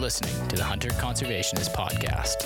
[0.00, 2.40] listening to the Hunter Conservationist Podcast.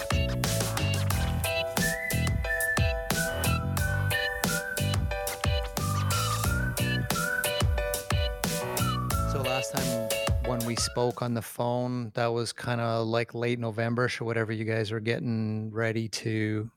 [9.30, 10.08] So last time
[10.46, 14.50] when we spoke on the phone, that was kind of like late November, so whatever
[14.50, 16.68] you guys were getting ready to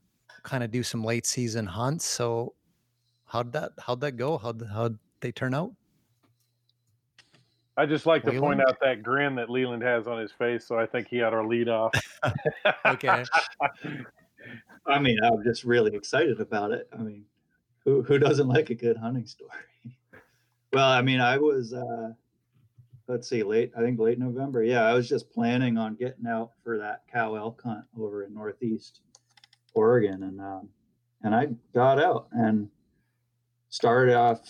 [0.43, 2.05] kind of do some late season hunts.
[2.05, 2.53] So
[3.25, 4.37] how'd that how'd that go?
[4.37, 5.71] How'd how'd they turn out?
[7.77, 10.79] I just like to point out that grin that Leland has on his face, so
[10.79, 11.93] I think he had our lead off.
[12.85, 13.23] Okay.
[14.87, 16.87] I mean, I'm just really excited about it.
[16.97, 17.25] I mean,
[17.83, 19.51] who who doesn't like a good hunting story?
[20.73, 22.11] well, I mean, I was uh
[23.07, 24.63] let's see, late I think late November.
[24.63, 28.33] Yeah, I was just planning on getting out for that cow elk hunt over in
[28.33, 29.01] northeast
[29.73, 30.69] Oregon and um
[31.23, 32.69] and I got out and
[33.69, 34.41] started off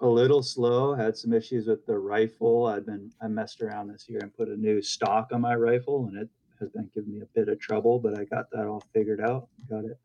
[0.00, 2.66] a little slow, had some issues with the rifle.
[2.66, 6.06] I'd been I messed around this year and put a new stock on my rifle
[6.06, 6.28] and it
[6.60, 9.48] has been giving me a bit of trouble, but I got that all figured out.
[9.68, 9.98] Got it.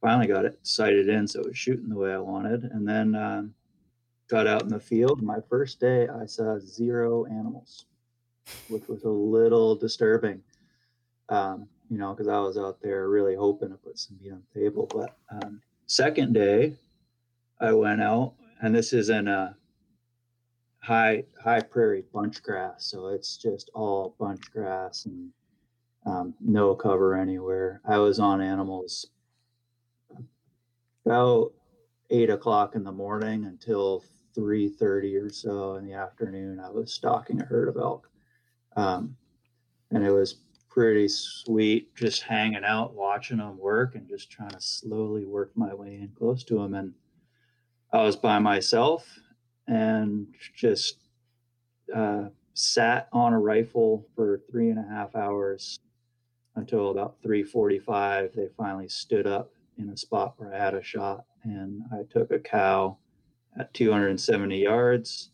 [0.00, 2.64] Finally got it sighted in, so it was shooting the way I wanted.
[2.64, 3.54] And then um,
[4.28, 5.22] got out in the field.
[5.22, 7.86] My first day, I saw zero animals,
[8.68, 10.40] which was a little disturbing.
[11.28, 14.42] Um, you know, because I was out there really hoping to put some meat on
[14.52, 14.88] the table.
[14.92, 16.74] But um, second day,
[17.60, 19.56] I went out, and this is in a
[20.80, 25.30] high high prairie bunch grass, so it's just all bunch grass and
[26.06, 27.80] um, no cover anywhere.
[27.86, 29.10] I was on animals
[31.04, 31.52] about
[32.10, 36.60] eight o'clock in the morning until three thirty or so in the afternoon.
[36.60, 38.08] I was stalking a herd of elk,
[38.76, 39.16] um,
[39.90, 40.36] and it was
[40.68, 45.74] pretty sweet just hanging out, watching them work, and just trying to slowly work my
[45.74, 46.74] way in close to them.
[46.74, 46.94] And
[47.90, 49.18] I was by myself
[49.66, 50.98] and just
[51.94, 55.80] uh, sat on a rifle for three and a half hours
[56.56, 58.34] until about 3:45.
[58.34, 62.30] They finally stood up in a spot where I had a shot, and I took
[62.30, 62.98] a cow
[63.58, 65.30] at 270 yards.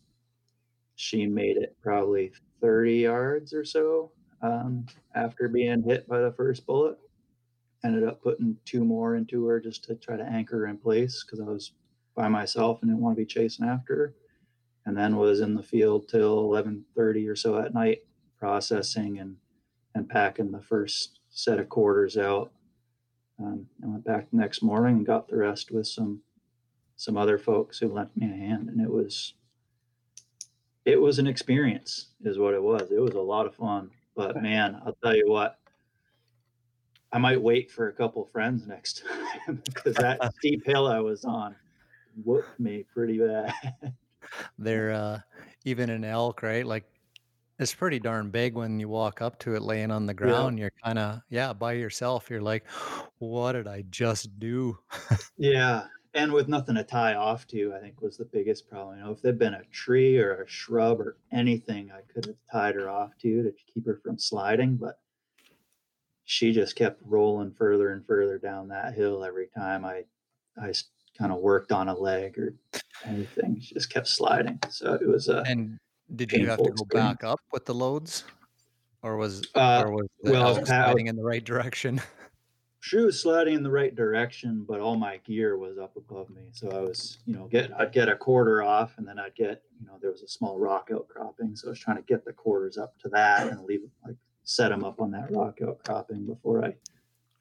[0.95, 2.31] She made it probably
[2.61, 6.97] 30 yards or so um, after being hit by the first bullet.
[7.83, 11.23] Ended up putting two more into her just to try to anchor her in place
[11.23, 11.73] because I was
[12.15, 14.13] by myself and didn't want to be chasing after her.
[14.85, 18.05] And then was in the field till 11:30 or so at night,
[18.39, 19.37] processing and
[19.93, 22.51] and packing the first set of quarters out.
[23.39, 26.21] Um, I went back the next morning and got the rest with some
[26.97, 29.33] some other folks who lent me a hand, and it was
[30.85, 32.91] it was an experience, is what it was.
[32.91, 35.57] It was a lot of fun, but man, I'll tell you what,
[37.11, 39.03] I might wait for a couple friends next
[39.47, 41.55] time because that steep hill I was on
[42.23, 43.53] whooped me pretty bad.
[44.57, 45.19] They're uh,
[45.65, 46.65] even an elk, right?
[46.65, 46.85] Like
[47.59, 50.59] it's pretty darn big when you walk up to it laying on the ground.
[50.59, 52.29] You're kind of yeah by yourself.
[52.29, 52.65] You're like,
[53.19, 54.77] what did I just do?
[55.37, 58.97] Yeah, and with nothing to tie off to, I think was the biggest problem.
[58.97, 62.37] You know, if there'd been a tree or a shrub or anything, I could have
[62.49, 64.97] tied her off to to keep her from sliding, but
[66.23, 70.05] she just kept rolling further and further down that hill every time I
[70.57, 70.71] I
[71.17, 72.53] kind of worked on a leg or
[73.05, 73.59] anything.
[73.59, 74.59] She just kept sliding.
[74.69, 75.79] So it was a And
[76.15, 78.25] did you have to go back up with the loads,
[79.01, 82.01] or was Uh, or was the well, elk Pat- sliding in the right direction?
[82.81, 86.43] she was sliding in the right direction, but all my gear was up above me.
[86.51, 89.63] So I was, you know, get I'd get a quarter off, and then I'd get,
[89.79, 92.33] you know, there was a small rock outcropping, so I was trying to get the
[92.33, 96.63] quarters up to that and leave like set them up on that rock outcropping before
[96.63, 96.75] I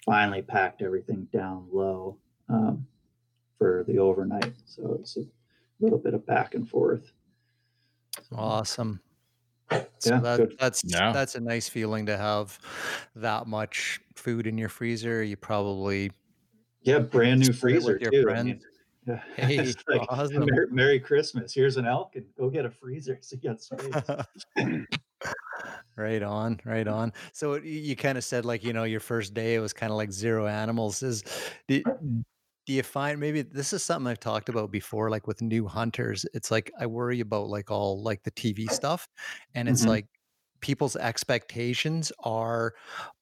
[0.06, 2.16] finally packed everything down low
[2.48, 2.86] um,
[3.58, 4.54] for the overnight.
[4.66, 5.24] So it's a
[5.80, 7.12] little bit of back and forth.
[8.32, 9.00] Awesome.
[9.98, 11.12] So Yeah, that, that's Yeah.
[11.12, 12.58] that's a nice feeling to have
[13.16, 15.22] that much food in your freezer.
[15.22, 16.10] You probably
[16.82, 18.30] Yeah, brand new Split it with freezer too.
[18.30, 18.60] I mean,
[19.06, 20.44] yeah, Hey, like awesome.
[20.46, 21.54] Merry, Merry Christmas.
[21.54, 23.94] Here's an elk, and go get a freezer so you got space.
[25.96, 27.12] right on, right on.
[27.32, 29.96] So you kind of said like you know your first day it was kind of
[29.96, 31.02] like zero animals.
[31.02, 31.24] Is
[31.68, 31.82] do,
[32.66, 36.24] do you find maybe this is something I've talked about before, like with new hunters?
[36.34, 39.08] It's like I worry about like all like the TV stuff,
[39.54, 39.86] and it's Mhm.
[39.86, 40.06] like
[40.60, 42.74] people's expectations are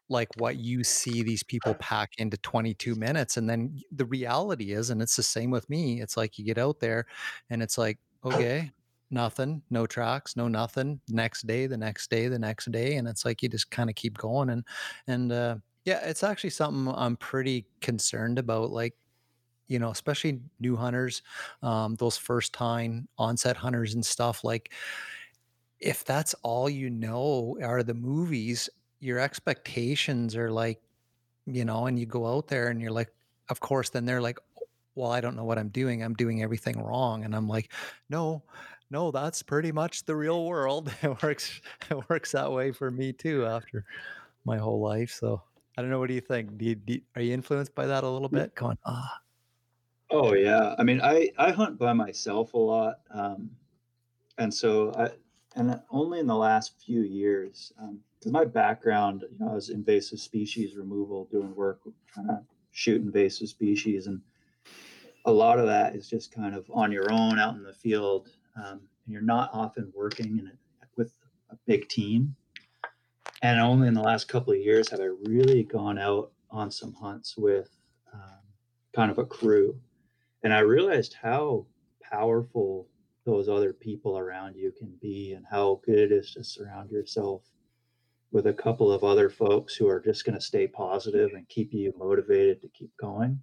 [0.08, 4.90] like what you see these people pack into 22 minutes and then the reality is
[4.90, 7.06] and it's the same with me it's like you get out there
[7.50, 8.70] and it's like okay
[9.10, 13.24] nothing no tracks no nothing next day the next day the next day and it's
[13.24, 14.66] like you just kind of keep going and
[15.06, 18.94] and uh yeah it's actually something i'm pretty concerned about like
[19.72, 21.22] you know especially new hunters
[21.62, 24.70] um those first time onset hunters and stuff like
[25.82, 28.70] if that's all you know are the movies,
[29.00, 30.80] your expectations are like,
[31.46, 33.12] you know, and you go out there and you're like,
[33.50, 34.38] of course, then they're like,
[34.94, 36.02] well, I don't know what I'm doing.
[36.02, 37.24] I'm doing everything wrong.
[37.24, 37.72] And I'm like,
[38.08, 38.44] no,
[38.90, 40.92] no, that's pretty much the real world.
[41.02, 41.60] It works,
[41.90, 43.84] it works that way for me too after
[44.44, 45.10] my whole life.
[45.10, 45.42] So
[45.76, 45.98] I don't know.
[45.98, 46.56] What do you think?
[46.58, 48.54] Do you, do are you influenced by that a little bit?
[48.54, 49.18] Going, ah,
[50.14, 53.50] Oh yeah, I mean, I I hunt by myself a lot, um,
[54.36, 55.08] and so I
[55.56, 57.72] and only in the last few years,
[58.18, 61.80] because my background, you know, I was invasive species removal, doing work
[62.12, 62.42] trying to
[62.72, 64.20] shoot invasive species, and
[65.24, 68.28] a lot of that is just kind of on your own out in the field,
[68.56, 70.52] um, and you're not often working in a,
[70.94, 71.12] with
[71.50, 72.36] a big team.
[73.40, 76.92] And only in the last couple of years have I really gone out on some
[76.92, 77.70] hunts with
[78.12, 78.38] um,
[78.92, 79.80] kind of a crew
[80.42, 81.66] and I realized how
[82.02, 82.88] powerful
[83.24, 87.42] those other people around you can be and how good it is to surround yourself
[88.32, 91.72] with a couple of other folks who are just going to stay positive and keep
[91.72, 93.38] you motivated to keep going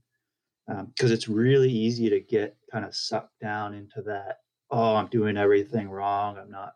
[0.68, 4.40] um, because it's really easy to get kind of sucked down into that
[4.72, 6.38] oh i'm doing everything wrong.
[6.38, 6.74] I'm not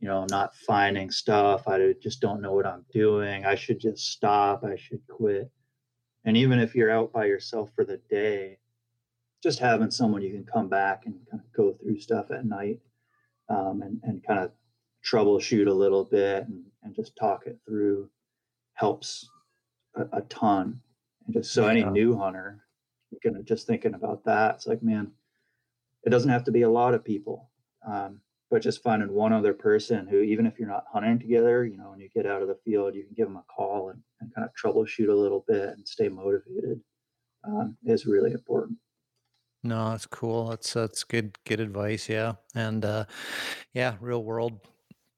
[0.00, 1.68] you know i'm not finding stuff.
[1.68, 3.44] I just don't know what i'm doing.
[3.44, 4.64] I should just stop.
[4.64, 5.50] I should quit.
[6.24, 8.58] And even if you're out by yourself for the day
[9.42, 12.80] just having someone you can come back and kind of go through stuff at night
[13.48, 14.52] um, and, and kind of
[15.04, 18.08] troubleshoot a little bit and, and just talk it through
[18.74, 19.28] helps
[19.96, 20.80] a, a ton.
[21.26, 22.64] And just so any new hunter,
[23.24, 25.10] you know, just thinking about that, it's like, man,
[26.04, 27.50] it doesn't have to be a lot of people,
[27.86, 28.20] um,
[28.50, 31.90] but just finding one other person who, even if you're not hunting together, you know,
[31.90, 34.34] when you get out of the field, you can give them a call and, and
[34.34, 36.80] kind of troubleshoot a little bit and stay motivated
[37.44, 38.78] um, is really important.
[39.62, 40.48] No, that's cool.
[40.48, 42.08] That's that's good good advice.
[42.08, 43.04] Yeah, and uh,
[43.74, 44.60] yeah, real world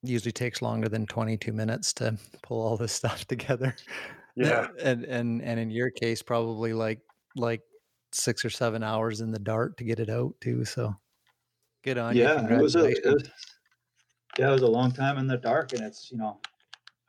[0.02, 3.76] usually takes longer than 22 minutes to pull all this stuff together.
[4.34, 4.68] Yeah.
[4.82, 7.00] and and and in your case, probably like
[7.36, 7.62] like
[8.12, 10.64] six or seven hours in the dark to get it out too.
[10.64, 10.94] So
[11.84, 12.22] good on you.
[12.22, 13.30] yeah, it was a it was,
[14.38, 16.40] yeah, it was a long time in the dark, and it's you know,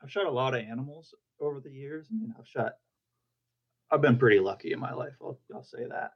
[0.02, 2.08] I've shot a lot of animals over the years.
[2.10, 2.74] I mean, I've shot,
[3.90, 5.14] I've been pretty lucky in my life.
[5.20, 6.12] I'll I'll say that,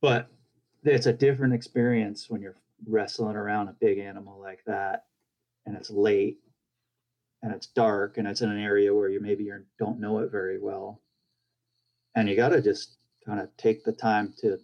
[0.00, 0.28] but
[0.84, 2.56] it's a different experience when you're
[2.86, 5.04] wrestling around a big animal like that,
[5.64, 6.38] and it's late,
[7.42, 10.30] and it's dark, and it's in an area where you maybe you don't know it
[10.30, 11.00] very well,
[12.14, 14.58] and you got to just kind of take the time to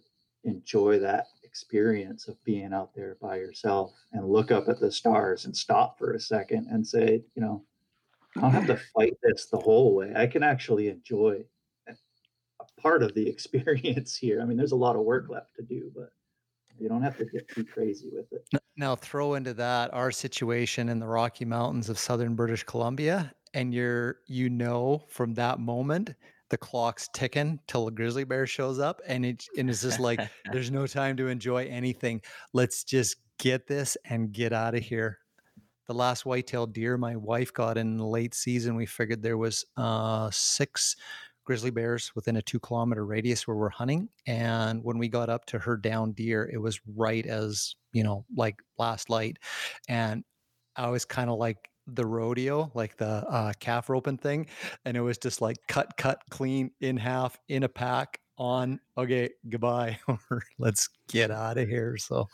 [0.45, 5.45] enjoy that experience of being out there by yourself and look up at the stars
[5.45, 7.63] and stop for a second and say, you know,
[8.37, 10.11] I don't have to fight this the whole way.
[10.15, 11.45] I can actually enjoy
[12.83, 14.41] part of the experience here.
[14.41, 16.11] I mean, there's a lot of work left to do, but
[16.77, 18.47] you don't have to get too crazy with it.
[18.75, 23.73] Now throw into that our situation in the Rocky Mountains of southern British Columbia, and
[23.73, 26.13] you're you know from that moment
[26.49, 30.19] the clock's ticking till a grizzly bear shows up, and it and it's just like
[30.51, 32.21] there's no time to enjoy anything.
[32.53, 35.19] Let's just get this and get out of here.
[35.87, 40.29] The last white-tailed deer my wife got in late season, we figured there was uh,
[40.31, 40.95] six
[41.45, 44.09] grizzly bears within a two kilometer radius where we're hunting.
[44.27, 48.25] And when we got up to her down deer, it was right as, you know,
[48.35, 49.37] like last light.
[49.87, 50.23] And
[50.75, 54.47] I was kind of like the rodeo, like the uh, calf roping thing.
[54.85, 59.29] And it was just like cut, cut, clean, in half, in a pack, on, okay,
[59.49, 61.97] goodbye, or let's get out of here.
[61.97, 62.27] So,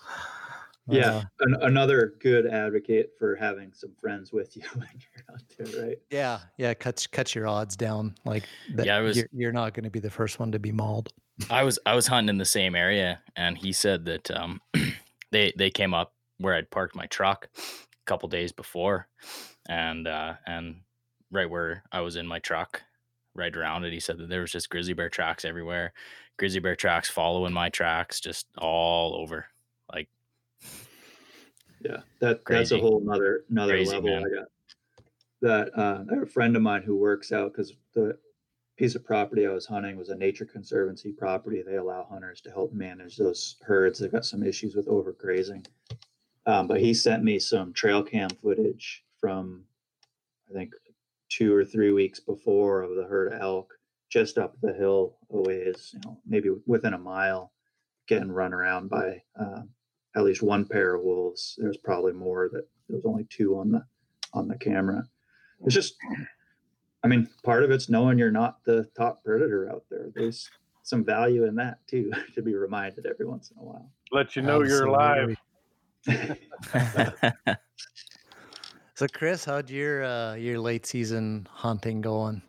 [0.95, 5.43] Yeah, uh, an, another good advocate for having some friends with you when you're out
[5.57, 5.97] there, right?
[6.09, 8.15] yeah, yeah, cut, cut your odds down.
[8.25, 8.43] Like,
[8.75, 10.71] that Yeah, I was- you're, you're not going to be the first one to be
[10.71, 11.11] mauled.
[11.49, 14.59] I was I was hunting in the same area, and he said that um,
[15.31, 17.61] they they came up where I'd parked my truck a
[18.05, 19.07] couple days before,
[19.69, 20.81] and uh, and
[21.31, 22.81] right where I was in my truck,
[23.35, 25.93] right around it, he said that there was just grizzly bear tracks everywhere,
[26.37, 29.45] grizzly bear tracks following my tracks, just all over.
[29.93, 30.09] Like
[31.81, 34.09] Yeah, that that's a whole nother another Crazy, level.
[34.09, 34.23] man.
[34.25, 34.47] I got
[35.41, 35.79] that.
[35.79, 38.17] Uh, I have a friend of mine who works out because the
[38.77, 41.61] piece of property I was hunting was a nature conservancy property.
[41.61, 43.99] They allow hunters to help manage those herds.
[43.99, 45.65] They've got some issues with overgrazing.
[46.45, 49.63] Um, but he sent me some trail cam footage from,
[50.49, 50.73] I think,
[51.29, 53.73] two or three weeks before of the herd of elk
[54.09, 57.51] just up the hill a ways, you know, maybe within a mile,
[58.07, 59.61] getting run around by uh,
[60.15, 61.57] at least one pair of wolves.
[61.57, 63.83] There's probably more that there was only two on the
[64.33, 65.07] on the camera.
[65.65, 65.95] It's just
[67.03, 70.09] I mean, part of it's knowing you're not the top predator out there.
[70.13, 70.49] There's
[70.83, 73.89] some value in that too, to be reminded every once in a while.
[74.11, 75.35] Let you know you're alive.
[78.99, 82.41] So, Chris, how'd your uh, your late season hunting going?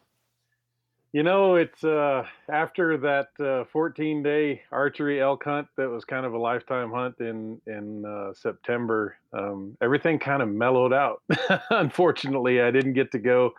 [1.12, 6.24] You know, it's uh, after that uh, 14 day archery elk hunt that was kind
[6.24, 9.16] of a lifetime hunt in in uh, September.
[9.32, 11.22] Um, everything kind of mellowed out.
[11.70, 13.52] Unfortunately, I didn't get to go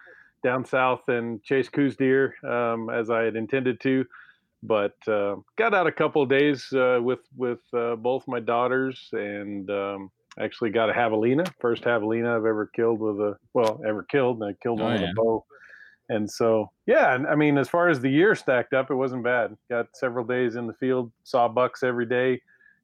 [0.43, 4.05] down south and chase Coues deer um, as I had intended to,
[4.63, 9.09] but uh, got out a couple of days uh, with with uh, both my daughters
[9.11, 14.03] and um, actually got a javelina, first javelina I've ever killed with a well ever
[14.03, 15.01] killed, and I killed Oh, one yeah.
[15.01, 15.45] with a bow
[16.11, 19.23] and so yeah and i mean as far as the year stacked up it wasn't
[19.23, 19.55] bad.
[19.69, 22.41] Got several days in the field saw bucks every day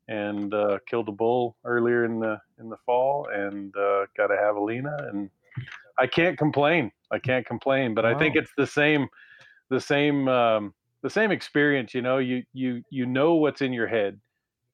[0.07, 4.35] and uh, killed a bull earlier in the in the fall and uh, got a
[4.35, 5.09] javelina.
[5.09, 5.29] And
[5.99, 6.91] i can't complain.
[7.11, 9.07] I can't complain but i think it's the same
[9.69, 12.17] the same um, the same experience you know?
[12.17, 14.19] You you you know what's in your head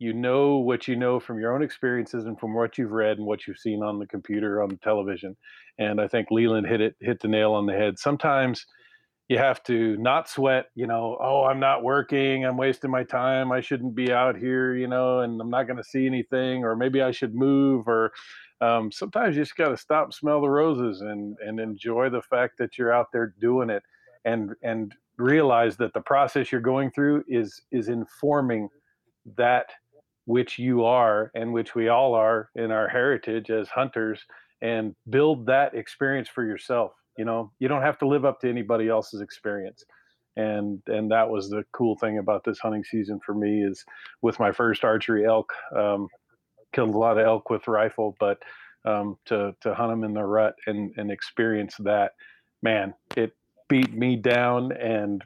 [0.04, 3.26] you know what you know from your own experiences and from what you've read and
[3.26, 5.36] what you've seen on the computer on the television
[5.80, 7.98] and I think Leland hit it hit the nail on the head.
[7.98, 8.66] Sometimes
[9.30, 13.52] you have to not sweat, you know, oh, I'm not working, I'm wasting my time,
[13.52, 16.76] I shouldn't be out here, you know, and I'm not going to see anything, or
[16.76, 18.12] maybe I should move, or
[18.60, 22.58] um, sometimes you just got to stop, smell the roses, and and enjoy the fact
[22.60, 23.84] that you're out there doing it,
[24.26, 28.68] and and realize that the process you're going through is is informing
[29.38, 29.72] that
[30.26, 34.22] which you are and which we all are in our heritage as hunters
[34.62, 37.52] and build that experience for yourself you know?
[37.60, 39.84] You don't have to live up to anybody else's experience.
[40.36, 43.86] And and that was the cool thing about this hunting season for me is
[44.22, 46.08] with my first archery elk um,
[46.74, 48.42] killed a lot of elk with rifle but
[48.84, 52.14] um, to to hunt them in the rut and and experience that
[52.64, 53.34] man it
[53.74, 55.24] beat me down and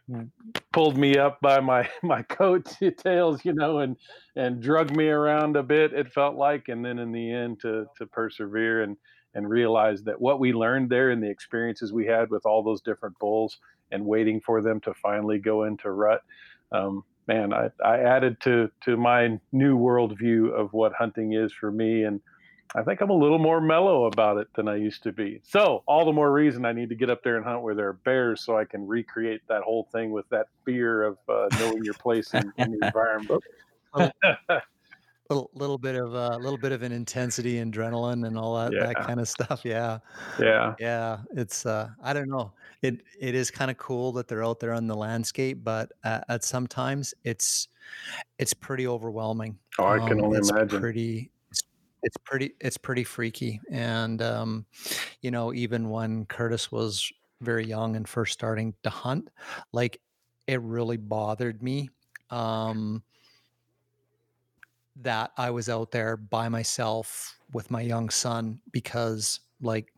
[0.71, 3.97] pulled me up by my my coat tails you know and
[4.37, 7.85] and drug me around a bit it felt like and then in the end to
[7.97, 8.95] to persevere and
[9.33, 12.79] and realize that what we learned there and the experiences we had with all those
[12.79, 13.57] different bulls
[13.91, 16.21] and waiting for them to finally go into rut
[16.71, 21.69] um, man I, I added to to my new worldview of what hunting is for
[21.69, 22.21] me and
[22.77, 25.41] I think I'm a little more mellow about it than I used to be.
[25.43, 27.87] So, all the more reason I need to get up there and hunt where there
[27.87, 31.83] are bears so I can recreate that whole thing with that fear of uh, knowing
[31.83, 33.43] your place in, in the environment.
[35.29, 38.95] little little bit of a little bit of an intensity, adrenaline, and all that that
[38.95, 39.61] kind of stuff.
[39.63, 39.97] Yeah,
[40.39, 40.75] yeah.
[40.79, 41.17] yeah.
[41.31, 42.53] It's uh, I don't know.
[42.83, 46.21] It it is kind of cool that they're out there on the landscape, but uh,
[46.29, 47.69] at sometimes it's
[48.37, 49.57] it's pretty overwhelming.
[49.79, 50.79] Oh, I can Um, only it's imagine.
[50.79, 51.31] Pretty.
[52.03, 52.53] It's, pretty.
[52.59, 54.65] It's pretty freaky, and um,
[55.21, 57.11] you know, even when Curtis was
[57.41, 59.29] very young and first starting to hunt,
[59.71, 59.99] like
[60.47, 61.89] it really bothered me.
[62.29, 63.03] Um,
[65.01, 69.93] that I was out there by myself with my young son because like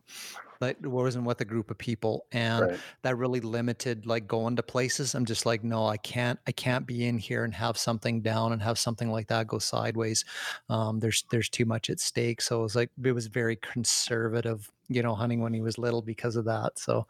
[0.68, 2.80] it wasn't with a group of people and Right.
[3.02, 5.14] that really limited like going to places.
[5.14, 8.52] I'm just like, no, I can't I can't be in here and have something down
[8.52, 10.24] and have something like that go sideways.
[10.68, 12.40] Um, there's there's too much at stake.
[12.42, 16.02] So it was like it was very conservative, you know, hunting when he was little
[16.02, 16.78] because of that.
[16.78, 17.06] So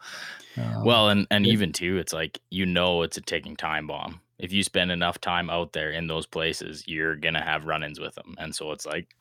[0.57, 1.53] um, Well, and and yeah.
[1.53, 4.21] even too, it's like you know it's a ticking time bomb.
[4.39, 8.15] If you spend enough time out there in those places, you're gonna have run-ins with
[8.15, 9.15] them, and so it's like,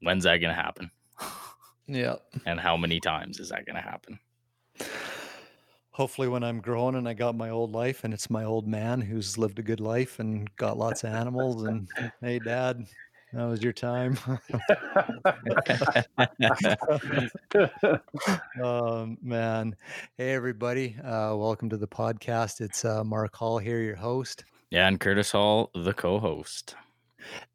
[0.00, 0.90] when's that gonna happen?
[1.88, 2.14] yeah.
[2.46, 4.20] and how many times is that gonna happen?
[5.90, 9.00] hopefully when I'm grown and I got my old life and it's my old man
[9.00, 11.88] who's lived a good life and got lots of animals and
[12.20, 12.86] hey dad
[13.32, 14.16] that was your time
[18.62, 19.74] um man
[20.16, 24.86] hey everybody uh welcome to the podcast it's uh mark hall here your host yeah,
[24.86, 26.74] and Curtis Hall, the co-host.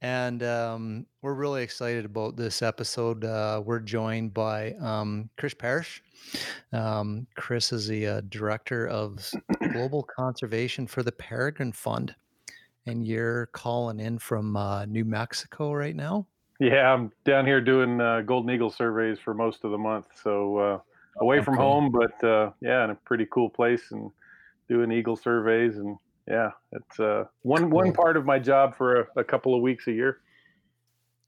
[0.01, 6.03] And um we're really excited about this episode uh we're joined by um chris parish
[6.71, 9.35] um chris is the uh, director of
[9.71, 12.15] global conservation for the peregrine fund
[12.85, 16.27] and you're calling in from uh, new mexico right now
[16.59, 20.07] yeah, I'm down here doing uh, golden eagle surveys for most of the month.
[20.21, 20.79] So, uh,
[21.19, 24.11] away Oh, from home, but uh, yeah, in a pretty cool place and
[24.69, 25.77] doing eagle surveys.
[25.77, 29.61] And yeah, it's uh, one, one part of my job for a, a couple of
[29.61, 30.19] weeks a year.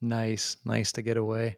[0.01, 1.57] Nice, nice to get away.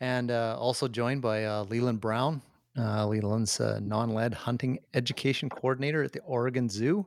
[0.00, 2.42] And uh, also joined by uh, Leland Brown.
[2.78, 7.04] Uh, Leland's uh, non-lead hunting education coordinator at the Oregon Zoo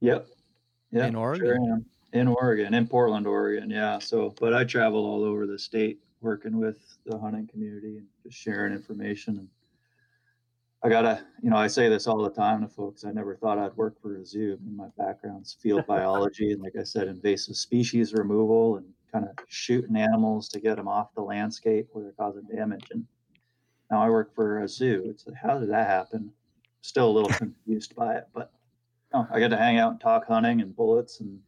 [0.00, 0.28] Yep.
[0.90, 1.06] Yeah.
[1.06, 1.72] in Oregon.
[1.72, 1.86] am.
[2.12, 3.70] In Oregon, in Portland, Oregon.
[3.70, 3.98] Yeah.
[3.98, 8.38] So, but I travel all over the state working with the hunting community and just
[8.38, 9.38] sharing information.
[9.38, 9.48] And
[10.82, 13.04] I gotta, you know, I say this all the time to folks.
[13.04, 14.56] I never thought I'd work for a zoo.
[14.60, 19.24] I mean, my background's field biology and, like I said, invasive species removal and kind
[19.24, 22.84] of shooting animals to get them off the landscape where they're causing damage.
[22.92, 23.04] And
[23.90, 25.06] now I work for a zoo.
[25.06, 26.30] It's like, how did that happen?
[26.82, 28.52] Still a little confused by it, but
[29.14, 31.40] oh, I get to hang out and talk hunting and bullets and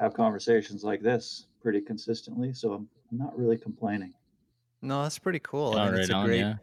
[0.00, 2.52] have conversations like this pretty consistently.
[2.52, 4.12] So I'm, I'm not really complaining.
[4.82, 5.78] No, that's pretty cool.
[5.78, 6.54] I mean, it's right a on, great, yeah.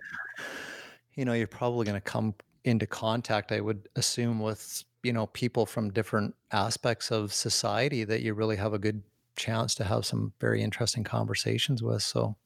[1.21, 2.35] You know, you're probably going to come
[2.65, 8.23] into contact, I would assume, with, you know, people from different aspects of society that
[8.23, 9.03] you really have a good
[9.37, 12.03] chance to have some very interesting conversations with.
[12.03, 12.37] So,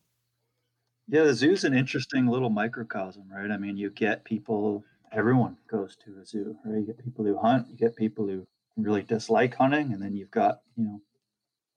[1.08, 3.52] Yeah, the zoo's an interesting little microcosm, right?
[3.52, 6.80] I mean, you get people, everyone goes to a zoo, right?
[6.80, 10.32] You get people who hunt, you get people who really dislike hunting, and then you've
[10.32, 11.02] got, you know,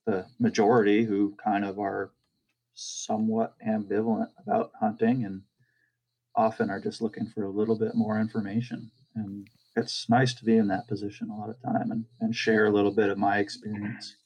[0.07, 2.13] the majority who kind of are
[2.75, 5.45] somewhat ambivalent about hunting and
[6.39, 8.91] often are just looking for a little bit more information.
[9.17, 12.67] And it's nice to be in that position a lot of time and, and share
[12.67, 14.17] a little bit of my experience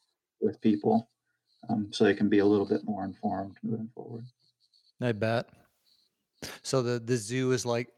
[0.40, 1.08] with people
[1.68, 4.24] um, so they can be a little bit more informed moving forward.
[5.00, 5.48] I bet.
[6.62, 7.88] So the the zoo is like,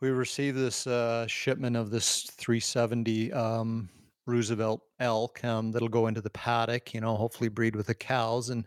[0.00, 3.88] we received this uh, shipment of this 370 um,
[4.26, 6.94] Roosevelt elk um, that'll go into the paddock.
[6.94, 8.50] You know, hopefully breed with the cows.
[8.50, 8.64] And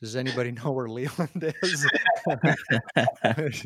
[0.00, 1.86] does anybody know where Leland is?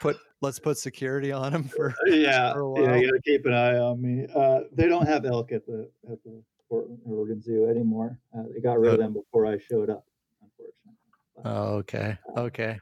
[0.00, 3.54] Put let's put security on him for yeah, for a yeah, you gotta keep an
[3.54, 4.26] eye on me.
[4.34, 8.18] Uh, they don't have elk at the at the Portland Oregon Zoo anymore.
[8.36, 10.04] Uh, they got rid of them before I showed up,
[10.42, 10.98] unfortunately.
[11.36, 12.18] But, Oh, okay.
[12.36, 12.78] Okay.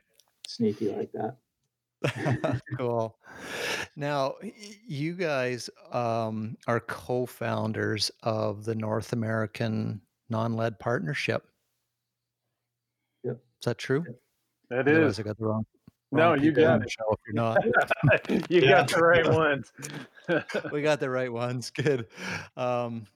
[0.47, 1.37] sneaky like that.
[2.79, 3.17] cool.
[3.97, 4.35] Now,
[4.87, 11.45] you guys um, are co-founders of the North American Non-Lead Partnership.
[13.25, 13.37] Yep.
[13.37, 14.05] Is that true?
[14.71, 15.21] That Otherwise, is.
[15.21, 15.67] I got the wrong.
[16.13, 17.59] No, you got the show if you're not.
[18.29, 18.47] it.
[18.51, 19.73] you got the right ones.
[20.73, 21.71] we got the right ones.
[21.71, 22.07] Good.
[22.57, 23.07] Um,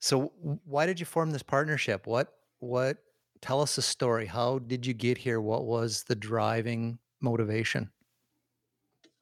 [0.00, 0.32] so,
[0.64, 2.06] why did you form this partnership?
[2.06, 2.34] What?
[2.58, 2.98] What?
[3.40, 4.26] Tell us the story.
[4.26, 5.40] How did you get here?
[5.40, 7.90] What was the driving motivation?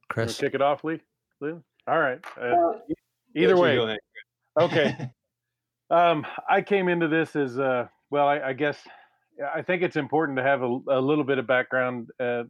[0.08, 0.38] Chris.
[0.38, 1.00] kick it off, Lee.
[1.40, 1.54] Lee?
[1.86, 2.18] All right.
[2.40, 2.72] Uh, Uh,
[3.36, 3.98] either way,
[4.58, 5.10] okay.
[5.90, 8.28] Um, I came into this as uh, well.
[8.28, 8.76] I, I guess
[9.54, 12.42] I think it's important to have a, a little bit of background, uh,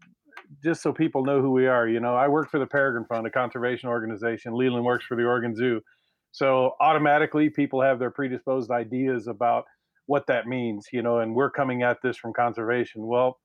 [0.63, 1.87] just so people know who we are.
[1.87, 4.55] You know, I work for the Peregrine Fund, a conservation organization.
[4.55, 5.81] Leland works for the Oregon Zoo,
[6.33, 9.67] so automatically people have their predisposed ideas about
[10.07, 10.87] what that means.
[10.93, 13.07] You know, and we're coming at this from conservation.
[13.07, 13.39] Well,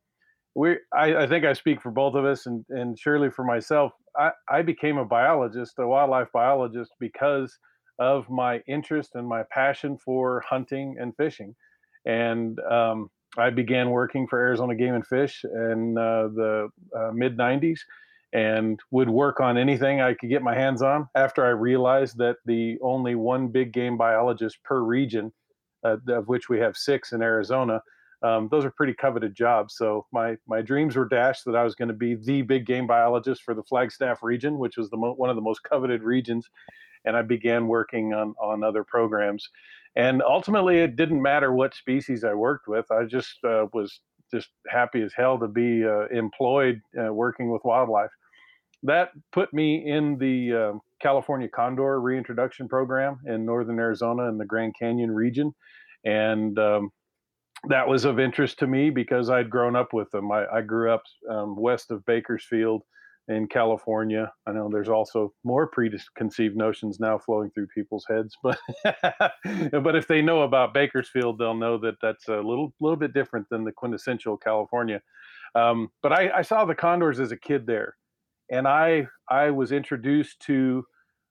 [0.56, 3.94] we I, I think I speak for both of us, and and surely for myself.
[4.18, 7.58] I, I became a biologist, a wildlife biologist, because
[8.00, 11.56] of my interest and my passion for hunting and fishing.
[12.06, 17.38] And um, I began working for Arizona Game and Fish in uh, the uh, mid
[17.38, 17.80] 90s
[18.34, 22.38] and would work on anything I could get my hands on after I realized that
[22.46, 25.32] the only one big game biologist per region,
[25.84, 27.82] uh, of which we have six in Arizona,
[28.24, 29.76] um, those are pretty coveted jobs.
[29.76, 32.88] So my my dreams were dashed that I was going to be the big game
[32.88, 36.50] biologist for the Flagstaff region, which was the mo- one of the most coveted regions
[37.06, 39.50] and I began working on on other programs.
[39.96, 42.90] And ultimately, it didn't matter what species I worked with.
[42.92, 44.00] I just uh, was
[44.32, 48.10] just happy as hell to be uh, employed uh, working with wildlife.
[48.82, 54.46] That put me in the uh, California condor reintroduction program in northern Arizona in the
[54.46, 55.54] Grand Canyon region,
[56.06, 56.92] and um,
[57.70, 60.32] that was of interest to me because I'd grown up with them.
[60.32, 62.84] I, I grew up um, west of Bakersfield
[63.30, 64.32] in California.
[64.46, 68.60] I know there's also more preconceived notions now flowing through people's heads, but
[69.72, 73.48] but if they know about Bakersfield, they'll know that that's a little little bit different
[73.50, 75.02] than the quintessential California.
[75.56, 77.96] Um, but I, I saw the condors as a kid there,
[78.52, 80.84] and I I was introduced to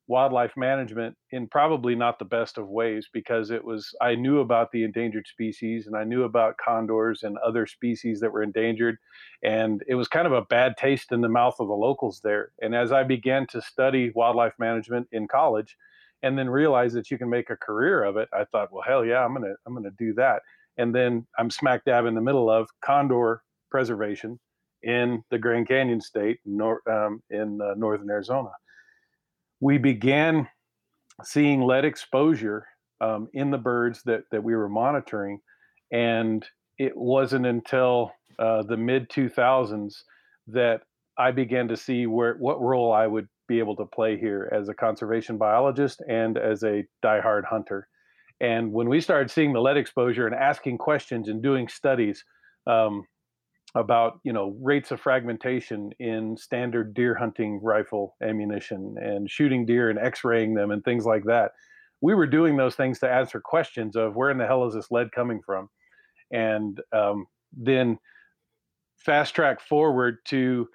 [0.08, 4.72] wildlife management in probably not the best of ways because it was I knew about
[4.72, 8.96] the endangered species and I knew about condors and other species that were endangered
[9.42, 12.50] and it was kind of a bad taste in the mouth of the locals there
[12.60, 15.76] and as I began to study wildlife management in college
[16.22, 19.04] and then realized that you can make a career of it I thought well hell
[19.04, 20.42] yeah I'm going to I'm going to do that
[20.78, 24.40] and then I'm smack dab in the middle of condor preservation
[24.82, 28.50] in the Grand Canyon state nor, um, in uh, northern Arizona
[29.62, 30.48] we began
[31.22, 32.66] seeing lead exposure
[33.00, 35.38] um, in the birds that, that we were monitoring.
[35.92, 36.44] And
[36.78, 39.94] it wasn't until uh, the mid 2000s
[40.48, 40.80] that
[41.16, 44.68] I began to see where what role I would be able to play here as
[44.68, 47.86] a conservation biologist and as a diehard hunter.
[48.40, 52.24] And when we started seeing the lead exposure and asking questions and doing studies,
[52.66, 53.04] um,
[53.74, 59.88] about you know rates of fragmentation in standard deer hunting rifle ammunition and shooting deer
[59.88, 61.52] and x-raying them and things like that
[62.02, 64.90] we were doing those things to answer questions of where in the hell is this
[64.90, 65.68] lead coming from
[66.32, 67.98] and um, then
[68.98, 70.68] fast track forward to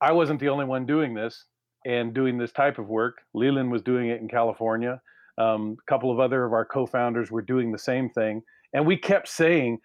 [0.00, 1.46] I wasn't the only one doing this
[1.86, 3.18] and doing this type of work.
[3.34, 5.00] Leland was doing it in California.
[5.38, 8.96] Um, a couple of other of our co-founders were doing the same thing, and we
[8.96, 9.78] kept saying,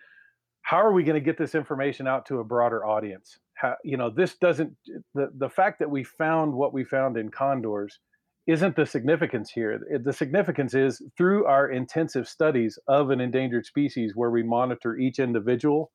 [0.61, 3.97] "How are we going to get this information out to a broader audience?" How, you
[3.97, 4.75] know, this doesn't
[5.13, 7.99] the the fact that we found what we found in condors
[8.47, 9.79] isn't the significance here.
[10.03, 15.19] The significance is through our intensive studies of an endangered species, where we monitor each
[15.19, 15.91] individual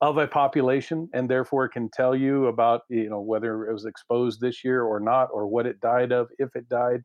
[0.00, 4.40] of a population and therefore can tell you about you know whether it was exposed
[4.40, 7.02] this year or not or what it died of if it died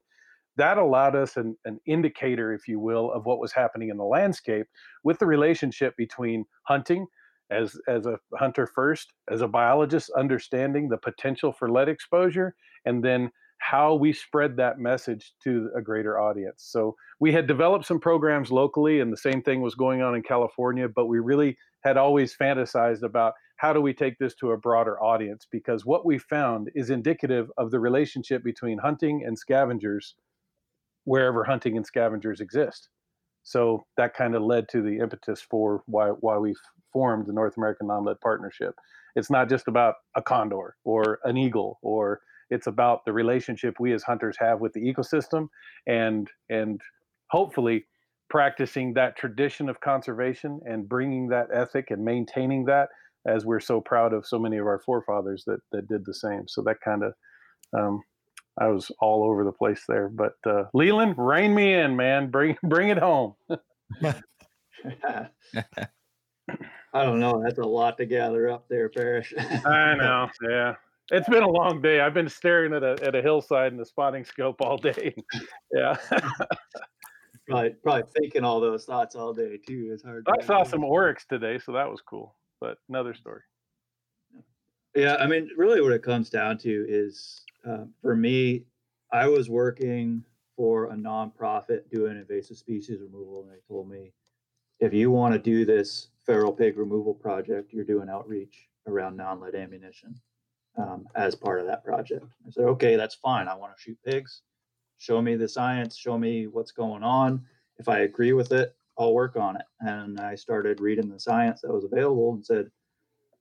[0.57, 4.03] that allowed us an, an indicator if you will of what was happening in the
[4.03, 4.67] landscape
[5.03, 7.07] with the relationship between hunting
[7.49, 13.03] as as a hunter first as a biologist understanding the potential for lead exposure and
[13.03, 16.63] then how we spread that message to a greater audience.
[16.63, 20.23] So we had developed some programs locally and the same thing was going on in
[20.23, 24.57] california but we really had always fantasized about how do we take this to a
[24.57, 30.15] broader audience because what we found is indicative of the relationship between hunting and scavengers
[31.05, 32.89] wherever hunting and scavengers exist
[33.43, 36.53] so that kind of led to the impetus for why why we
[36.93, 38.75] formed the North American Non-Lead Partnership.
[39.15, 43.93] It's not just about a condor or an eagle or it's about the relationship we
[43.93, 45.47] as hunters have with the ecosystem
[45.87, 46.81] and and
[47.29, 47.85] hopefully
[48.29, 52.89] practicing that tradition of conservation and bringing that ethic and maintaining that
[53.27, 56.47] as we're so proud of so many of our forefathers that that did the same.
[56.47, 57.13] So that kind of
[57.77, 58.01] um,
[58.59, 60.09] I was all over the place there.
[60.09, 62.29] But uh, Leland, rein me in, man.
[62.29, 63.35] Bring bring it home.
[66.93, 67.41] I don't know.
[67.43, 69.33] That's a lot to gather up there, Parish.
[69.65, 70.29] I know.
[70.47, 70.75] Yeah.
[71.11, 71.99] It's been a long day.
[71.99, 75.13] I've been staring at a at a hillside in the spotting scope all day.
[75.71, 75.97] yeah
[77.51, 79.89] probably probably thinking all those thoughts all day too.
[79.93, 80.27] It's hard.
[80.27, 82.35] I saw some oryx today, so that was cool.
[82.59, 83.41] But another story.
[84.95, 88.65] Yeah, I mean, really, what it comes down to is, uh, for me,
[89.11, 90.23] I was working
[90.55, 94.11] for a nonprofit doing invasive species removal, and they told me,
[94.79, 99.55] if you want to do this feral pig removal project, you're doing outreach around non-lead
[99.55, 100.15] ammunition
[100.77, 102.25] um, as part of that project.
[102.47, 103.47] I said, okay, that's fine.
[103.47, 104.41] I want to shoot pigs
[105.01, 107.43] show me the science, show me what's going on.
[107.79, 109.65] If I agree with it, I'll work on it.
[109.79, 112.69] And I started reading the science that was available and said,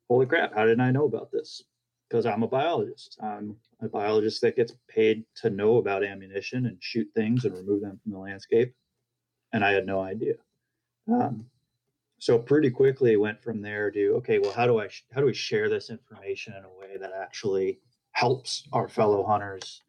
[0.09, 1.63] Holy crap, how didn't I know about this?
[2.11, 3.17] Because I'm a biologist.
[3.23, 7.83] I'm a biologist that gets paid to know about ammunition and shoot things and remove
[7.83, 8.75] them from the landscape.
[9.53, 10.35] And I had no idea.
[11.09, 11.47] Um,
[12.19, 15.35] so pretty quickly went from there to okay, well, how do I how do we
[15.35, 17.81] share this information in a way that actually
[18.13, 19.83] helps our fellow hunters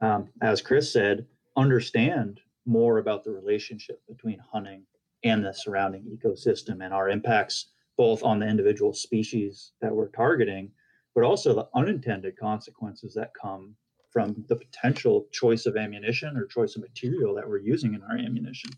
[0.00, 4.84] um, as Chris said, understand more about the relationship between hunting
[5.24, 10.70] and the surrounding ecosystem and our impacts both on the individual species that we're targeting,
[11.14, 13.74] but also the unintended consequences that come
[14.10, 18.16] from the potential choice of ammunition or choice of material that we're using in our
[18.16, 18.70] ammunition.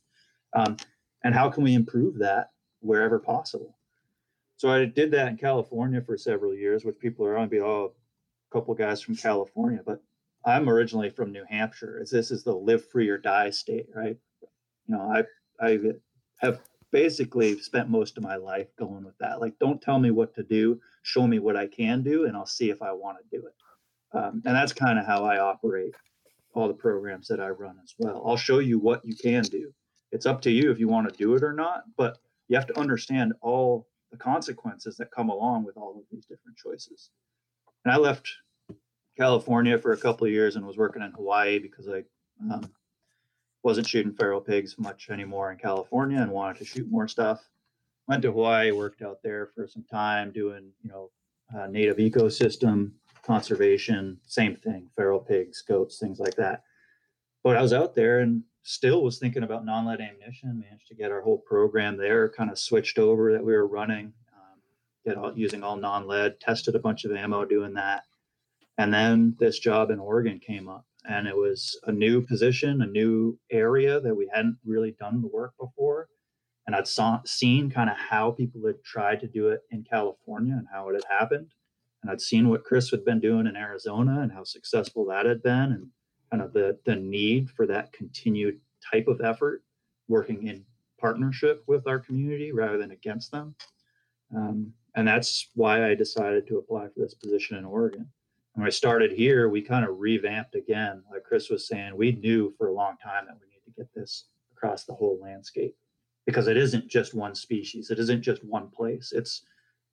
[0.55, 0.77] Um,
[1.23, 3.77] and how can we improve that wherever possible?
[4.57, 7.93] So I did that in California for several years, which people are on be oh,
[8.51, 10.03] a couple guys from California, but
[10.45, 12.05] I'm originally from New Hampshire.
[12.11, 14.17] This is the live free or die state, right?
[14.87, 15.25] You know, I
[15.65, 15.79] I
[16.39, 16.61] have
[16.93, 19.41] basically spent most of my life going with that.
[19.41, 22.47] Like, don't tell me what to do, show me what I can do, and I'll
[22.47, 23.55] see if I want to do it.
[24.13, 25.95] Um, and that's kind of how I operate
[26.55, 28.23] all the programs that I run as well.
[28.27, 29.73] I'll show you what you can do.
[30.11, 32.67] It's up to you if you want to do it or not, but you have
[32.67, 37.11] to understand all the consequences that come along with all of these different choices.
[37.85, 38.29] And I left
[39.17, 42.03] California for a couple of years and was working in Hawaii because I
[42.53, 42.71] um,
[43.63, 47.49] wasn't shooting feral pigs much anymore in California and wanted to shoot more stuff.
[48.09, 51.11] Went to Hawaii, worked out there for some time doing, you know,
[51.57, 52.93] uh, native ecosystem
[53.23, 56.63] conservation, same thing, feral pigs, goats, things like that.
[57.45, 60.61] But I was out there and still was thinking about non-lead ammunition.
[60.61, 64.13] Managed to get our whole program there, kind of switched over that we were running,
[64.35, 64.61] um,
[65.05, 66.41] get all, using all non-lead.
[66.41, 68.05] Tested a bunch of ammo doing that,
[68.79, 72.87] and then this job in Oregon came up, and it was a new position, a
[72.87, 76.09] new area that we hadn't really done the work before.
[76.67, 80.55] And I'd saw, seen kind of how people had tried to do it in California
[80.55, 81.49] and how it had happened.
[82.03, 85.43] And I'd seen what Chris had been doing in Arizona and how successful that had
[85.43, 85.87] been, and
[86.31, 88.61] kind of the, the need for that continued
[88.93, 89.63] type of effort,
[90.09, 90.65] working in
[90.99, 93.55] partnership with our community rather than against them.
[94.35, 98.09] Um, and that's why I decided to apply for this position in Oregon
[98.61, 101.03] when I started here, we kind of revamped again.
[101.11, 103.93] Like Chris was saying, we knew for a long time that we need to get
[103.95, 105.75] this across the whole landscape
[106.27, 107.91] because it isn't just one species.
[107.91, 109.13] It isn't just one place.
[109.15, 109.43] It's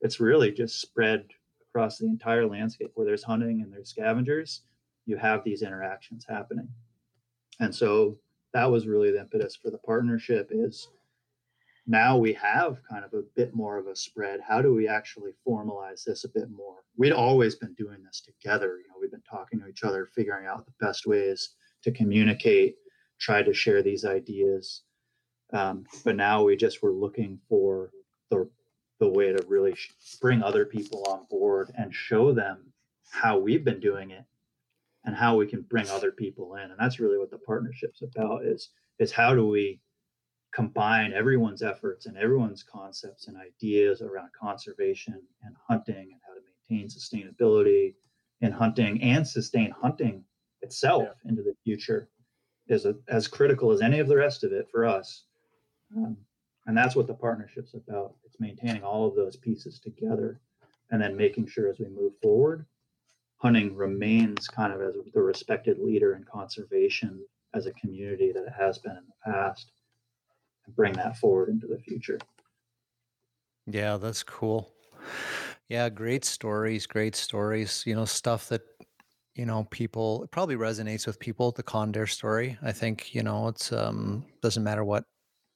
[0.02, 1.26] it's really just spread
[1.70, 4.62] across the entire landscape where there's hunting and there's scavengers
[5.06, 6.68] you have these interactions happening
[7.60, 8.18] and so
[8.54, 10.90] that was really the impetus for the partnership is
[11.88, 14.42] now we have kind of a bit more of a spread.
[14.46, 16.84] How do we actually formalize this a bit more?
[16.98, 20.48] We'd always been doing this together you know we've been talking to each other figuring
[20.48, 22.76] out the best ways to communicate
[23.20, 24.84] try to share these ideas.
[25.54, 27.92] Um, but now we just were looking for
[28.30, 28.50] the
[29.00, 29.76] the way to really
[30.22, 32.74] bring other people on board and show them
[33.12, 34.26] how we've been doing it
[35.06, 36.64] and how we can bring other people in.
[36.64, 38.70] And that's really what the partnership's about is
[39.00, 39.80] is how do we
[40.58, 46.42] combine everyone's efforts and everyone's concepts and ideas around conservation and hunting and how to
[46.68, 47.94] maintain sustainability
[48.42, 50.24] in hunting and sustain hunting
[50.64, 51.30] itself yeah.
[51.30, 52.10] into the future
[52.70, 55.26] is a, as critical as any of the rest of it for us.
[55.96, 56.18] Um,
[56.66, 58.16] and that's what the partnership's about.
[58.26, 60.42] It's maintaining all of those pieces together
[60.90, 62.66] and then making sure as we move forward
[63.38, 68.54] hunting remains kind of as the respected leader in conservation as a community that it
[68.58, 69.72] has been in the past
[70.76, 72.20] bring that forward into the future.
[73.66, 74.72] Yeah that's cool.
[75.70, 78.62] Yeah great stories great stories you know stuff that
[79.36, 82.58] you know people it probably resonates with people the condor story.
[82.62, 85.04] I think you know it's um doesn't matter what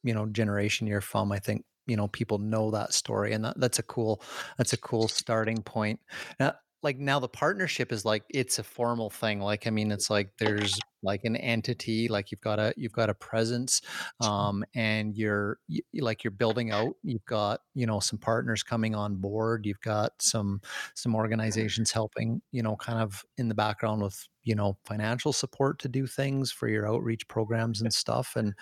[0.03, 3.59] you know generation you're from i think you know people know that story and that,
[3.59, 4.21] that's a cool
[4.57, 5.99] that's a cool starting point.
[6.39, 10.09] Now like now the partnership is like it's a formal thing like i mean it's
[10.09, 13.81] like there's like an entity like you've got a you've got a presence
[14.21, 18.95] um and you're you, like you're building out you've got you know some partners coming
[18.95, 20.61] on board you've got some
[20.93, 25.79] some organizations helping you know kind of in the background with you know financial support
[25.79, 28.53] to do things for your outreach programs and stuff and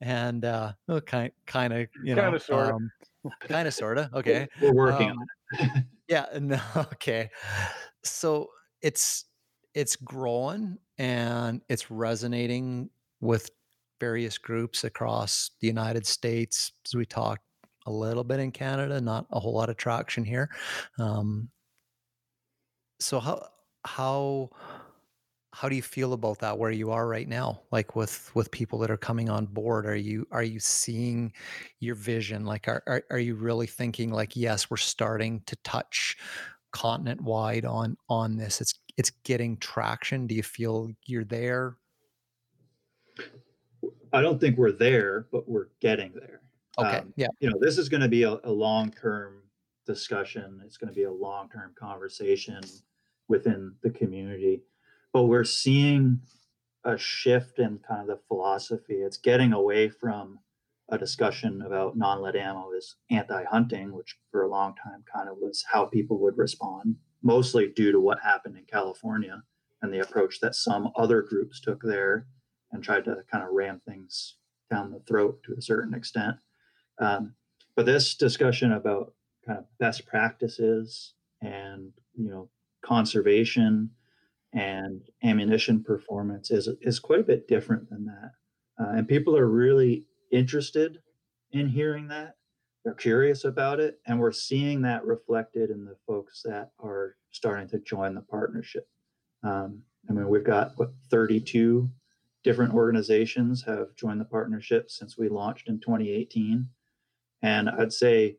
[0.00, 0.72] and uh
[1.06, 2.42] kind kind of you know kind of.
[2.42, 2.90] sort um,
[3.40, 7.30] kind of sort of okay we're working um, on it yeah no okay
[8.04, 8.48] so
[8.82, 9.24] it's
[9.74, 13.50] it's growing and it's resonating with
[14.00, 16.72] various groups across the United States.
[16.86, 17.42] As we talked
[17.86, 20.50] a little bit in Canada, not a whole lot of traction here.
[20.98, 21.48] Um,
[23.00, 23.48] so how
[23.84, 24.50] how
[25.52, 28.78] how do you feel about that where you are right now like with with people
[28.78, 31.32] that are coming on board are you are you seeing
[31.80, 36.16] your vision like are, are, are you really thinking like yes we're starting to touch
[36.70, 40.26] continent wide on on this it's it's getting traction?
[40.26, 41.76] Do you feel you're there?
[44.12, 46.42] I don't think we're there, but we're getting there.
[46.78, 46.98] Okay.
[46.98, 47.28] Um, yeah.
[47.40, 49.42] You know, this is going to be a, a long term
[49.86, 50.60] discussion.
[50.64, 52.60] It's going to be a long term conversation
[53.28, 54.62] within the community.
[55.12, 56.20] But we're seeing
[56.84, 58.94] a shift in kind of the philosophy.
[58.94, 60.38] It's getting away from
[60.88, 65.28] a discussion about non lead ammo is anti hunting, which for a long time kind
[65.28, 69.42] of was how people would respond mostly due to what happened in California
[69.82, 72.26] and the approach that some other groups took there
[72.72, 74.36] and tried to kind of ram things
[74.70, 76.36] down the throat to a certain extent.
[76.98, 77.34] Um,
[77.76, 79.14] but this discussion about
[79.46, 82.48] kind of best practices and you know
[82.82, 83.90] conservation
[84.58, 88.32] and ammunition performance is is quite a bit different than that,
[88.80, 90.98] uh, and people are really interested
[91.52, 92.34] in hearing that.
[92.84, 97.68] They're curious about it and we're seeing that reflected in the folks that are starting
[97.70, 98.88] to join the partnership.
[99.42, 101.88] Um, i mean we've got what 32
[102.44, 106.66] different organizations have joined the partnership since we launched in 2018
[107.42, 108.36] and i'd say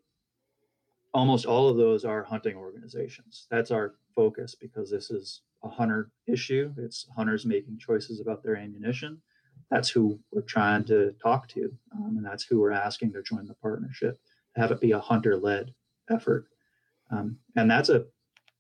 [1.14, 3.48] almost all of those are hunting organizations.
[3.50, 8.56] That's our focus because this is a hunter issue it's hunters making choices about their
[8.56, 9.22] ammunition
[9.70, 13.46] that's who we're trying to talk to um, and that's who we're asking to join
[13.48, 14.20] the partnership
[14.56, 15.74] to have it be a hunter led
[16.10, 16.48] effort.
[17.12, 18.06] Um, and that's a,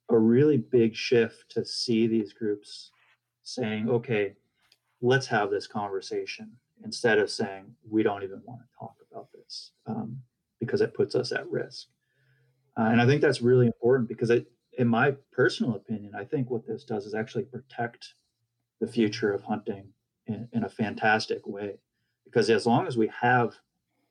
[0.10, 2.92] a really big shift to see these groups
[3.44, 4.34] saying, okay,
[5.02, 6.52] let's have this conversation
[6.84, 10.18] instead of saying, we don't even want to talk about this um,
[10.60, 11.88] because it puts us at risk.
[12.78, 14.48] Uh, and I think that's really important because it,
[14.80, 18.13] in my personal opinion, I think what this does is actually protect
[18.80, 19.89] the future of hunting
[20.26, 21.80] in, in a fantastic way.
[22.24, 23.56] Because as long as we have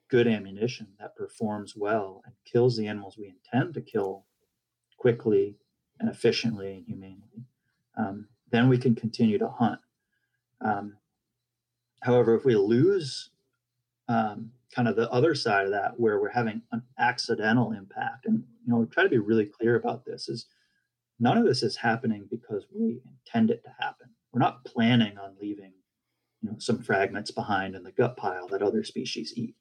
[0.09, 4.25] good ammunition that performs well and kills the animals we intend to kill
[4.97, 5.57] quickly
[5.99, 7.45] and efficiently and humanely,
[7.97, 9.79] um, then we can continue to hunt.
[10.61, 10.97] Um,
[12.03, 13.31] however, if we lose
[14.07, 18.43] um, kind of the other side of that, where we're having an accidental impact, and
[18.63, 20.45] you know, we try to be really clear about this: is
[21.19, 24.09] none of this is happening because we intend it to happen.
[24.31, 25.73] We're not planning on leaving,
[26.41, 29.55] you know, some fragments behind in the gut pile that other species eat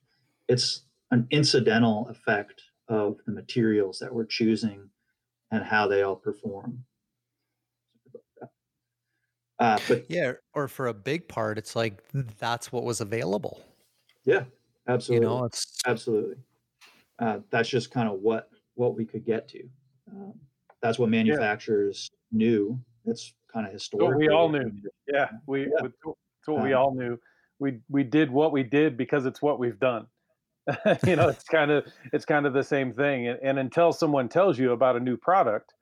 [0.49, 4.89] it's an incidental effect of the materials that we're choosing
[5.51, 6.85] and how they all perform.
[9.61, 12.03] Uh, but yeah, or for a big part, it's like
[12.39, 13.61] that's what was available.
[14.25, 14.45] Yeah,
[14.87, 15.27] absolutely.
[15.27, 16.37] You know, it's absolutely.
[17.19, 19.65] Uh, that's just kind of what what we could get to.
[20.13, 20.35] Um,
[20.83, 22.37] that's what manufacturers yeah.
[22.39, 22.81] knew.
[23.05, 24.19] It's kind of historic.
[24.19, 24.71] we all knew.
[25.13, 25.63] Yeah, we.
[25.63, 25.87] Yeah.
[25.87, 27.19] It's what um, we all knew.
[27.59, 30.07] We we did what we did because it's what we've done.
[31.07, 33.29] you know, it's kind of it's kind of the same thing.
[33.29, 35.75] And, and until someone tells you about a new product,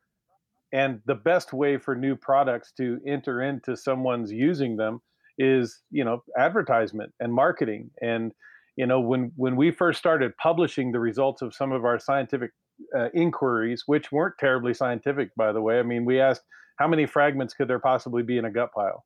[0.72, 5.00] and the best way for new products to enter into someone's using them
[5.38, 8.32] is you know advertisement and marketing and
[8.76, 12.50] you know when when we first started publishing the results of some of our scientific
[12.96, 15.78] uh, inquiries which weren't terribly scientific by the way.
[15.78, 16.42] I mean we asked
[16.78, 19.04] how many fragments could there possibly be in a gut pile?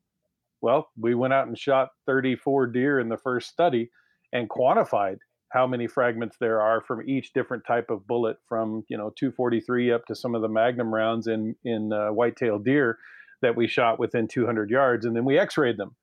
[0.60, 3.90] Well we went out and shot 34 deer in the first study
[4.32, 5.18] and quantified
[5.50, 9.92] how many fragments there are from each different type of bullet, from you know 243
[9.92, 12.98] up to some of the Magnum rounds in in uh, white-tailed deer
[13.42, 15.96] that we shot within 200 yards, and then we X-rayed them,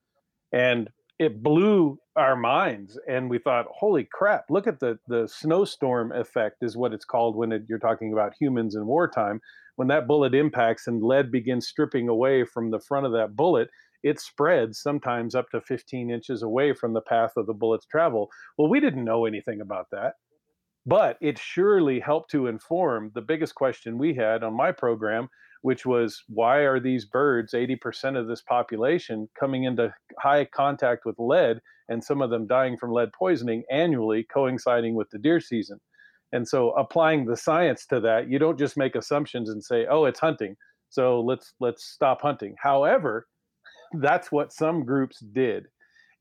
[0.52, 3.00] and it blew our minds.
[3.08, 4.46] And we thought, holy crap!
[4.50, 8.34] Look at the the snowstorm effect is what it's called when it, you're talking about
[8.40, 9.42] humans in wartime.
[9.76, 13.70] When that bullet impacts and lead begins stripping away from the front of that bullet,
[14.04, 18.30] it spreads sometimes up to 15 inches away from the path of the bullet's travel.
[18.58, 20.14] Well, we didn't know anything about that,
[20.86, 25.30] but it surely helped to inform the biggest question we had on my program,
[25.68, 31.20] which was why are these birds, 80% of this population, coming into high contact with
[31.20, 35.78] lead and some of them dying from lead poisoning annually, coinciding with the deer season?
[36.32, 40.06] And so applying the science to that, you don't just make assumptions and say, "Oh,
[40.06, 40.56] it's hunting."
[40.88, 42.56] So let's let's stop hunting.
[42.60, 43.28] However,
[44.00, 45.68] that's what some groups did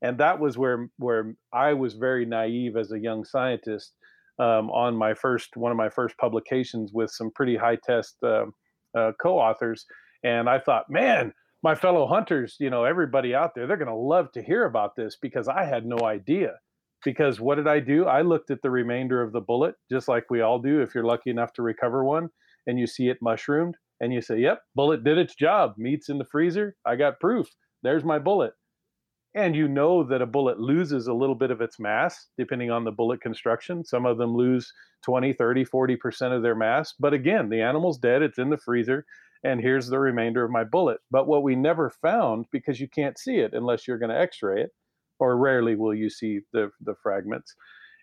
[0.01, 3.93] and that was where where I was very naive as a young scientist
[4.39, 8.45] um, on my first one of my first publications with some pretty high test uh,
[8.97, 9.85] uh, co-authors,
[10.23, 11.33] and I thought, man,
[11.63, 14.95] my fellow hunters, you know, everybody out there, they're going to love to hear about
[14.95, 16.53] this because I had no idea.
[17.03, 18.05] Because what did I do?
[18.05, 21.05] I looked at the remainder of the bullet, just like we all do if you're
[21.05, 22.29] lucky enough to recover one,
[22.65, 25.73] and you see it mushroomed and you say, "Yep, bullet did its job.
[25.77, 26.75] Meat's in the freezer.
[26.85, 27.47] I got proof.
[27.83, 28.53] There's my bullet."
[29.37, 32.83] And you know that a bullet loses a little bit of its mass depending on
[32.83, 33.85] the bullet construction.
[33.85, 34.73] Some of them lose
[35.05, 36.95] 20, 30, 40% of their mass.
[36.99, 39.05] But again, the animal's dead, it's in the freezer,
[39.43, 41.01] and here's the remainder of my bullet.
[41.11, 44.41] But what we never found, because you can't see it unless you're going to x
[44.41, 44.71] ray it,
[45.19, 47.53] or rarely will you see the, the fragments,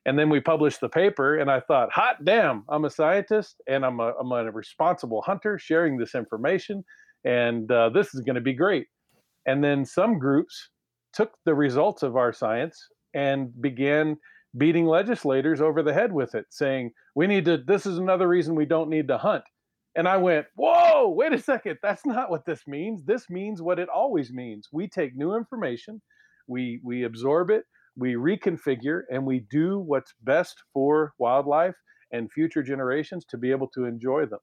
[0.07, 3.85] and then we published the paper, and I thought, hot damn, I'm a scientist and
[3.85, 6.85] I'm a, I'm a responsible hunter sharing this information,
[7.25, 8.87] and uh, this is going to be great.
[9.47, 10.71] And then some groups
[11.15, 14.17] took the results of our science and began
[14.57, 18.55] beating legislators over the head with it, saying, we need to, this is another reason
[18.55, 19.45] we don't need to hunt.
[19.97, 21.79] And I went, whoa, wait a second.
[21.83, 23.05] That's not what this means.
[23.05, 24.69] This means what it always means.
[24.73, 26.03] We take new information,
[26.49, 27.65] we, we absorb it,
[27.97, 31.77] we reconfigure and we do what's best for wildlife
[32.13, 34.41] and future generations to be able to enjoy them.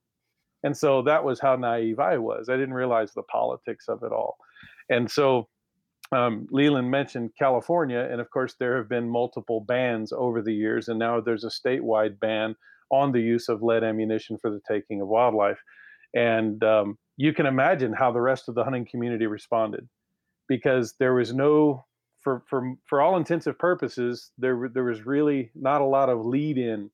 [0.63, 2.47] And so that was how naive I was.
[2.49, 4.37] I didn't realize the politics of it all.
[4.89, 5.47] And so
[6.11, 10.87] um, Leland mentioned California, and of course, there have been multiple bans over the years,
[10.87, 12.55] and now there's a statewide ban
[12.91, 15.59] on the use of lead ammunition for the taking of wildlife.
[16.13, 19.87] And um, you can imagine how the rest of the hunting community responded
[20.49, 21.85] because there was no
[22.21, 26.57] for for for all intensive purposes, there there was really not a lot of lead
[26.57, 26.89] in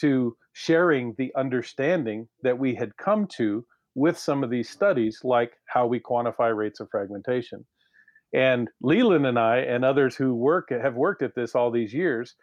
[0.00, 5.52] to sharing the understanding that we had come to with some of these studies, like
[5.66, 7.64] how we quantify rates of fragmentation.
[8.32, 12.34] And Leland and I and others who work have worked at this all these years,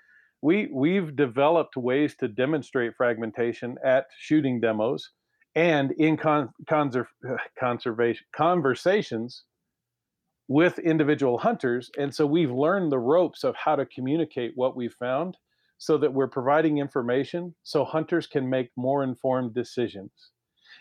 [0.42, 5.12] we we've developed ways to demonstrate fragmentation at shooting demos
[5.56, 7.06] and in con, conser,
[7.60, 9.44] conservation conversations
[10.48, 11.92] with individual hunters.
[11.98, 15.38] And so we've learned the ropes of how to communicate what we've found
[15.78, 20.12] so that we're providing information so hunters can make more informed decisions.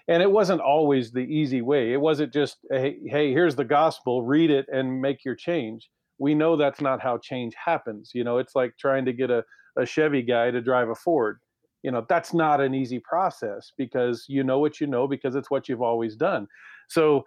[0.09, 1.93] And it wasn't always the easy way.
[1.93, 5.91] It wasn't just, hey, hey, here's the gospel, read it and make your change.
[6.19, 8.13] We know that's not how change happens.
[8.15, 9.45] You know, it's like trying to get a,
[9.79, 11.39] a Chevy guy to drive a Ford.
[11.83, 15.51] You know, that's not an easy process because you know what you know because it's
[15.51, 16.49] what you've always done.
[16.89, 17.25] So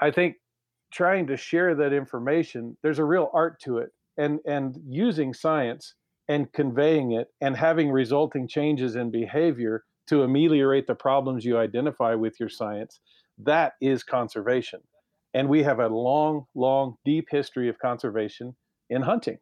[0.00, 0.34] I think
[0.92, 3.90] trying to share that information, there's a real art to it.
[4.16, 5.94] And and using science
[6.28, 12.14] and conveying it and having resulting changes in behavior to ameliorate the problems you identify
[12.14, 13.00] with your science,
[13.38, 14.80] that is conservation.
[15.32, 18.54] And we have a long, long, deep history of conservation
[18.90, 19.38] in hunting.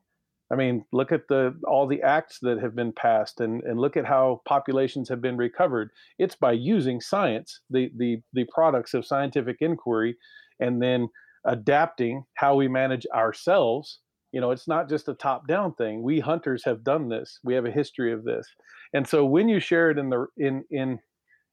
[0.51, 3.97] I mean, look at the all the acts that have been passed, and and look
[3.97, 5.91] at how populations have been recovered.
[6.19, 10.17] It's by using science, the the the products of scientific inquiry,
[10.61, 11.09] and then
[11.47, 14.01] adapting how we manage ourselves.
[14.33, 16.03] You know, it's not just a top down thing.
[16.03, 17.39] We hunters have done this.
[17.45, 18.47] We have a history of this,
[18.95, 20.99] and so when you share it in the in in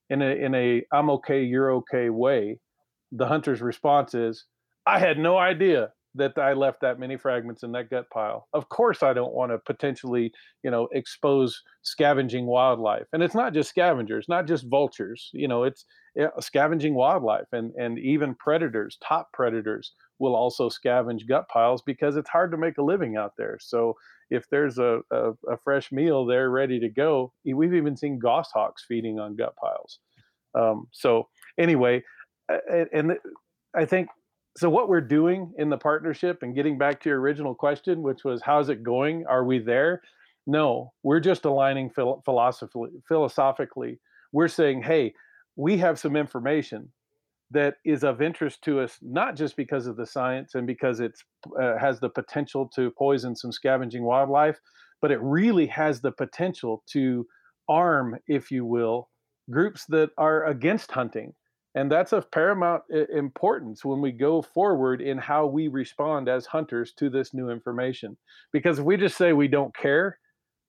[0.10, 2.60] in a in a I'm okay, you're okay way,
[3.12, 4.46] the hunter's response is,
[4.86, 8.47] I had no idea that I left that many fragments in that gut pile.
[8.53, 10.32] Of course, I don't want to potentially,
[10.64, 13.05] you know, expose scavenging wildlife.
[13.14, 15.30] And it's not just scavengers, not just vultures.
[15.34, 15.86] You know, it's
[16.39, 22.30] scavenging wildlife, and and even predators, top predators, will also scavenge gut piles because it's
[22.30, 23.57] hard to make a living out there.
[23.62, 23.95] So
[24.30, 28.86] if there's a, a, a fresh meal there ready to go, we've even seen goshawks
[28.88, 29.99] feeding on gut piles.
[30.55, 32.03] Um, so anyway,
[32.93, 33.14] and
[33.76, 34.10] I think
[34.60, 38.26] so what we're doing in the partnership and getting back to your original question which
[38.26, 39.26] was how's it going?
[39.26, 40.01] Are we there?
[40.45, 43.99] No we're just aligning phil- philosophically philosophically.
[44.34, 45.14] We're saying hey
[45.55, 46.89] we have some information
[47.51, 51.14] that is of interest to us not just because of the science and because it
[51.60, 54.60] uh, has the potential to poison some scavenging wildlife
[55.01, 57.26] but it really has the potential to
[57.70, 59.10] arm if you will
[59.49, 61.34] groups that are against hunting
[61.76, 66.93] and that's of paramount importance when we go forward in how we respond as hunters
[66.93, 68.17] to this new information.
[68.51, 70.17] Because if we just say we don't care,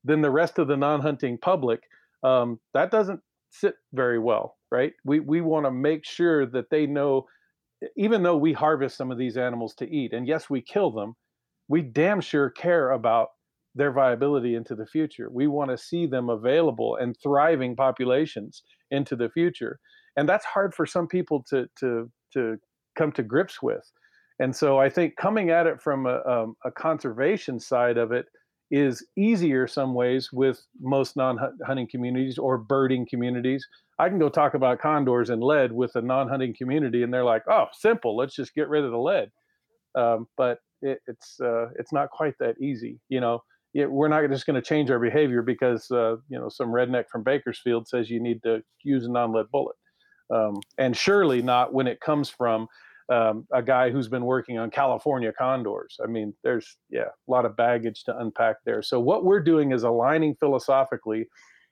[0.05, 1.80] then the rest of the non-hunting public
[2.22, 3.20] um, that doesn't
[3.51, 4.92] sit very well, right?
[5.05, 7.26] We we want to make sure that they know,
[7.96, 11.14] even though we harvest some of these animals to eat, and yes, we kill them,
[11.68, 13.28] we damn sure care about
[13.74, 15.30] their viability into the future.
[15.30, 19.78] We want to see them available and thriving populations into the future
[20.17, 22.57] and that's hard for some people to to to
[22.97, 23.85] come to grips with.
[24.39, 28.27] And so i think coming at it from a, um, a conservation side of it
[28.71, 33.67] is easier some ways with most non-hunting communities or birding communities.
[33.99, 37.43] I can go talk about condors and lead with a non-hunting community and they're like
[37.49, 39.31] oh simple let's just get rid of the lead.
[39.95, 43.43] Um, but it, it's uh, it's not quite that easy you know?
[43.73, 47.05] It, we're not just going to change our behavior because uh, you know some redneck
[47.11, 49.77] from Bakersfield says you need to use a non-lead bullet
[50.31, 52.68] um, and surely not when it comes from
[53.11, 55.99] um, a guy who's been working on California condors.
[56.03, 58.83] I mean, there's yeah a lot of baggage to unpack there.
[58.83, 61.26] So what we're doing is aligning philosophically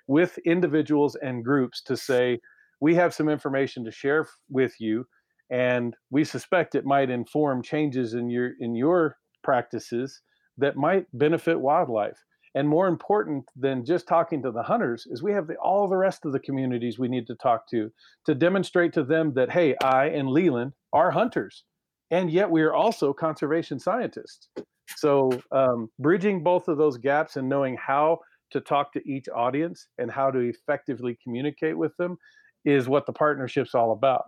[0.09, 2.41] with individuals and groups to say
[2.81, 5.07] we have some information to share f- with you,
[5.51, 10.21] and we suspect it might inform changes in your in your practices
[10.57, 12.19] that might benefit wildlife.
[12.55, 15.97] And more important than just talking to the hunters is we have the, all the
[15.97, 17.91] rest of the communities we need to talk to
[18.27, 21.65] to demonstrate to them that, hey, I and Leland are hunters.
[22.11, 24.49] And yet we are also conservation scientists.
[24.97, 28.21] So um, bridging both of those gaps and knowing how
[28.51, 32.17] to talk to each audience and how to effectively communicate with them
[32.65, 34.25] is what the partnership's all about.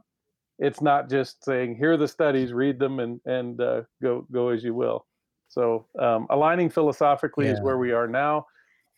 [0.58, 4.50] It's not just saying, here are the studies, read them, and, and uh, go, go
[4.50, 5.06] as you will.
[5.50, 7.54] So um, aligning philosophically yeah.
[7.54, 8.46] is where we are now,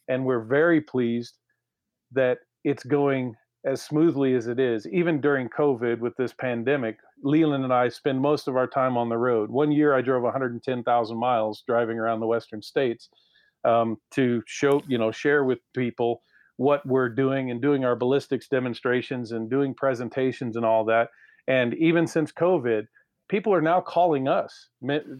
[0.09, 1.39] and we're very pleased
[2.13, 3.35] that it's going
[3.65, 4.87] as smoothly as it is.
[4.89, 9.09] Even during COVID with this pandemic, Leland and I spend most of our time on
[9.09, 9.51] the road.
[9.51, 13.09] One year, I drove 110,000 miles driving around the western states
[13.65, 16.23] um, to show, you know, share with people
[16.57, 21.09] what we're doing and doing our ballistics demonstrations and doing presentations and all that.
[21.49, 22.87] And even since COVID,
[23.33, 24.69] people are now calling us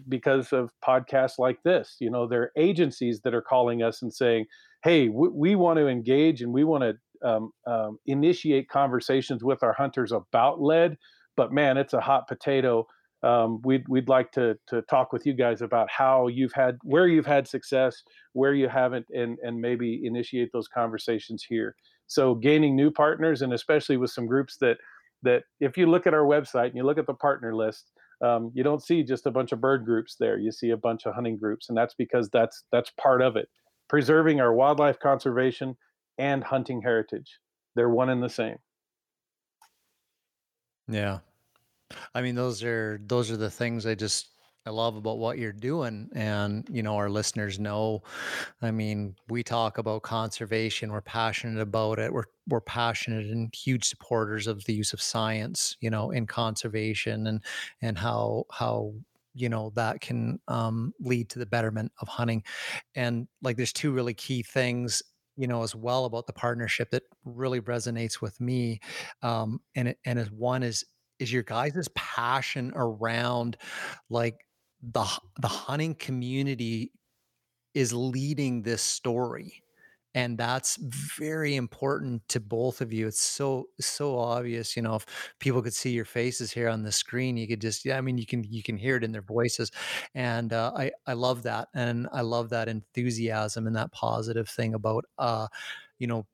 [0.07, 1.95] because of podcasts like this.
[1.99, 4.45] You know, there are agencies that are calling us and saying,
[4.83, 9.63] "Hey, we, we want to engage and we want to um, um, initiate conversations with
[9.63, 10.95] our hunters about lead,
[11.35, 12.85] but man, it's a hot potato.
[13.23, 17.07] Um, we'd we'd like to to talk with you guys about how you've had where
[17.07, 18.03] you've had success,
[18.33, 21.75] where you haven't, and and maybe initiate those conversations here.
[22.05, 24.77] So gaining new partners, and especially with some groups that
[25.23, 27.91] that if you look at our website and you look at the partner list,
[28.21, 30.37] um, you don't see just a bunch of bird groups there.
[30.37, 33.49] You see a bunch of hunting groups, and that's because that's that's part of it.
[33.89, 35.75] Preserving our wildlife conservation
[36.17, 37.39] and hunting heritage.
[37.75, 38.57] They're one and the same.
[40.87, 41.19] Yeah.
[42.13, 44.29] I mean those are those are the things I just
[44.65, 46.09] I love about what you're doing.
[46.15, 48.03] And, you know, our listeners know,
[48.61, 50.91] I mean, we talk about conservation.
[50.91, 52.13] We're passionate about it.
[52.13, 57.27] We're, we're passionate and huge supporters of the use of science, you know, in conservation
[57.27, 57.43] and,
[57.81, 58.93] and how, how,
[59.33, 62.43] you know, that can um, lead to the betterment of hunting.
[62.95, 65.01] And like, there's two really key things
[65.35, 68.79] you know as well about the partnership that really resonates with me
[69.23, 70.85] um and and as one is
[71.19, 73.57] is your guys' passion around
[74.09, 74.45] like
[74.83, 75.05] the
[75.39, 76.91] the hunting community
[77.73, 79.63] is leading this story
[80.15, 83.07] and that's very important to both of you.
[83.07, 85.05] It's so so obvious you know if
[85.39, 88.17] people could see your faces here on the screen you could just yeah i mean
[88.17, 89.71] you can you can hear it in their voices
[90.15, 94.73] and uh, i i love that and i love that enthusiasm and that positive thing
[94.75, 95.47] about uh
[95.99, 96.25] you know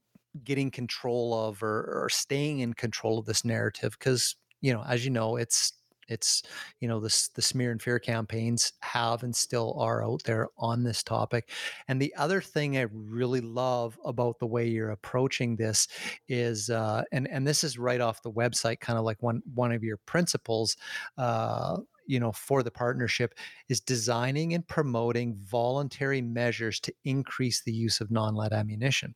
[0.44, 5.04] getting control of or, or staying in control of this narrative because you know as
[5.06, 5.74] you know it's
[6.10, 6.44] it's
[6.80, 10.84] you know the the smear and fear campaigns have and still are out there on
[10.84, 11.50] this topic.
[11.88, 15.88] And the other thing i really love about the way you're approaching this
[16.28, 19.72] is uh, and and this is right off the website kind of like one one
[19.72, 20.76] of your principles
[21.18, 23.36] uh, you know for the partnership
[23.70, 29.14] is designing and promoting voluntary measures to increase the use of non-lead ammunition.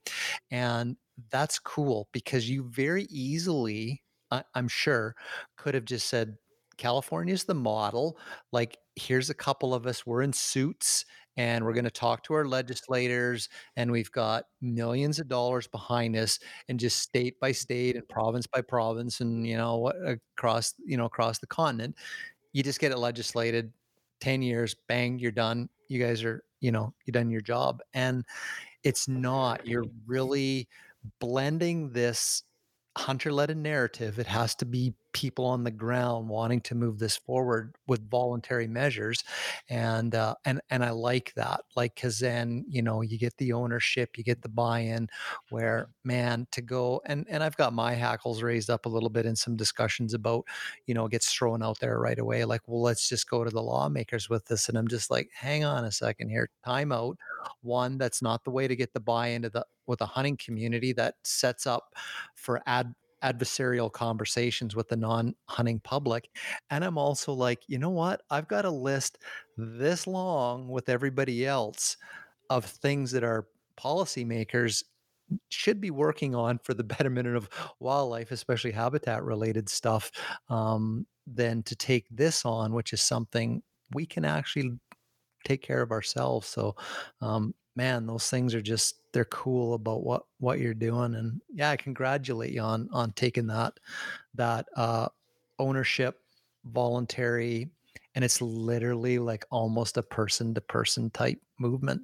[0.51, 0.97] And
[1.31, 4.03] that's cool because you very easily
[4.55, 5.15] I'm sure
[5.57, 6.37] could have just said
[6.77, 8.17] California's the model.
[8.51, 11.05] Like, here's a couple of us, we're in suits
[11.37, 16.15] and we're going to talk to our legislators and we've got millions of dollars behind
[16.15, 20.97] us and just state by state and province by province and you know across you
[20.97, 21.95] know across the continent.
[22.51, 23.71] You just get it legislated
[24.21, 25.69] 10 years bang you're done.
[25.87, 27.81] You guys are you know you done your job.
[27.93, 28.23] And
[28.83, 30.67] it's not you're really
[31.19, 32.43] blending this
[32.95, 34.19] hunter-led narrative.
[34.19, 38.67] It has to be people on the ground wanting to move this forward with voluntary
[38.67, 39.23] measures
[39.69, 43.53] and uh, and and I like that like cuz then you know you get the
[43.53, 45.07] ownership you get the buy-in
[45.49, 49.25] where man to go and and I've got my hackles raised up a little bit
[49.25, 50.45] in some discussions about
[50.85, 53.61] you know gets thrown out there right away like well let's just go to the
[53.61, 57.17] lawmakers with this and I'm just like hang on a second here time out.
[57.61, 60.93] One that's not the way to get the buy-in to the with a hunting community
[60.93, 61.93] that sets up
[62.35, 62.93] for ad
[63.23, 66.29] adversarial conversations with the non-hunting public
[66.69, 68.21] and i'm also like you know what?
[68.29, 69.17] I've got a list
[69.57, 71.97] this long with everybody else
[72.49, 73.47] of things that our
[73.79, 74.83] policymakers
[75.49, 77.49] should be working on for the betterment of
[77.79, 80.11] wildlife especially habitat related stuff
[80.49, 83.61] um, than to take this on which is something
[83.93, 84.71] we can actually
[85.43, 86.47] take care of ourselves.
[86.47, 86.75] So
[87.21, 91.15] um, man, those things are just they're cool about what what you're doing.
[91.15, 93.79] And yeah, I congratulate you on on taking that
[94.35, 95.07] that uh,
[95.59, 96.19] ownership,
[96.65, 97.69] voluntary,
[98.15, 102.01] and it's literally like almost a person to person type movement.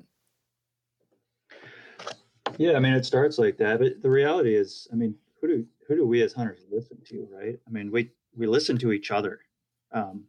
[2.58, 5.66] Yeah, I mean, it starts like that, but the reality is, I mean, who do
[5.88, 7.58] who do we as hunters listen to, right?
[7.68, 9.42] I mean, we we listen to each other.
[9.92, 10.26] Um,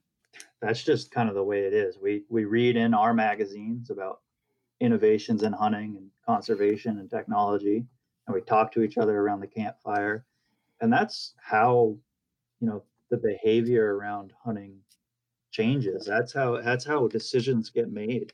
[0.61, 1.99] that's just kind of the way it is.
[2.01, 4.20] We we read in our magazines about
[4.81, 7.85] innovations in hunting and conservation and technology.
[8.26, 10.24] And we talk to each other around the campfire.
[10.81, 11.97] And that's how
[12.61, 14.78] you know the behavior around hunting
[15.51, 16.07] changes.
[16.07, 18.33] That's how that's how decisions get made.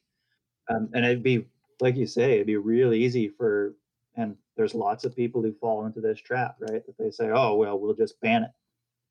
[0.68, 1.46] Um, and it'd be
[1.80, 3.74] like you say it'd be real easy for
[4.16, 6.84] and there's lots of people who fall into this trap right?
[6.86, 8.50] That they say oh well we'll just ban it.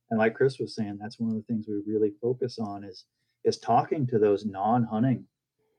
[0.09, 3.05] And like chris was saying that's one of the things we really focus on is
[3.43, 5.25] is talking to those non-hunting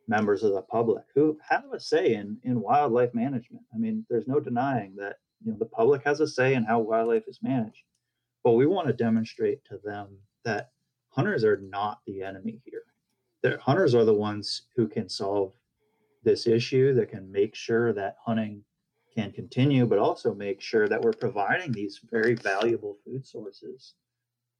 [0.08, 3.64] members of the public who have a say in in wildlife management.
[3.74, 6.80] I mean, there's no denying that you know the public has a say in how
[6.80, 7.84] wildlife is managed,
[8.44, 10.08] but we want to demonstrate to them
[10.44, 10.70] that
[11.08, 12.84] hunters are not the enemy here.
[13.42, 15.52] That hunters are the ones who can solve
[16.24, 18.62] this issue, that can make sure that hunting
[19.14, 23.94] can continue, but also make sure that we're providing these very valuable food sources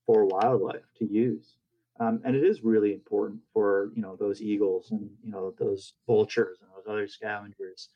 [0.06, 1.56] for wildlife to use.
[1.98, 5.94] Um, and it is really important for you know those eagles and you know those
[6.06, 7.88] vultures and those other scavengers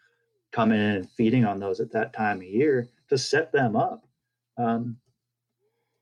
[0.53, 4.07] coming in and feeding on those at that time of year to set them up
[4.57, 4.96] um,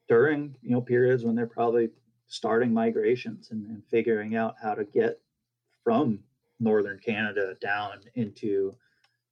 [0.09, 1.91] during you know periods when they're probably
[2.29, 5.21] starting migrations and, and figuring out how to get
[5.83, 6.21] from
[6.61, 8.75] northern Canada down into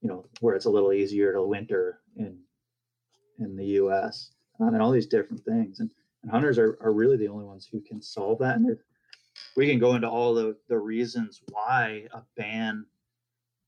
[0.00, 2.38] you know where it's a little easier to winter in
[3.38, 4.30] in the U.S.
[4.58, 5.90] Um, and all these different things and
[6.26, 8.56] and hunters are, are really the only ones who can solve that.
[8.56, 8.76] And
[9.56, 12.84] we can go into all the, the reasons why a ban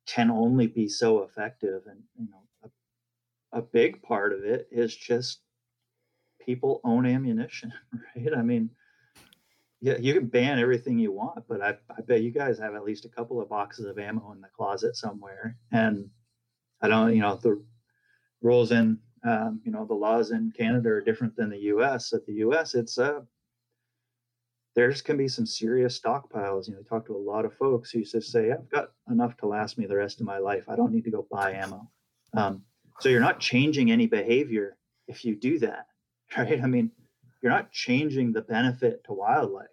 [0.07, 1.83] can only be so effective.
[1.87, 2.71] And, you know,
[3.53, 5.39] a, a big part of it is just
[6.45, 7.73] people own ammunition,
[8.17, 8.35] right?
[8.37, 8.71] I mean,
[9.81, 12.83] yeah, you can ban everything you want, but I, I bet you guys have at
[12.83, 15.57] least a couple of boxes of ammo in the closet somewhere.
[15.71, 16.11] And
[16.83, 17.63] I don't, you know, the
[18.43, 22.13] rules in um, you know, the laws in Canada are different than the U.S.
[22.13, 23.21] At the U.S., it's uh,
[24.75, 26.69] there's can be some serious stockpiles.
[26.69, 29.37] You know, I talk to a lot of folks who just say, "I've got enough
[29.39, 30.69] to last me the rest of my life.
[30.69, 31.91] I don't need to go buy ammo."
[32.37, 32.63] Um,
[33.01, 34.77] so you're not changing any behavior
[35.09, 35.87] if you do that,
[36.37, 36.63] right?
[36.63, 36.91] I mean,
[37.43, 39.67] you're not changing the benefit to wildlife.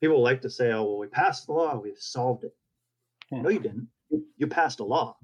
[0.00, 2.56] People like to say, "Oh, well, we passed the law, we've solved it."
[3.30, 3.42] Hmm.
[3.42, 3.88] No, you didn't.
[4.36, 5.16] you passed a law.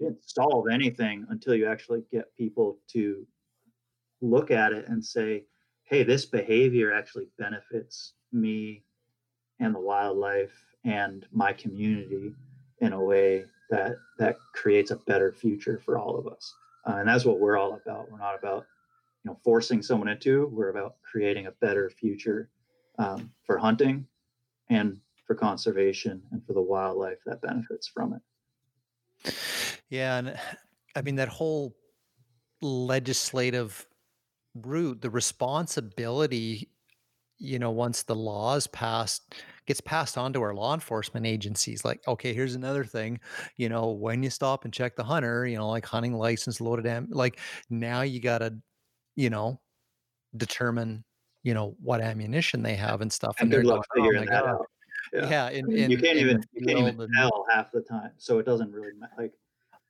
[0.00, 3.26] Didn't solve anything until you actually get people to
[4.20, 5.44] look at it and say,
[5.84, 8.82] hey, this behavior actually benefits me
[9.60, 12.32] and the wildlife and my community
[12.80, 16.54] in a way that that creates a better future for all of us.
[16.86, 18.10] Uh, and that's what we're all about.
[18.10, 18.66] We're not about
[19.24, 20.46] you know forcing someone into.
[20.52, 22.50] We're about creating a better future
[22.98, 24.06] um, for hunting
[24.68, 29.34] and for conservation and for the wildlife that benefits from it.
[29.94, 30.36] Yeah, and
[30.96, 31.76] I mean that whole
[32.60, 33.86] legislative
[34.56, 36.68] route, the responsibility,
[37.38, 39.36] you know, once the law is passed,
[39.66, 41.84] gets passed on to our law enforcement agencies.
[41.84, 43.20] Like, okay, here's another thing,
[43.56, 46.86] you know, when you stop and check the hunter, you know, like hunting license, loaded
[46.86, 47.38] am, like
[47.70, 48.52] now you got to,
[49.14, 49.60] you know,
[50.36, 51.04] determine,
[51.44, 53.36] you know, what ammunition they have and stuff.
[53.38, 54.54] And, and luck going, oh figuring that God.
[54.54, 54.66] out.
[55.12, 58.40] Yeah, yeah in, in, you can't even you can't even tell half the time, so
[58.40, 59.12] it doesn't really matter.
[59.16, 59.32] Like,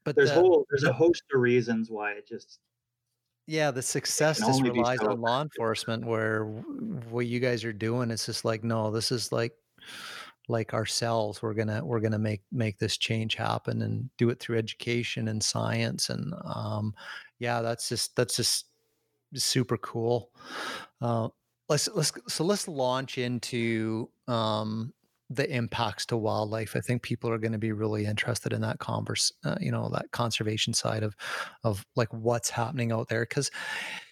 [0.05, 2.61] but there's the, whole there's a host of reasons why it just
[3.47, 6.05] yeah, the success just relies on law enforcement.
[6.07, 9.53] Where what you guys are doing it's just like, no, this is like
[10.49, 11.43] like ourselves.
[11.43, 15.43] We're gonna we're gonna make make this change happen and do it through education and
[15.43, 16.09] science.
[16.09, 16.95] And um,
[17.39, 18.67] yeah, that's just that's just
[19.35, 20.31] super cool.
[21.03, 21.29] Uh,
[21.69, 24.95] let's let's so let's launch into um,
[25.37, 26.77] the impacts to wildlife.
[26.77, 29.89] I think people are going to be really interested in that converse, uh, you know,
[29.93, 31.15] that conservation side of,
[31.63, 33.25] of like what's happening out there.
[33.27, 33.51] Cause,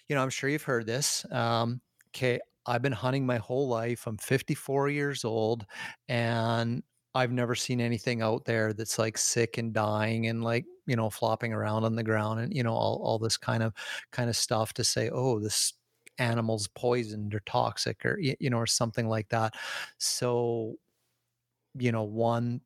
[0.07, 1.25] you know, I'm sure you've heard this.
[1.31, 1.81] Um,
[2.15, 2.39] okay.
[2.65, 4.07] I've been hunting my whole life.
[4.07, 5.65] I'm 54 years old
[6.07, 6.83] and
[7.15, 11.09] I've never seen anything out there that's like sick and dying and like, you know,
[11.09, 13.73] flopping around on the ground and, you know, all, all this kind of,
[14.11, 15.73] kind of stuff to say, oh, this
[16.17, 19.53] animal's poisoned or toxic or, you know, or something like that.
[19.97, 20.75] So
[21.77, 22.61] you know, one,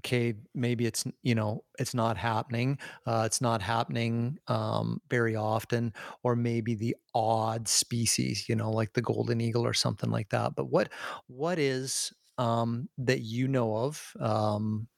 [0.00, 2.78] okay, maybe it's, you know, it's not happening.
[3.06, 5.92] Uh, it's not happening um, very often,
[6.24, 10.54] or maybe the odd species, you know, like the golden eagle or something like that.
[10.56, 10.92] But what,
[11.28, 14.12] what is um, that you know of?
[14.18, 14.88] Um,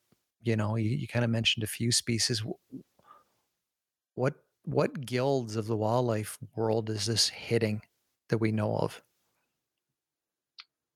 [0.42, 2.42] you know, you, you kind of mentioned a few species.
[4.14, 7.82] What, what guilds of the wildlife world is this hitting
[8.28, 9.02] that we know of?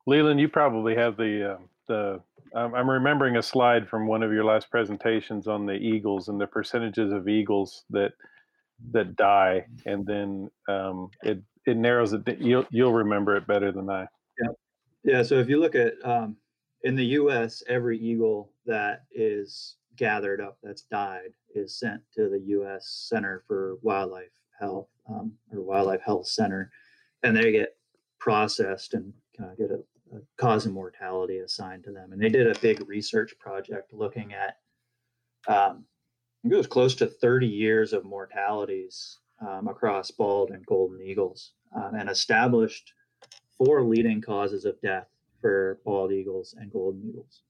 [0.06, 2.20] Leland, you probably have the um, the
[2.54, 6.46] I'm remembering a slide from one of your last presentations on the eagles and the
[6.46, 8.12] percentages of eagles that
[8.92, 12.22] that die, and then um, it it narrows it.
[12.38, 14.06] You'll you'll remember it better than I.
[14.40, 14.50] Yeah,
[15.04, 15.22] yeah.
[15.22, 16.36] So if you look at um,
[16.84, 22.40] in the U.S., every eagle that is gathered up that's died is sent to the
[22.46, 23.06] U.S.
[23.08, 26.70] Center for Wildlife Health um, or Wildlife Health Center,
[27.22, 27.76] and they get
[28.18, 29.82] processed and kind of get a
[30.36, 32.12] cause of mortality assigned to them.
[32.12, 34.58] And they did a big research project looking at,
[35.46, 35.84] um,
[36.44, 41.94] it was close to 30 years of mortalities um, across bald and golden eagles um,
[41.94, 42.92] and established
[43.56, 45.08] four leading causes of death
[45.40, 47.42] for bald eagles and golden eagles.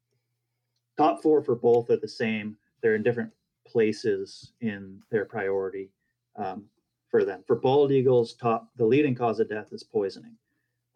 [0.96, 2.56] Top four for both are the same.
[2.82, 3.32] They're in different
[3.66, 5.90] places in their priority
[6.36, 6.64] um,
[7.10, 7.44] for them.
[7.46, 10.36] For bald eagles, top the leading cause of death is poisoning.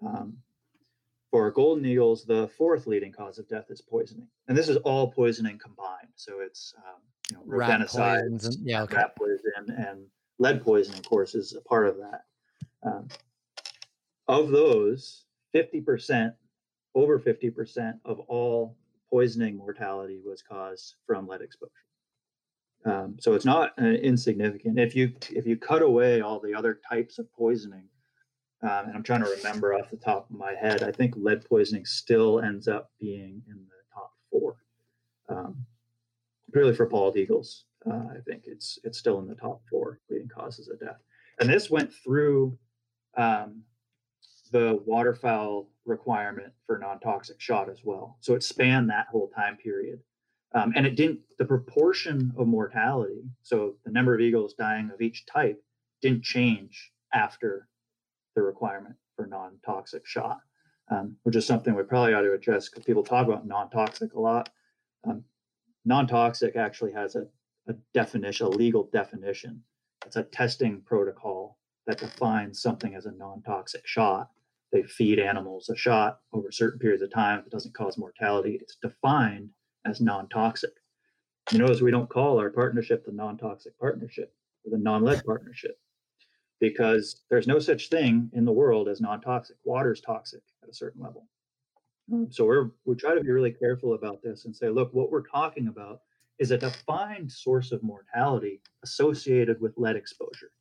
[0.04, 0.36] Um,
[1.33, 5.11] for golden eagles, the fourth leading cause of death is poisoning, and this is all
[5.11, 6.12] poisoning combined.
[6.14, 8.97] So it's um, you know rodenticides, and, yeah, okay.
[8.97, 10.05] rat poison, and
[10.39, 12.24] lead poison, of course, is a part of that.
[12.85, 13.09] Um,
[14.28, 16.35] of those, fifty percent,
[16.95, 18.76] over fifty percent of all
[19.11, 21.72] poisoning mortality was caused from lead exposure.
[22.85, 24.78] Um, so it's not uh, insignificant.
[24.78, 27.85] If you if you cut away all the other types of poisoning,
[28.62, 30.82] um, and I'm trying to remember off the top of my head.
[30.82, 34.56] I think lead poisoning still ends up being in the top four,
[35.28, 35.64] um,
[36.52, 37.64] really for bald eagles.
[37.84, 41.00] Uh, I think it's it's still in the top four leading causes of death.
[41.40, 42.56] And this went through
[43.16, 43.62] um,
[44.52, 48.18] the waterfowl requirement for non-toxic shot as well.
[48.20, 49.98] So it spanned that whole time period.
[50.54, 55.00] Um, and it didn't the proportion of mortality so the number of eagles dying of
[55.00, 55.58] each type
[56.02, 57.68] didn't change after
[58.35, 60.41] the requirement for non-toxic shot,
[60.91, 64.20] um, which is something we probably ought to address because people talk about non-toxic a
[64.20, 64.51] lot.
[65.05, 65.24] Um,
[65.85, 67.26] non-toxic actually has a,
[67.68, 69.62] a definition, a legal definition.
[70.07, 74.30] It's a testing protocol that defines something as a non-toxic shot.
[74.72, 77.41] They feed animals a shot over certain periods of time.
[77.41, 79.51] If it doesn't cause mortality, it's defined
[79.85, 80.72] as non-toxic.
[81.51, 84.33] You notice we don't call our partnership the non-toxic partnership
[84.64, 85.78] or the non-lead partnership
[86.62, 89.56] because there's no such thing in the world as non-toxic.
[89.64, 91.26] Water is toxic at a certain level.
[92.12, 95.10] Um, so we're we try to be really careful about this and say, look, what
[95.10, 96.02] we're talking about
[96.38, 100.52] is a defined source of mortality associated with lead exposure.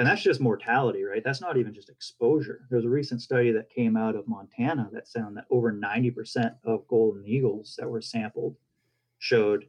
[0.00, 1.22] And that's just mortality, right?
[1.24, 2.62] That's not even just exposure.
[2.68, 6.88] There's a recent study that came out of Montana that found that over 90% of
[6.88, 8.56] golden eagles that were sampled
[9.18, 9.66] showed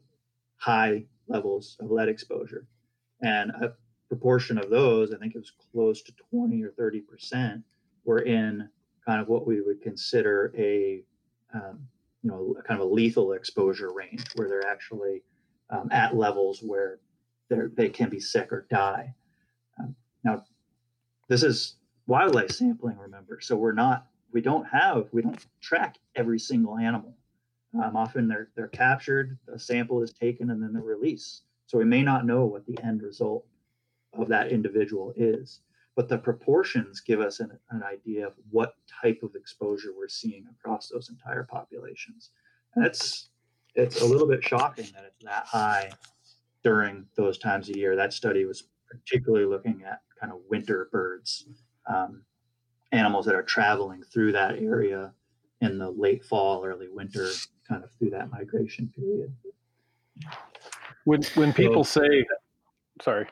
[0.55, 2.65] high levels of lead exposure.
[3.21, 3.51] And
[4.11, 7.63] proportion of those, I think it was close to 20 or 30%,
[8.03, 8.67] were in
[9.05, 11.01] kind of what we would consider a
[11.53, 11.87] um,
[12.21, 15.23] you know kind of a lethal exposure range where they're actually
[15.69, 16.99] um, at levels where
[17.49, 19.13] they can be sick or die.
[19.79, 19.95] Um,
[20.25, 20.43] now,
[21.29, 26.37] this is wildlife sampling, remember, so we're not we don't have we don't track every
[26.37, 27.15] single animal.
[27.81, 31.43] Um, often they're they're captured, a sample is taken, and then they're released.
[31.67, 33.45] So we may not know what the end result
[34.13, 35.61] of that individual is
[35.95, 40.45] but the proportions give us an, an idea of what type of exposure we're seeing
[40.49, 42.31] across those entire populations.
[42.75, 43.29] And it's
[43.75, 45.91] it's a little bit shocking that it's that high
[46.63, 47.95] during those times of year.
[47.95, 51.45] That study was particularly looking at kind of winter birds,
[51.87, 52.23] um,
[52.91, 55.13] animals that are traveling through that area
[55.61, 57.29] in the late fall, early winter,
[57.67, 59.33] kind of through that migration period.
[61.05, 62.25] When when people so, say,
[63.01, 63.27] sorry,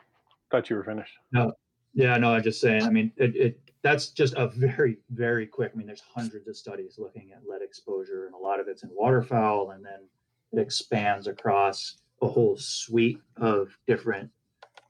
[0.50, 1.12] thought you were finished.
[1.32, 1.52] No,
[1.94, 2.82] yeah, no, I'm just saying.
[2.82, 5.72] I mean, it, it that's just a very, very quick.
[5.74, 8.82] I mean, there's hundreds of studies looking at lead exposure, and a lot of it's
[8.82, 10.08] in waterfowl, and then
[10.52, 14.30] it expands across a whole suite of different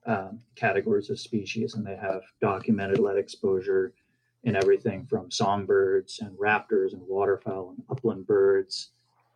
[0.06, 3.92] um, categories of species, and they have documented lead exposure
[4.44, 8.90] in everything from songbirds and raptors and waterfowl and upland birds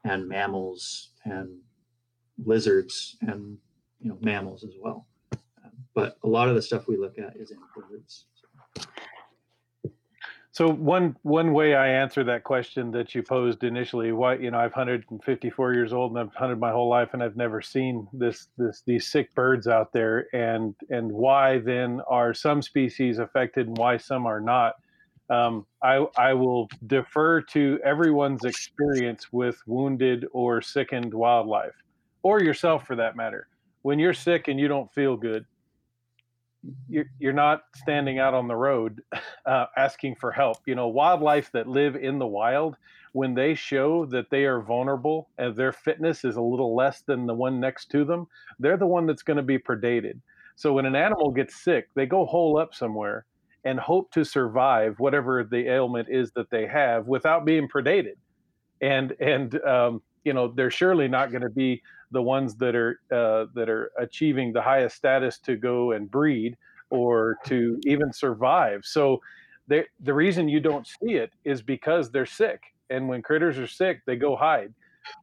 [0.04, 1.58] and mammals and
[2.44, 3.58] lizards and
[4.00, 5.06] you know mammals as well
[5.94, 8.26] but a lot of the stuff we look at is in birds.
[10.54, 14.58] So one one way I answer that question that you posed initially, why you know
[14.58, 18.46] I've 154 years old and I've hunted my whole life and I've never seen this
[18.56, 23.76] this these sick birds out there, and and why then are some species affected and
[23.76, 24.74] why some are not?
[25.28, 31.74] Um, I I will defer to everyone's experience with wounded or sickened wildlife,
[32.22, 33.48] or yourself for that matter.
[33.82, 35.46] When you're sick and you don't feel good,
[36.88, 39.02] you're, you're not standing out on the road
[39.46, 40.58] uh, asking for help.
[40.66, 42.76] You know, wildlife that live in the wild,
[43.12, 47.26] when they show that they are vulnerable and their fitness is a little less than
[47.26, 48.26] the one next to them,
[48.58, 50.20] they're the one that's going to be predated.
[50.56, 53.26] So when an animal gets sick, they go hole up somewhere
[53.64, 58.16] and hope to survive whatever the ailment is that they have without being predated.
[58.80, 63.00] And and um, you know they're surely not going to be the ones that are
[63.12, 66.56] uh, that are achieving the highest status to go and breed
[66.90, 68.82] or to even survive.
[68.84, 69.20] So
[69.66, 74.02] the reason you don't see it is because they're sick, and when critters are sick,
[74.06, 74.72] they go hide.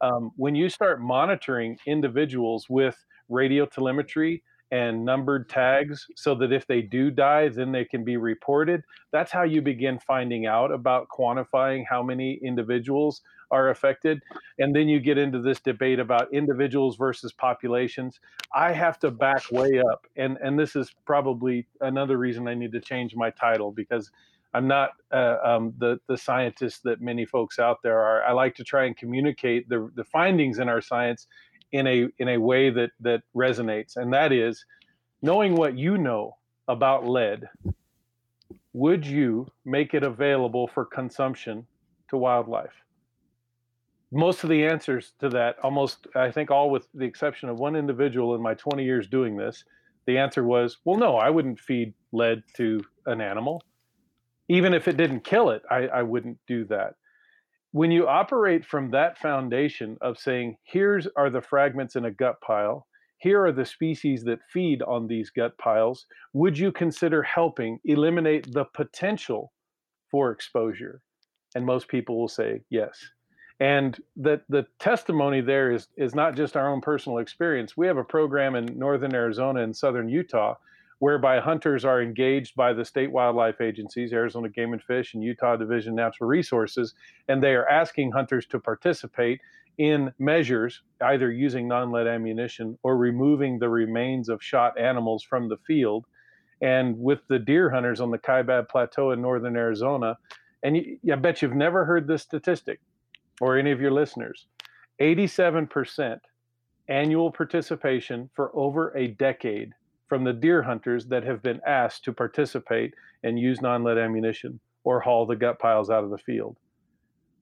[0.00, 2.96] Um, when you start monitoring individuals with
[3.28, 4.42] radio telemetry
[4.72, 8.82] and numbered tags so that if they do die, then they can be reported.
[9.12, 13.20] That's how you begin finding out about quantifying how many individuals
[13.50, 14.22] are affected.
[14.58, 18.18] And then you get into this debate about individuals versus populations.
[18.54, 20.06] I have to back way up.
[20.16, 24.10] And, and this is probably another reason I need to change my title because
[24.54, 28.24] I'm not uh, um, the, the scientist that many folks out there are.
[28.24, 31.26] I like to try and communicate the, the findings in our science
[31.72, 34.64] in a in a way that that resonates, and that is
[35.22, 36.36] knowing what you know
[36.68, 37.48] about lead.
[38.74, 41.66] Would you make it available for consumption
[42.08, 42.72] to wildlife?
[44.10, 47.76] Most of the answers to that, almost I think all with the exception of one
[47.76, 49.64] individual in my 20 years doing this,
[50.06, 53.62] the answer was, well, no, I wouldn't feed lead to an animal.
[54.48, 56.94] Even if it didn't kill it, I, I wouldn't do that
[57.72, 62.40] when you operate from that foundation of saying here's are the fragments in a gut
[62.40, 62.86] pile.
[63.16, 66.06] Here are the species that feed on these gut piles.
[66.34, 69.52] Would you consider helping eliminate the potential
[70.10, 71.00] for exposure?
[71.54, 72.98] And most people will say yes.
[73.60, 77.76] And that the testimony there is is not just our own personal experience.
[77.76, 80.56] We have a program in northern arizona and southern utah
[81.02, 85.56] whereby hunters are engaged by the state wildlife agencies, Arizona Game and Fish and Utah
[85.56, 86.94] Division Natural Resources,
[87.26, 89.40] and they are asking hunters to participate
[89.78, 95.48] in measures either using non lead ammunition or removing the remains of shot animals from
[95.48, 96.06] the field.
[96.60, 100.16] And with the deer hunters on the Kaibab Plateau in northern Arizona,
[100.62, 102.78] and you, I bet you've never heard this statistic
[103.40, 104.46] or any of your listeners
[105.00, 106.20] 87%
[106.86, 109.72] annual participation for over a decade
[110.08, 114.60] from the deer hunters that have been asked to participate and use non lead ammunition
[114.84, 116.56] or haul the gut piles out of the field.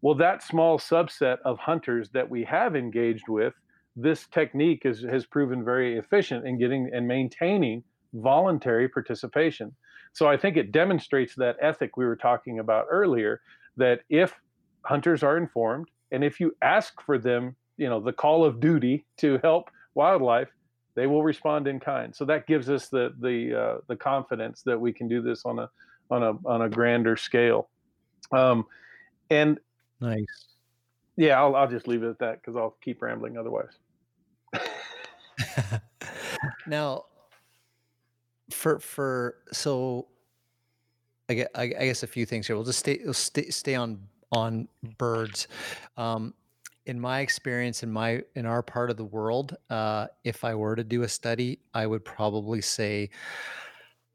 [0.02, 3.54] Well, that small subset of hunters that we have engaged with
[3.96, 7.82] this technique is, has proven very efficient in getting and maintaining
[8.14, 9.74] voluntary participation.
[10.12, 13.40] So I think it demonstrates that ethic we were talking about earlier
[13.76, 14.34] that if
[14.84, 19.06] hunters are informed and if you ask for them, you know, the call of duty
[19.18, 20.48] to help wildlife,
[20.94, 22.14] they will respond in kind.
[22.14, 25.58] So that gives us the the uh, the confidence that we can do this on
[25.58, 25.70] a
[26.10, 27.68] on a on a grander scale.
[28.32, 28.66] Um,
[29.30, 29.58] and
[30.00, 30.24] nice.
[31.16, 33.78] Yeah, I'll I'll just leave it at that because I'll keep rambling otherwise.
[36.66, 37.04] now,
[38.50, 40.08] for for so,
[41.28, 42.56] I get I, I guess a few things here.
[42.56, 44.00] We'll just stay we'll stay stay on
[44.32, 44.68] on
[44.98, 45.48] birds.
[45.96, 46.34] Um,
[46.90, 50.74] in my experience in my in our part of the world uh, if i were
[50.74, 53.08] to do a study i would probably say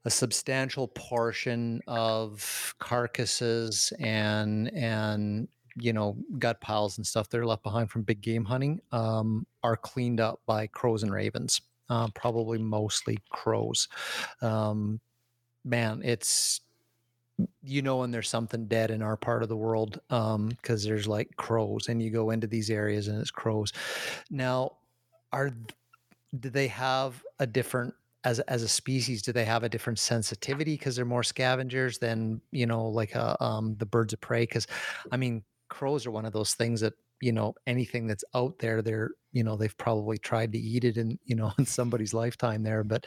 [0.04, 5.48] a substantial portion of carcasses and and
[5.78, 9.48] you know gut piles and stuff that are left behind from big game hunting um,
[9.64, 13.88] are cleaned up by crows and ravens uh, probably mostly crows.
[14.42, 15.00] Um,
[15.64, 16.62] man it's
[17.64, 21.08] you know when there's something dead in our part of the world because um, there's
[21.08, 23.74] like crows and you go into these areas and it's crows.
[24.30, 24.78] Now
[25.32, 25.52] are
[26.40, 30.74] do they have a different as as a species do they have a different sensitivity
[30.74, 34.42] because they're more scavengers than you know like a, uh, um, the birds of prey?
[34.42, 34.68] Because
[35.12, 38.82] i mean crows are one of those things that you know anything that's out there
[38.82, 42.64] they're you know they've probably tried to eat it in you know in somebody's lifetime
[42.64, 43.06] there but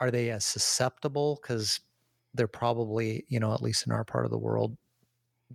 [0.00, 1.38] are they as susceptible?
[1.42, 1.80] Because
[2.36, 4.76] they're probably you know at least in our part of the world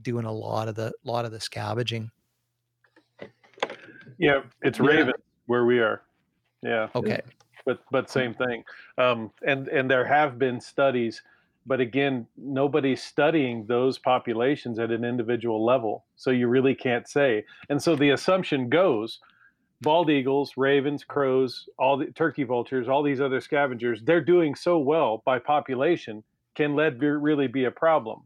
[0.01, 2.09] doing a lot of the lot of the scavenging.
[4.17, 4.85] Yeah it's yeah.
[4.85, 5.13] raven
[5.45, 6.01] where we are.
[6.63, 6.87] Yeah.
[6.95, 7.21] Okay.
[7.65, 8.63] But but same thing.
[8.97, 11.21] Um, and and there have been studies
[11.67, 17.45] but again nobody's studying those populations at an individual level so you really can't say.
[17.69, 19.19] And so the assumption goes
[19.81, 24.77] bald eagles ravens crows all the turkey vultures all these other scavengers they're doing so
[24.77, 26.23] well by population
[26.55, 28.23] can lead be, really be a problem?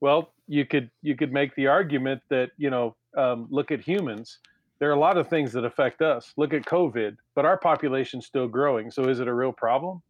[0.00, 4.38] Well, you could you could make the argument that you know um, look at humans.
[4.78, 6.32] There are a lot of things that affect us.
[6.36, 8.90] Look at COVID, but our population's still growing.
[8.90, 10.02] So is it a real problem?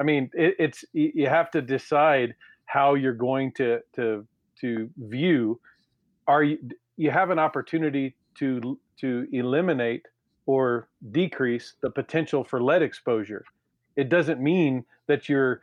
[0.00, 2.34] I mean, it, it's you have to decide
[2.66, 4.26] how you're going to to
[4.60, 5.60] to view.
[6.26, 6.58] Are you
[6.96, 10.06] you have an opportunity to to eliminate
[10.46, 13.44] or decrease the potential for lead exposure?
[13.96, 15.62] It doesn't mean that you're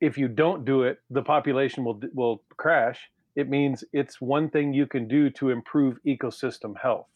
[0.00, 3.00] if you don't do it, the population will will crash.
[3.36, 7.08] It means it's one thing you can do to improve ecosystem health.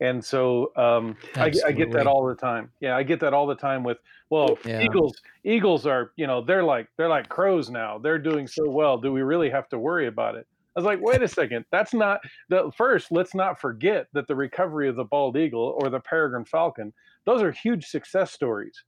[0.00, 2.70] And so um, I, I, get that all the time.
[2.80, 3.98] Yeah, I get that all the time with
[4.30, 4.80] well, yeah.
[4.80, 5.14] eagles.
[5.44, 7.98] Eagles are you know they're like they're like crows now.
[7.98, 8.96] They're doing so well.
[8.96, 10.46] Do we really have to worry about it?
[10.76, 11.64] I was like, wait a second.
[11.70, 13.08] That's not the first.
[13.10, 16.92] Let's not forget that the recovery of the bald eagle or the peregrine falcon.
[17.26, 18.84] Those are huge success stories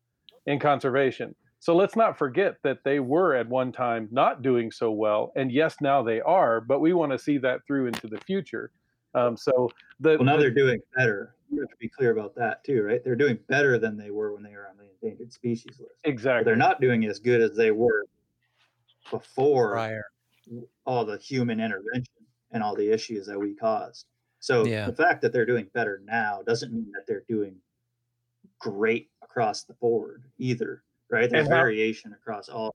[0.47, 1.35] in conservation.
[1.63, 5.53] So let's not forget that they were at one time not doing so well, and
[5.53, 6.61] yes, now they are.
[6.61, 8.73] But we want to see that through into the future.
[9.15, 11.37] Um, so the well, now the, they're doing better.
[11.53, 13.01] You have to be clear about that too, right?
[13.05, 15.93] They're doing better than they were when they were on the endangered species list.
[16.03, 16.41] Exactly.
[16.41, 18.07] But they're not doing as good as they were
[19.09, 20.07] before Prior.
[20.85, 24.07] all the human intervention and all the issues that we caused.
[24.41, 24.87] So yeah.
[24.87, 27.55] the fact that they're doing better now doesn't mean that they're doing
[28.59, 30.83] great across the board either
[31.13, 31.31] right?
[31.31, 32.75] There's how, variation across all.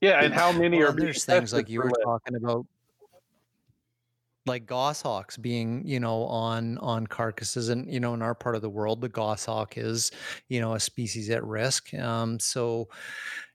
[0.00, 2.66] Yeah, and how many well, are there's things like you were talking about,
[4.44, 8.62] like goshawks being, you know, on on carcasses, and you know, in our part of
[8.62, 10.10] the world, the goshawk is,
[10.48, 11.94] you know, a species at risk.
[11.94, 12.88] Um, so,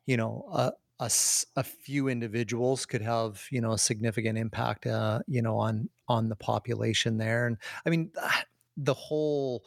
[0.07, 1.11] you know, a, a,
[1.55, 6.27] a few individuals could have, you know, a significant impact, uh, you know, on on
[6.27, 7.47] the population there.
[7.47, 8.11] And I mean,
[8.77, 9.63] the whole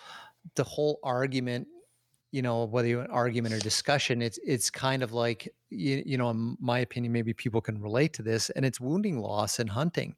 [0.56, 1.68] the whole argument
[2.34, 6.18] you know whether you an argument or discussion it's it's kind of like you, you
[6.18, 9.70] know in my opinion maybe people can relate to this and it's wounding loss and
[9.70, 10.16] hunting.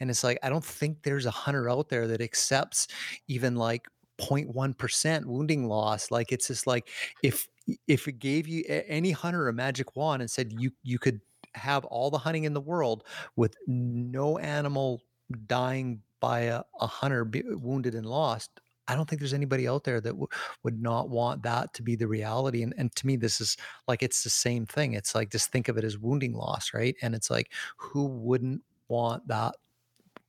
[0.00, 2.88] And it's like i don't think there's a hunter out there that accepts
[3.28, 3.86] even like
[4.20, 6.10] 0.1% wounding loss.
[6.10, 6.88] Like it's just like
[7.22, 7.48] if
[7.86, 11.20] if it gave you any hunter a magic wand and said you you could
[11.54, 13.04] have all the hunting in the world
[13.36, 15.02] with no animal
[15.46, 20.00] dying by a, a hunter wounded and lost I don't think there's anybody out there
[20.00, 20.26] that w-
[20.64, 22.62] would not want that to be the reality.
[22.62, 23.56] And, and to me, this is
[23.86, 24.94] like it's the same thing.
[24.94, 26.96] It's like just think of it as wounding loss, right?
[27.02, 29.54] And it's like who wouldn't want that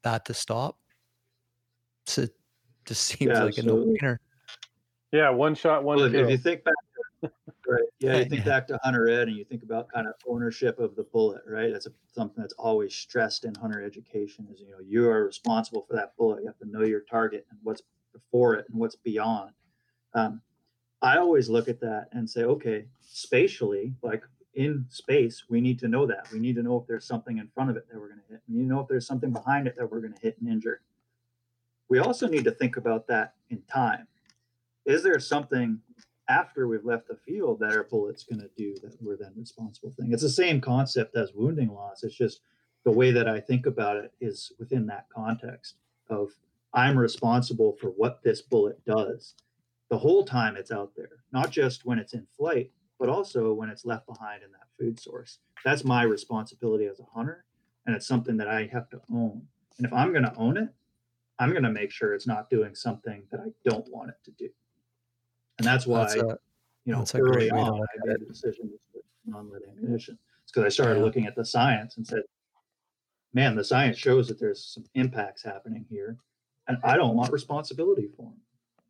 [0.04, 0.78] that to stop?
[2.06, 2.36] So it
[2.86, 4.18] just seems yeah, like a no-brainer.
[5.12, 5.98] Yeah, one shot, one.
[5.98, 7.32] Well, if you think back,
[7.68, 7.84] right?
[8.00, 10.96] Yeah, you think back to Hunter Ed, and you think about kind of ownership of
[10.96, 11.72] the bullet, right?
[11.72, 14.48] That's a, something that's always stressed in hunter education.
[14.52, 16.42] Is you know you are responsible for that bullet.
[16.42, 17.84] You have to know your target and what's
[18.14, 19.52] before it and what's beyond.
[20.14, 20.42] Um,
[21.02, 25.88] I always look at that and say, okay, spatially, like in space, we need to
[25.88, 26.28] know that.
[26.32, 28.34] We need to know if there's something in front of it that we're going to
[28.34, 28.42] hit.
[28.48, 30.50] We need to know if there's something behind it that we're going to hit and
[30.50, 30.82] injure.
[31.90, 34.08] We also need to think about that in time.
[34.86, 35.80] Is there something
[36.30, 39.94] after we've left the field that our bullet's going to do that we're then responsible
[40.00, 40.14] thing?
[40.14, 42.04] It's the same concept as wounding loss.
[42.04, 42.42] It's just
[42.86, 45.76] the way that I think about it is within that context
[46.10, 46.30] of
[46.74, 49.36] I'm responsible for what this bullet does
[49.90, 53.70] the whole time it's out there, not just when it's in flight, but also when
[53.70, 55.38] it's left behind in that food source.
[55.64, 57.46] That's my responsibility as a hunter.
[57.86, 59.42] And it's something that I have to own.
[59.78, 60.70] And if I'm going to own it,
[61.38, 64.32] I'm going to make sure it's not doing something that I don't want it to
[64.32, 64.50] do.
[65.60, 66.40] And that's why, that's a,
[66.86, 70.18] you know, early on, I made the decision to non-lead ammunition.
[70.44, 71.06] It's because I started yeah.
[71.06, 72.24] looking at the science and said,
[73.34, 76.18] man, the science shows that there's some impacts happening here.
[76.68, 78.40] And I don't want responsibility for them.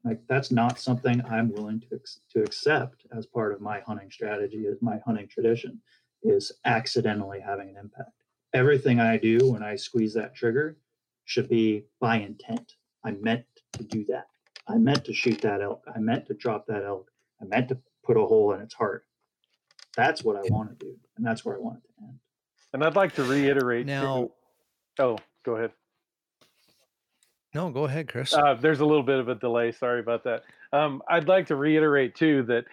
[0.03, 1.99] Like that's not something I'm willing to
[2.32, 5.82] to accept as part of my hunting strategy, as my hunting tradition,
[6.24, 8.11] is accidentally having an impact.
[8.53, 10.78] Everything I do when I squeeze that trigger
[11.26, 12.74] should be by intent.
[13.03, 14.28] I meant to do that.
[14.67, 15.84] I meant to shoot that elk.
[15.93, 17.09] I meant to drop that elk.
[17.41, 19.05] I meant to put a hole in its heart.
[19.95, 22.19] That's what I want to do, and that's where I want it to end.
[22.74, 24.17] And I'd like to reiterate now.
[24.17, 24.32] Too,
[24.99, 25.71] oh, go ahead.
[27.54, 28.34] No, go ahead, Chris.
[28.34, 29.72] Uh, there's a little bit of a delay.
[29.72, 30.43] Sorry about that.
[30.72, 32.66] Um, I'd like to reiterate too that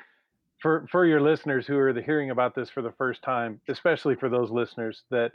[0.60, 4.28] for for your listeners who are hearing about this for the first time, especially for
[4.28, 5.32] those listeners that,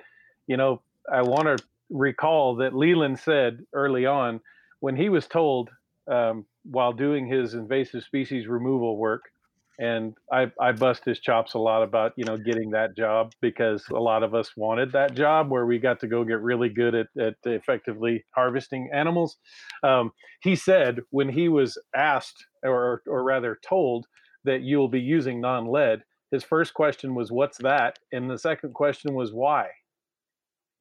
[0.47, 0.81] you know,
[1.11, 4.41] I want to recall that Leland said early on
[4.79, 5.69] when he was told
[6.07, 9.31] um, while doing his invasive species removal work
[9.79, 13.83] and I, I bust his chops a lot about you know getting that job because
[13.89, 16.95] a lot of us wanted that job where we got to go get really good
[16.95, 19.37] at, at effectively harvesting animals.
[19.83, 20.11] Um,
[20.41, 24.05] he said when he was asked or, or rather told
[24.43, 27.99] that you'll be using non-lead his first question was what's that?
[28.11, 29.69] and the second question was why?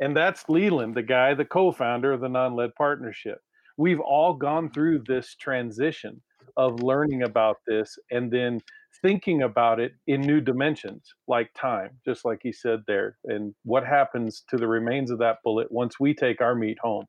[0.01, 3.39] And that's leland the guy the co-founder of the non-lead partnership.
[3.77, 6.23] We've all gone through this transition
[6.57, 8.61] of learning about this and then
[9.03, 13.85] thinking about it in new dimensions like time just like he said there and what
[13.85, 17.07] happens to the remains of that bullet once we take our meat home?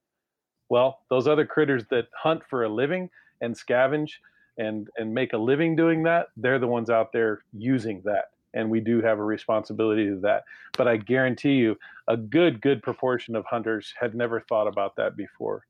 [0.69, 3.09] Well those other critters that hunt for a living
[3.41, 4.11] and scavenge
[4.57, 8.69] and and make a living doing that they're the ones out there using that and
[8.69, 10.43] we do have a responsibility to that.
[10.77, 11.77] But i guarantee you
[12.07, 15.65] a good good proportion of hunters had never thought about that before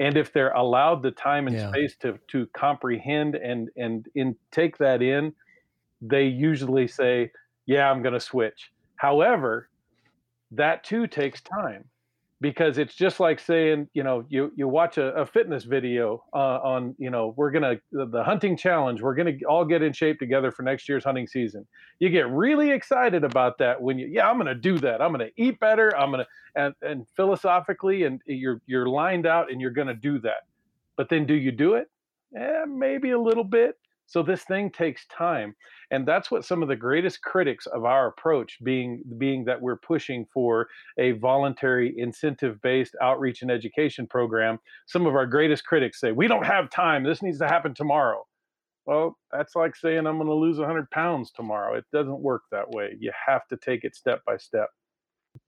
[0.00, 1.68] and if they're allowed the time and yeah.
[1.70, 5.32] space to to comprehend and and in take that in
[6.00, 7.30] they usually say
[7.66, 9.68] yeah i'm going to switch however
[10.50, 11.84] that too takes time
[12.40, 16.58] because it's just like saying you know you you watch a, a fitness video uh,
[16.62, 20.50] on you know we're gonna the hunting challenge we're gonna all get in shape together
[20.50, 21.66] for next year's hunting season.
[21.98, 25.02] You get really excited about that when you yeah i'm gonna do that.
[25.02, 25.96] I'm gonna eat better.
[25.96, 26.26] I'm gonna
[26.56, 30.46] and and philosophically and you're you're lined out and you're gonna do that.
[30.96, 31.90] But then do you do it?
[32.32, 33.76] Yeah maybe a little bit.
[34.06, 35.54] So this thing takes time,
[35.90, 39.76] and that's what some of the greatest critics of our approach being being that we're
[39.78, 40.68] pushing for
[40.98, 44.58] a voluntary incentive-based outreach and education program.
[44.86, 47.04] Some of our greatest critics say we don't have time.
[47.04, 48.24] This needs to happen tomorrow.
[48.86, 51.76] Well, that's like saying I'm going to lose 100 pounds tomorrow.
[51.76, 52.96] It doesn't work that way.
[52.98, 54.68] You have to take it step by step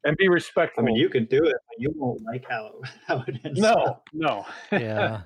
[0.05, 0.83] and be respectful.
[0.83, 2.71] I mean, you can do it, but you won't like how
[3.07, 3.61] how it ends.
[3.61, 4.03] No, up.
[4.13, 4.45] no.
[4.71, 5.23] Yeah.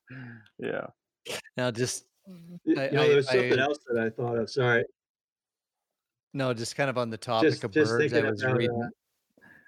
[0.58, 0.86] yeah.
[1.56, 4.50] Now, just you know, there was something I, else that I thought of.
[4.50, 4.84] Sorry.
[6.32, 8.12] No, just kind of on the topic just, of just birds.
[8.12, 8.90] I was uh, reading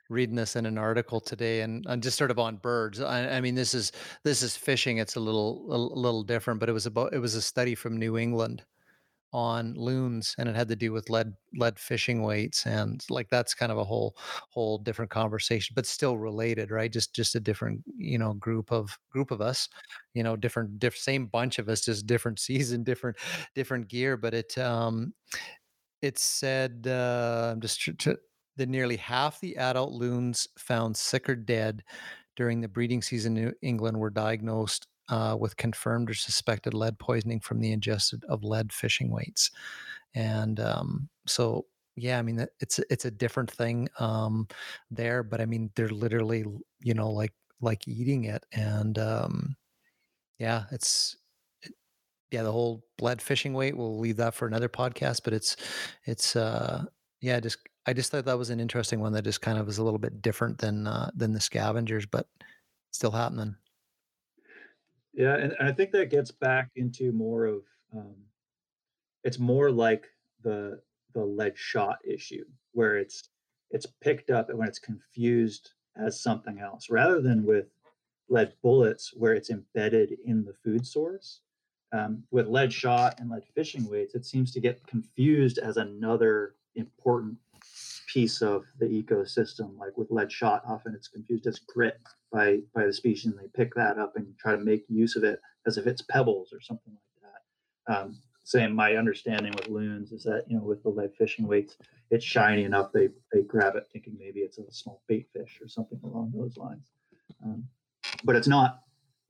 [0.08, 3.00] reading this in an article today, and, and just sort of on birds.
[3.00, 3.92] I, I, mean, this is
[4.22, 4.98] this is fishing.
[4.98, 7.74] It's a little a, a little different, but it was about it was a study
[7.74, 8.64] from New England
[9.32, 13.54] on loons and it had to do with lead lead fishing weights and like that's
[13.54, 14.16] kind of a whole
[14.50, 16.92] whole different conversation but still related right?
[16.92, 19.68] Just just a different you know group of group of us
[20.14, 23.16] you know different diff, same bunch of us just different season different
[23.54, 25.14] different gear but it um
[26.02, 28.10] it said uh i'm just tr- tr-
[28.56, 31.82] that nearly half the adult loons found sick or dead
[32.36, 36.98] during the breeding season in New England were diagnosed uh, with confirmed or suspected lead
[36.98, 39.50] poisoning from the ingested of lead fishing weights.
[40.14, 44.48] And um, so, yeah, I mean, it's it's a different thing um,
[44.90, 46.44] there, but I mean, they're literally,
[46.80, 49.56] you know, like like eating it, and um,
[50.38, 51.16] yeah, it's
[52.30, 53.76] yeah, the whole lead fishing weight.
[53.76, 55.56] We'll leave that for another podcast, but it's
[56.04, 56.84] it's uh,
[57.20, 59.78] yeah, just I just thought that was an interesting one that just kind of is
[59.78, 62.26] a little bit different than uh, than the scavengers, but
[62.92, 63.56] still happening.
[65.12, 67.62] Yeah, and, and I think that gets back into more of
[67.94, 68.16] um,
[69.24, 70.06] it's more like
[70.42, 70.80] the
[71.14, 73.28] the lead shot issue where it's
[73.70, 77.66] it's picked up and when it's confused as something else rather than with
[78.28, 81.40] lead bullets where it's embedded in the food source.
[81.94, 86.54] Um, with lead shot and lead fishing weights it seems to get confused as another
[86.74, 87.36] important
[88.12, 91.98] piece of the ecosystem like with lead shot often it's confused as grit
[92.30, 95.24] by by the species and they pick that up and try to make use of
[95.24, 97.32] it as if it's pebbles or something like
[97.86, 97.94] that.
[97.94, 101.76] Um, same my understanding with loons is that you know with the lead fishing weights
[102.10, 105.68] it's shiny enough they they grab it thinking maybe it's a small bait fish or
[105.68, 106.90] something along those lines.
[107.44, 107.64] Um,
[108.24, 108.80] but it's not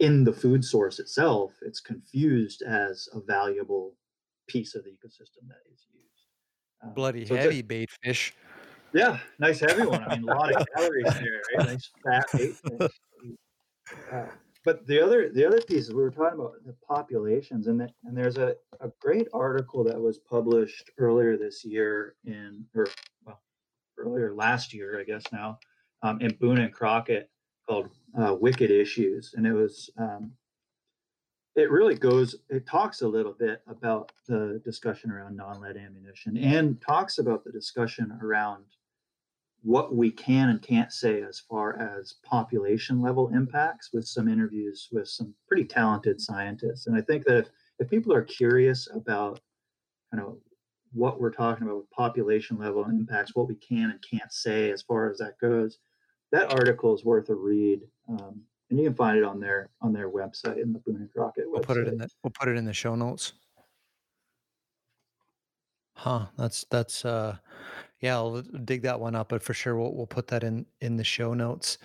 [0.01, 3.95] in the food source itself it's confused as a valuable
[4.49, 6.27] piece of the ecosystem that is used.
[6.83, 8.35] Um, bloody so heavy bait fish
[8.93, 10.03] yeah nice heavy one.
[10.05, 11.67] I mean a lot of calories there right?
[11.67, 12.91] Nice fat
[14.13, 14.27] uh,
[14.65, 17.89] but the other the other piece is we were talking about the populations and the,
[18.05, 22.87] and there's a, a great article that was published earlier this year in or
[23.25, 23.41] well
[23.99, 25.59] earlier last year i guess now
[26.03, 27.31] um, in boone and crockett
[27.69, 27.91] called
[28.21, 29.35] uh, wicked issues.
[29.37, 30.33] And it was um,
[31.55, 36.81] it really goes it talks a little bit about the discussion around non-lead ammunition and
[36.81, 38.65] talks about the discussion around
[39.63, 44.89] what we can and can't say as far as population level impacts with some interviews
[44.93, 46.87] with some pretty talented scientists.
[46.87, 47.49] And I think that if,
[47.79, 49.41] if people are curious about
[50.11, 50.37] kind of
[50.93, 54.83] what we're talking about with population level impacts, what we can and can't say as
[54.83, 55.79] far as that goes,
[56.33, 57.81] that article is worth a read.
[58.09, 61.13] Um, and you can find it on their on their website in the Boone and
[61.13, 61.53] Crockett website.
[61.53, 63.35] We'll put it in the we'll put it in the show notes.
[65.95, 66.27] Huh.
[66.37, 67.37] That's that's uh
[68.03, 70.97] yeah, I'll dig that one up, but for sure we'll we'll put that in in
[70.97, 71.79] the show notes.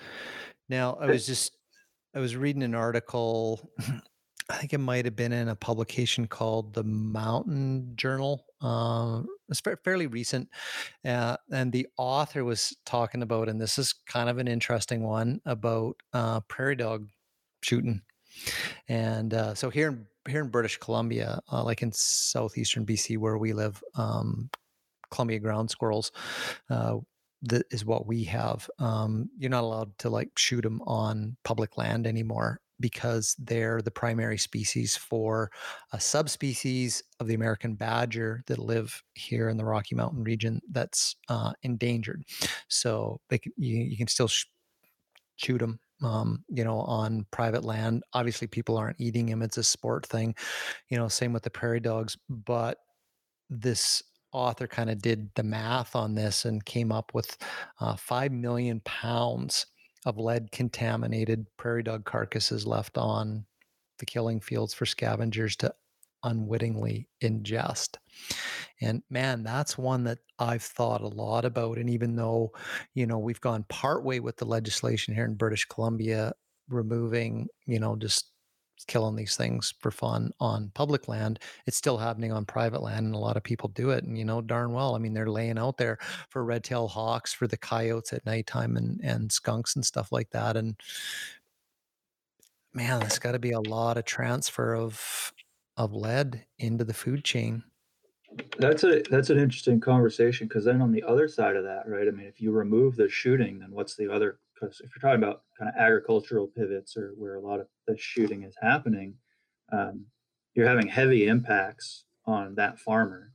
[0.68, 1.56] Now, I was just
[2.14, 3.72] I was reading an article.
[4.50, 8.46] I think it might have been in a publication called the Mountain Journal.
[8.62, 10.50] Uh, it's fairly recent,
[11.06, 15.42] uh, and the author was talking about, and this is kind of an interesting one
[15.46, 17.08] about uh, prairie dog
[17.62, 18.02] shooting.
[18.88, 23.38] And uh, so here in here in British Columbia, uh, like in southeastern BC where
[23.38, 24.50] we live, um,
[25.12, 26.12] Columbia ground squirrels.
[26.70, 26.98] Uh,
[27.44, 28.70] that is what we have.
[28.80, 33.92] Um, you're not allowed to like shoot them on public land anymore because they're the
[33.92, 35.52] primary species for
[35.94, 41.16] a subspecies of the American badger that live here in the Rocky Mountain region that's
[41.30, 42.24] uh, endangered.
[42.68, 44.46] So they can, you, you can still sh-
[45.38, 48.04] shoot them um, you know, on private land.
[48.14, 50.36] Obviously, people aren't eating them; it's a sport thing.
[50.90, 52.18] You know, same with the prairie dogs.
[52.30, 52.78] But
[53.50, 57.38] this author kind of did the math on this and came up with
[57.80, 59.66] uh, 5 million pounds
[60.06, 63.46] of lead contaminated prairie dog carcasses left on
[64.00, 65.74] the killing fields for scavengers to
[66.24, 67.98] unwittingly ingest.
[68.82, 71.78] And man, that's one that I've thought a lot about.
[71.78, 72.52] And even though,
[72.94, 76.34] you know, we've gone partway with the legislation here in British Columbia,
[76.70, 78.32] removing, you know, just
[78.86, 81.40] killing these things for fun on public land.
[81.66, 84.04] It's still happening on private land, and a lot of people do it.
[84.04, 85.98] And you know darn well, I mean, they're laying out there
[86.30, 90.30] for red tail hawks, for the coyotes at nighttime, and and skunks and stuff like
[90.32, 90.58] that.
[90.58, 90.80] And
[92.74, 95.34] man, there's got to be a lot of transfer of
[95.78, 97.64] of lead into the food chain.
[98.60, 102.08] That's a that's an interesting conversation because then on the other side of that, right?
[102.08, 105.24] I mean, if you remove the shooting, then what's the other because if you're talking
[105.24, 109.14] about kind of agricultural pivots or where a lot of the shooting is happening,
[109.72, 110.06] um,
[110.54, 113.32] you're having heavy impacts on that farmer,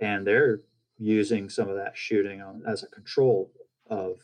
[0.00, 0.60] and they're
[0.98, 3.52] using some of that shooting on, as a control
[3.90, 4.18] of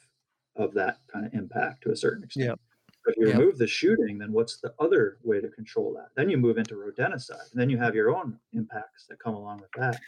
[0.56, 2.48] of that kind of impact to a certain extent.
[2.48, 2.60] Yep.
[3.06, 3.38] If you yep.
[3.38, 6.08] remove the shooting, then what's the other way to control that?
[6.16, 9.60] Then you move into rodenticide, and then you have your own impacts that come along
[9.60, 10.00] with that.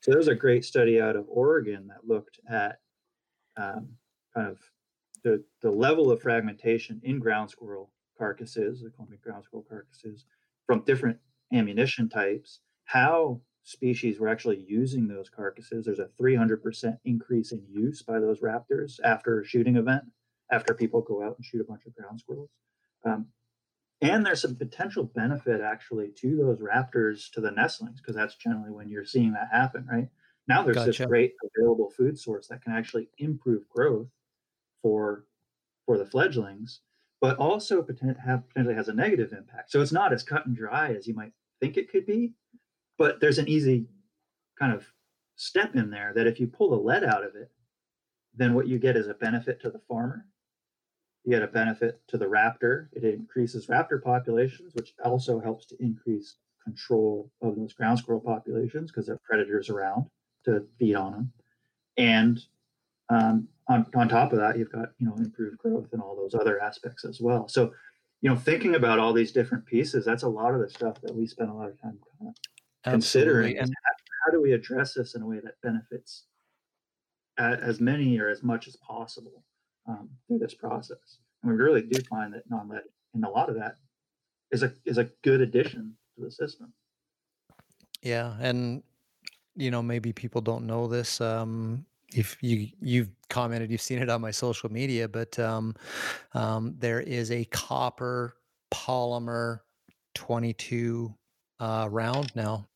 [0.00, 2.78] So there's a great study out of Oregon that looked at
[3.56, 3.88] um,
[4.34, 4.58] kind of
[5.24, 10.24] the, the level of fragmentation in ground squirrel carcasses, the Columbian ground squirrel carcasses,
[10.66, 11.18] from different
[11.52, 15.84] ammunition types, how species were actually using those carcasses.
[15.84, 20.04] There's a 300% increase in use by those raptors after a shooting event,
[20.50, 22.50] after people go out and shoot a bunch of ground squirrels.
[23.04, 23.26] Um,
[24.00, 28.70] and there's some potential benefit actually to those raptors to the nestlings, because that's generally
[28.70, 30.08] when you're seeing that happen, right?
[30.46, 30.90] Now there's gotcha.
[30.92, 34.08] this great available food source that can actually improve growth
[34.82, 35.24] for
[35.86, 36.80] for the fledglings,
[37.20, 39.70] but also potentially has a negative impact.
[39.70, 42.34] So it's not as cut and dry as you might think it could be,
[42.98, 43.86] but there's an easy
[44.58, 44.86] kind of
[45.36, 47.50] step in there that if you pull the lead out of it,
[48.34, 50.26] then what you get is a benefit to the farmer.
[51.24, 52.88] you get a benefit to the raptor.
[52.92, 58.90] It increases raptor populations, which also helps to increase control of those ground squirrel populations
[58.90, 60.06] because there are predators around
[60.44, 61.32] to feed on them.
[61.96, 62.40] And
[63.08, 66.34] um, on, on top of that, you've got you know improved growth and all those
[66.34, 67.48] other aspects as well.
[67.48, 67.72] So,
[68.20, 71.14] you know, thinking about all these different pieces, that's a lot of the stuff that
[71.14, 73.58] we spend a lot of time kind of considering.
[73.58, 73.92] And how,
[74.26, 76.24] how do we address this in a way that benefits
[77.38, 79.44] as many or as much as possible
[79.86, 81.18] um, through this process?
[81.42, 82.82] And we really do find that non-lead
[83.14, 83.76] and a lot of that
[84.50, 86.72] is a is a good addition to the system.
[88.02, 88.82] Yeah, and
[89.56, 91.20] you know maybe people don't know this.
[91.20, 91.84] Um,
[92.14, 95.74] if you you've commented, you've seen it on my social media, but um,
[96.34, 98.36] um, there is a copper
[98.72, 99.60] polymer
[100.14, 101.14] 22
[101.60, 102.66] uh, round now,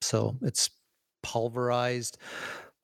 [0.00, 0.70] so it's
[1.22, 2.18] pulverized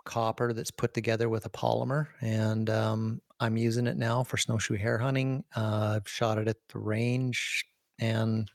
[0.04, 4.76] copper that's put together with a polymer, and um, I'm using it now for snowshoe
[4.76, 5.44] hare hunting.
[5.56, 7.64] Uh, I've shot it at the range,
[7.98, 8.50] and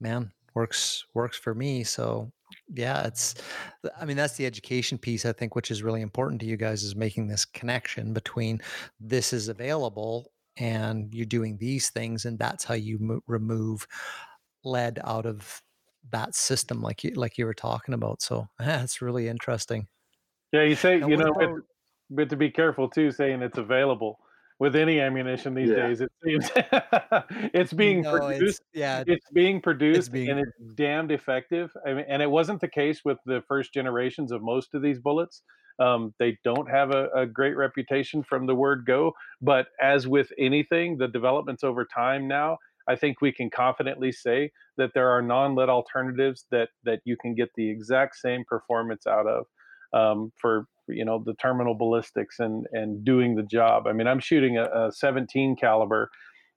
[0.00, 1.84] man, works works for me.
[1.84, 2.30] So
[2.74, 3.34] yeah, it's
[3.84, 6.56] uh, I mean that's the education piece I think which is really important to you
[6.56, 8.60] guys is making this connection between
[9.00, 13.86] this is available and you're doing these things and that's how you mo- remove
[14.64, 15.62] lead out of
[16.10, 18.22] that system like you like you were talking about.
[18.22, 19.86] So it's really interesting.
[20.52, 21.50] Yeah, you say you know, about, but,
[22.10, 24.18] but to be careful too, saying it's available
[24.62, 25.88] with any ammunition these yeah.
[25.88, 26.00] days.
[26.00, 26.48] It seems
[27.52, 28.60] it's being no, produced.
[28.60, 30.28] It's, yeah, it's being produced it's being...
[30.28, 31.72] and it's damned effective.
[31.84, 35.00] I mean, and it wasn't the case with the first generations of most of these
[35.00, 35.42] bullets.
[35.80, 39.14] Um, they don't have a, a, great reputation from the word go.
[39.40, 44.52] But as with anything, the developments over time now, I think we can confidently say
[44.76, 49.26] that there are non-lead alternatives that that you can get the exact same performance out
[49.26, 49.46] of
[49.92, 53.86] um, for you know the terminal ballistics and and doing the job.
[53.86, 56.10] I mean, I'm shooting a, a 17 caliber,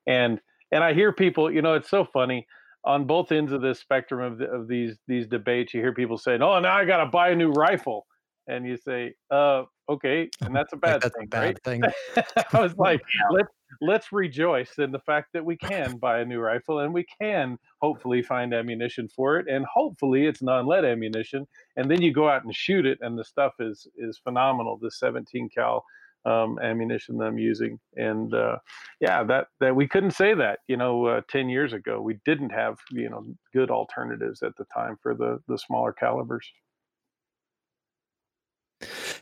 [0.08, 0.40] and
[0.72, 2.48] and I hear people, you know, it's so funny
[2.86, 5.74] on both ends of this spectrum of the, of these these debates.
[5.74, 8.06] You hear people saying, "Oh, now I got to buy a new rifle,"
[8.48, 11.64] and you say, "Uh, okay," and that's a bad that's thing, a bad right?
[11.64, 11.82] thing.
[12.54, 16.40] I was like, let's let's rejoice in the fact that we can buy a new
[16.40, 21.48] rifle and we can hopefully find ammunition for it, and hopefully it's non-lead ammunition.
[21.76, 24.78] And then you go out and shoot it, and the stuff is is phenomenal.
[24.78, 25.86] The 17 cal
[26.26, 28.58] um, ammunition that I'm using, and uh,
[29.00, 32.02] yeah, that that we couldn't say that you know uh, 10 years ago.
[32.02, 36.50] We didn't have you know good alternatives at the time for the the smaller calibers.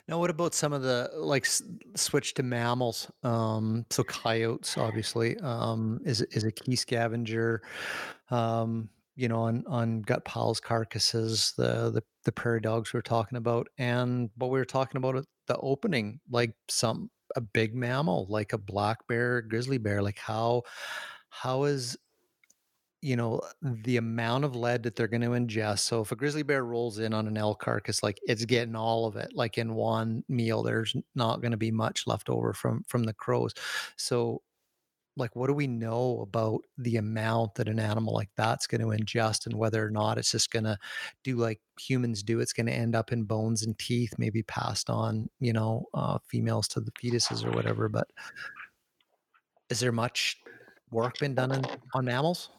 [0.08, 1.46] Now, what about some of the like
[1.96, 3.10] switch to mammals?
[3.24, 7.62] Um, so coyotes, obviously, um, is is a key scavenger.
[8.30, 13.04] Um, you know, on on gut piles, carcasses, the the the prairie dogs we are
[13.04, 17.74] talking about, and what we were talking about at the opening, like some a big
[17.74, 20.02] mammal, like a black bear, grizzly bear.
[20.02, 20.64] Like how
[21.30, 21.98] how is
[23.04, 26.44] you know the amount of lead that they're going to ingest so if a grizzly
[26.44, 29.76] bear rolls in on an elk carcass like it's getting all of it like in
[29.76, 33.54] one meal there's not going to be much left over from from the crows.
[33.98, 34.42] So
[35.16, 38.88] like what do we know about the amount that an animal like that's going to
[38.88, 40.78] ingest and whether or not it's just going to
[41.24, 44.90] do like humans do it's going to end up in bones and teeth maybe passed
[44.90, 48.08] on you know uh, females to the fetuses or whatever but
[49.70, 50.38] is there much
[50.90, 51.64] work been done in,
[51.94, 52.50] on mammals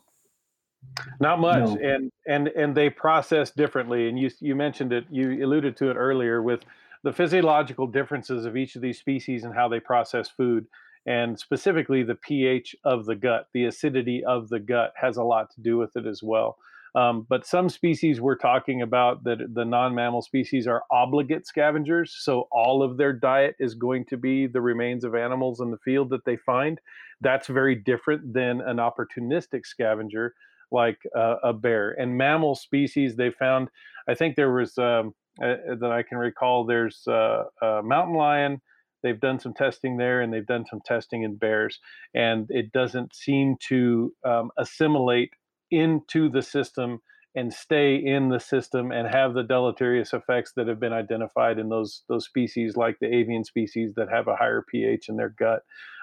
[1.20, 1.76] not much, no.
[1.76, 4.08] and and and they process differently.
[4.08, 6.60] And you you mentioned it, you alluded to it earlier with
[7.02, 10.66] the physiological differences of each of these species and how they process food,
[11.06, 15.50] and specifically the pH of the gut, the acidity of the gut has a lot
[15.54, 16.56] to do with it as well.
[16.96, 22.46] Um, but some species we're talking about that the non-mammal species are obligate scavengers, so
[22.52, 26.10] all of their diet is going to be the remains of animals in the field
[26.10, 26.80] that they find.
[27.20, 30.34] That's very different than an opportunistic scavenger
[30.70, 31.92] like uh, a bear.
[31.92, 33.68] And mammal species, they found,
[34.08, 36.64] I think there was um, uh, that I can recall.
[36.64, 38.60] There's uh, a mountain lion.
[39.02, 41.78] They've done some testing there, and they've done some testing in bears,
[42.14, 45.32] and it doesn't seem to um, assimilate
[45.70, 47.00] into the system
[47.34, 51.68] and stay in the system and have the deleterious effects that have been identified in
[51.68, 55.62] those those species like the avian species that have a higher pH in their gut.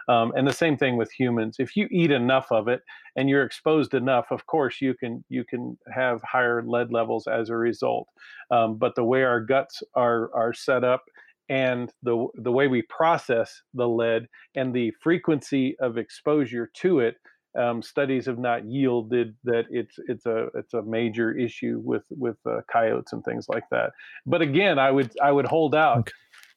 [0.09, 1.57] Um, and the same thing with humans.
[1.59, 2.81] If you eat enough of it
[3.15, 7.49] and you're exposed enough, of course you can you can have higher lead levels as
[7.49, 8.07] a result.
[8.49, 11.03] Um, but the way our guts are are set up
[11.49, 17.15] and the the way we process the lead and the frequency of exposure to it
[17.57, 22.37] um, studies have not yielded that it's it's a it's a major issue with with
[22.45, 23.91] uh, coyotes and things like that.
[24.25, 26.09] But again, I would I would hold out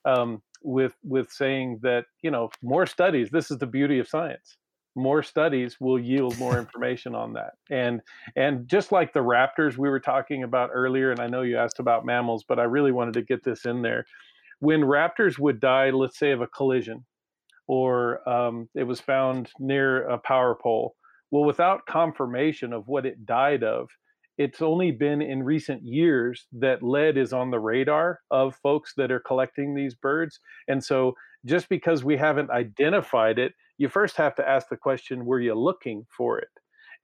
[0.04, 3.30] um, with with saying that you know more studies.
[3.30, 4.56] This is the beauty of science.
[4.96, 7.54] more studies will yield more information on that.
[7.70, 8.00] And
[8.36, 11.80] and just like the raptors we were talking about earlier, and I know you asked
[11.80, 14.04] about mammals, but I really wanted to get this in there.
[14.60, 17.04] When raptors would die, let's say of a collision,
[17.66, 20.94] or um, it was found near a power pole,
[21.30, 23.88] well, without confirmation of what it died of,
[24.36, 29.12] it's only been in recent years that lead is on the radar of folks that
[29.12, 30.40] are collecting these birds.
[30.68, 31.14] And so
[31.44, 35.54] just because we haven't identified it, you first have to ask the question were you
[35.54, 36.48] looking for it?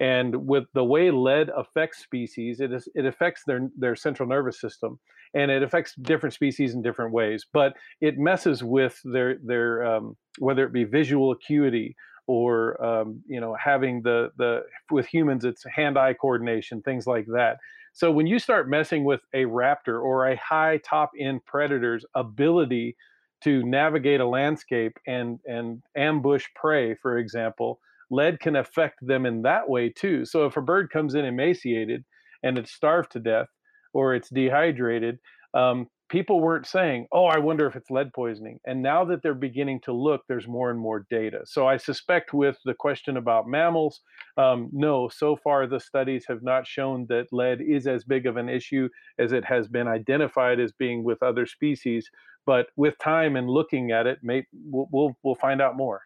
[0.01, 4.61] And with the way lead affects species, it is it affects their their central nervous
[4.61, 4.99] system,
[5.35, 7.47] and it affects different species in different ways.
[7.53, 11.97] But it messes with their their um, whether it be visual acuity
[12.31, 14.63] or um, you know having the the
[14.93, 17.57] with humans it's hand-eye coordination things like that
[17.93, 22.97] so when you start messing with a raptor or a high top end predator's ability
[23.43, 27.81] to navigate a landscape and and ambush prey for example
[28.13, 32.05] lead can affect them in that way too so if a bird comes in emaciated
[32.45, 33.49] and it's starved to death
[33.93, 35.19] or it's dehydrated
[35.55, 39.35] um, people weren't saying, "Oh, I wonder if it's lead poisoning." And now that they're
[39.35, 41.41] beginning to look, there's more and more data.
[41.45, 44.01] So I suspect with the question about mammals,
[44.37, 48.37] um, no, so far the studies have not shown that lead is as big of
[48.37, 48.89] an issue
[49.19, 52.09] as it has been identified as being with other species.
[52.47, 56.01] But with time and looking at it, may, we'll, we'll, we'll find out more.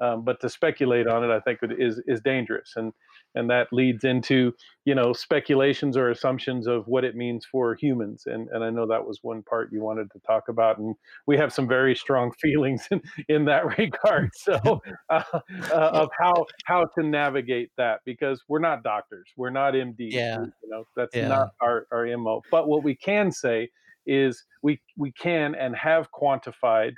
[0.00, 2.92] Um, but to speculate on it, I think is is dangerous, and
[3.34, 4.52] and that leads into
[4.84, 8.24] you know speculations or assumptions of what it means for humans.
[8.26, 10.94] And and I know that was one part you wanted to talk about, and
[11.26, 14.30] we have some very strong feelings in, in that regard.
[14.42, 15.40] So uh, uh,
[15.72, 20.12] of how how to navigate that because we're not doctors, we're not MDs.
[20.12, 20.40] Yeah.
[20.40, 21.28] You know that's Yeah.
[21.28, 22.42] not our our mo.
[22.50, 23.70] But what we can say
[24.06, 26.92] is we we can and have quantified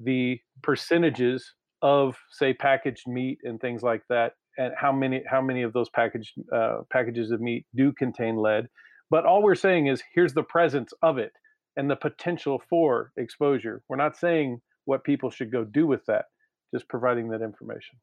[0.00, 5.62] the percentages of say packaged meat and things like that and how many how many
[5.62, 8.68] of those packaged uh, packages of meat do contain lead
[9.10, 11.32] but all we're saying is here's the presence of it
[11.76, 16.26] and the potential for exposure we're not saying what people should go do with that
[16.74, 17.96] just providing that information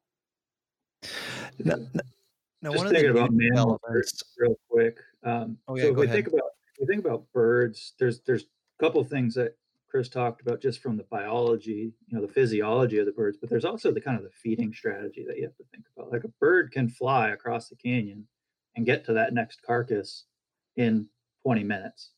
[1.58, 1.86] No, no,
[2.62, 4.98] no, Just one of the thinking about unique mammals real quick.
[5.24, 6.16] Um, Oh, yeah, so if go we ahead.
[6.16, 9.56] think about if we think about birds, there's there's a couple of things that
[9.96, 13.48] Chris talked about just from the biology, you know, the physiology of the birds, but
[13.48, 16.12] there's also the kind of the feeding strategy that you have to think about.
[16.12, 18.26] Like a bird can fly across the canyon
[18.74, 20.24] and get to that next carcass
[20.76, 21.06] in
[21.44, 22.10] 20 minutes.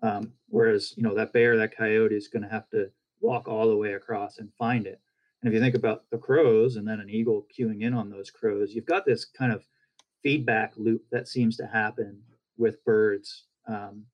[0.00, 2.88] Um, whereas, you know, that bear, that coyote is going to have to
[3.20, 5.00] walk all the way across and find it.
[5.42, 8.30] And if you think about the crows and then an eagle cueing in on those
[8.30, 9.64] crows, you've got this kind of
[10.22, 12.22] feedback loop that seems to happen
[12.56, 14.04] with birds, um,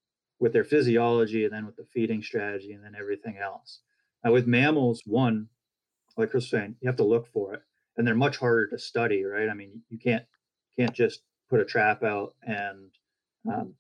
[0.40, 3.80] with their physiology, and then with the feeding strategy, and then everything else.
[4.24, 5.48] Now, with mammals, one,
[6.16, 7.62] like Chris was saying, you have to look for it,
[7.96, 9.48] and they're much harder to study, right?
[9.48, 10.24] I mean, you can't
[10.78, 12.90] can't just put a trap out and
[13.52, 13.74] um,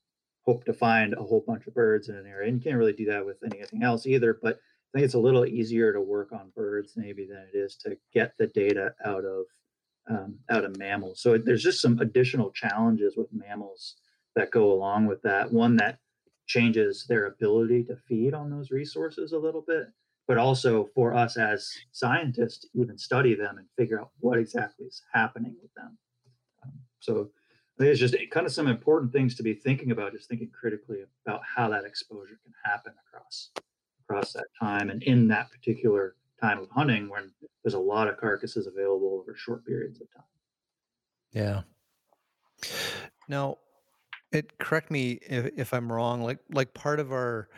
[0.44, 2.92] hope to find a whole bunch of birds in an area, and you can't really
[2.92, 4.38] do that with anything else either.
[4.40, 7.76] But I think it's a little easier to work on birds maybe than it is
[7.76, 9.44] to get the data out of
[10.08, 11.20] um, out of mammals.
[11.20, 13.96] So there's just some additional challenges with mammals
[14.34, 15.52] that go along with that.
[15.52, 15.98] One that
[16.50, 19.84] changes their ability to feed on those resources a little bit,
[20.26, 24.86] but also for us as scientists to even study them and figure out what exactly
[24.86, 25.96] is happening with them.
[26.64, 27.30] Um, so
[27.78, 30.50] I think it's just kind of some important things to be thinking about, just thinking
[30.50, 33.50] critically about how that exposure can happen across
[34.02, 37.30] across that time and in that particular time of hunting when
[37.62, 40.24] there's a lot of carcasses available over short periods of time.
[41.30, 41.62] Yeah.
[43.28, 43.58] Now,
[44.32, 46.22] it correct me if, if I'm wrong.
[46.22, 47.48] Like like part of our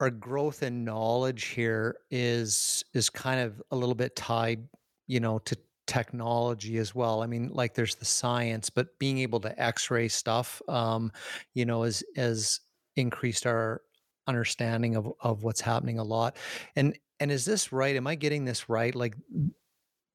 [0.00, 4.66] our growth in knowledge here is is kind of a little bit tied,
[5.06, 5.56] you know, to
[5.86, 7.22] technology as well.
[7.22, 11.12] I mean, like there's the science, but being able to X-ray stuff, um,
[11.54, 12.60] you know, has has
[12.96, 13.82] increased our
[14.26, 16.36] understanding of of what's happening a lot.
[16.76, 17.96] And and is this right?
[17.96, 18.94] Am I getting this right?
[18.94, 19.14] Like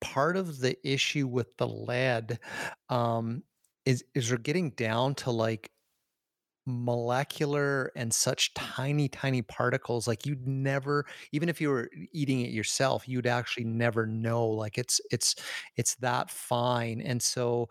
[0.02, 2.40] part of the issue with the lead
[2.90, 3.44] um,
[3.86, 5.72] is is we're getting down to like
[6.68, 12.50] molecular and such tiny tiny particles like you'd never even if you were eating it
[12.50, 15.36] yourself you'd actually never know like it's it's
[15.78, 17.02] it's that fine.
[17.02, 17.70] And so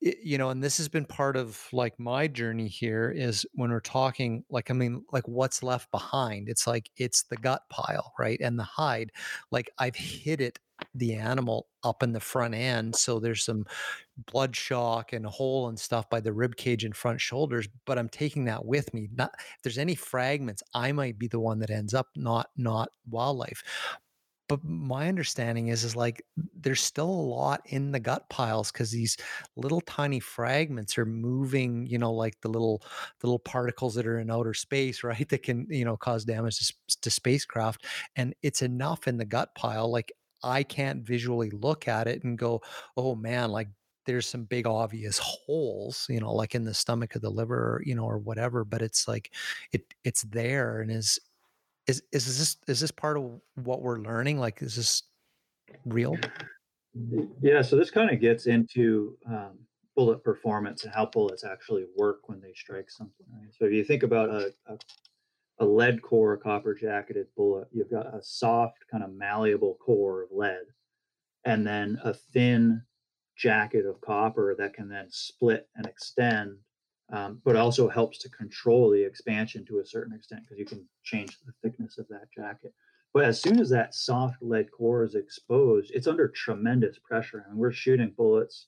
[0.00, 3.80] you know and this has been part of like my journey here is when we're
[3.80, 6.48] talking like i mean like what's left behind?
[6.48, 9.12] It's like it's the gut pile right and the hide.
[9.50, 10.58] Like i've hit it
[10.94, 13.64] the animal up in the front end so there's some
[14.30, 18.44] bloodshot and hole and stuff by the rib cage and front shoulders but i'm taking
[18.44, 21.94] that with me not if there's any fragments i might be the one that ends
[21.94, 23.62] up not not wildlife.
[24.46, 26.22] But my understanding is is like
[26.54, 29.16] there's still a lot in the gut piles because these
[29.56, 32.82] little tiny fragments are moving you know like the little
[33.20, 36.58] the little particles that are in outer space right that can you know cause damage
[36.58, 37.86] to, to spacecraft
[38.16, 40.12] and it's enough in the gut pile like
[40.42, 42.60] i can't visually look at it and go
[42.98, 43.68] oh man like
[44.06, 47.94] there's some big obvious holes you know like in the stomach of the liver you
[47.94, 49.32] know or whatever but it's like
[49.72, 51.18] it it's there and is
[51.86, 54.38] is is this is this part of what we're learning?
[54.38, 55.02] Like, is this
[55.84, 56.16] real?
[57.40, 57.62] Yeah.
[57.62, 59.58] So this kind of gets into um,
[59.94, 63.26] bullet performance and how bullets actually work when they strike something.
[63.32, 63.50] Right?
[63.58, 64.78] So if you think about a, a,
[65.58, 70.28] a lead core copper jacketed bullet, you've got a soft kind of malleable core of
[70.32, 70.66] lead,
[71.44, 72.82] and then a thin
[73.36, 76.56] jacket of copper that can then split and extend
[77.12, 80.86] um, but also helps to control the expansion to a certain extent because you can
[81.02, 82.72] change the thickness of that jacket.
[83.12, 87.44] But as soon as that soft lead core is exposed, it's under tremendous pressure.
[87.46, 88.66] I mean, we're shooting bullets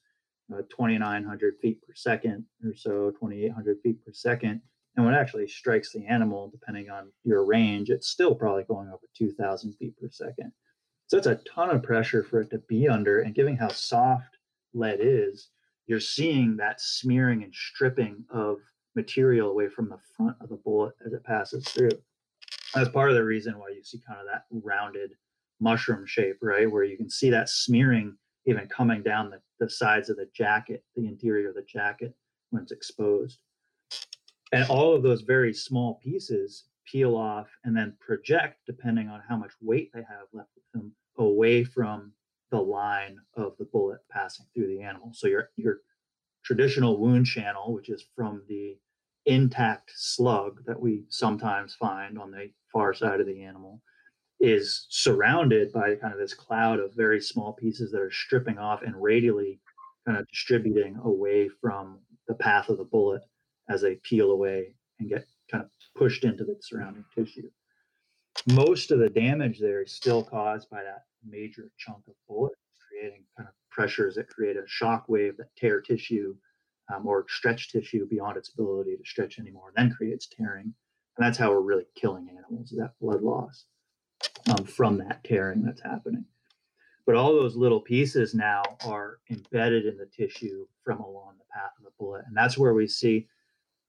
[0.52, 4.60] uh, 2,900 feet per second or so, 2,800 feet per second.
[4.96, 8.88] And when it actually strikes the animal, depending on your range, it's still probably going
[8.88, 10.52] over 2,000 feet per second.
[11.08, 13.20] So it's a ton of pressure for it to be under.
[13.20, 14.35] And given how soft
[14.76, 15.48] lead is,
[15.86, 18.58] you're seeing that smearing and stripping of
[18.94, 21.90] material away from the front of the bullet as it passes through.
[22.74, 25.12] That's part of the reason why you see kind of that rounded
[25.60, 26.70] mushroom shape, right?
[26.70, 28.16] Where you can see that smearing
[28.46, 32.14] even coming down the, the sides of the jacket, the interior of the jacket
[32.50, 33.38] when it's exposed.
[34.52, 39.36] And all of those very small pieces peel off and then project, depending on how
[39.36, 42.12] much weight they have left with them, away from
[42.50, 45.10] the line of the bullet passing through the animal.
[45.12, 45.80] So your your
[46.44, 48.76] traditional wound channel, which is from the
[49.26, 53.82] intact slug that we sometimes find on the far side of the animal,
[54.38, 58.82] is surrounded by kind of this cloud of very small pieces that are stripping off
[58.82, 59.58] and radially
[60.06, 61.98] kind of distributing away from
[62.28, 63.22] the path of the bullet
[63.68, 67.48] as they peel away and get kind of pushed into the surrounding tissue.
[68.52, 72.52] Most of the damage there is still caused by that major chunk of bullet,
[72.88, 76.34] creating kind of pressures that create a shock wave that tear tissue
[76.94, 80.72] um, or stretch tissue beyond its ability to stretch anymore, then creates tearing.
[81.16, 83.64] And that's how we're really killing animals, that blood loss
[84.50, 86.24] um, from that tearing that's happening.
[87.06, 91.70] But all those little pieces now are embedded in the tissue from along the path
[91.78, 92.24] of the bullet.
[92.26, 93.28] And that's where we see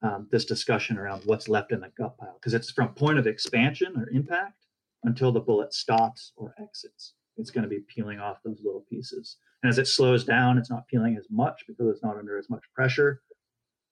[0.03, 3.26] um, this discussion around what's left in the gut pile, because it's from point of
[3.26, 4.65] expansion or impact
[5.03, 9.38] until the bullet stops or exits it's going to be peeling off those little pieces.
[9.64, 12.49] And as it slows down, it's not peeling as much because it's not under as
[12.49, 13.22] much pressure.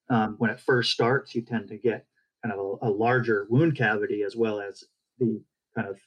[0.10, 2.06] Um, when it first starts, you tend to get
[2.44, 4.84] kind of a, a, larger wound cavity as well as
[5.18, 5.42] the
[5.76, 5.98] kind of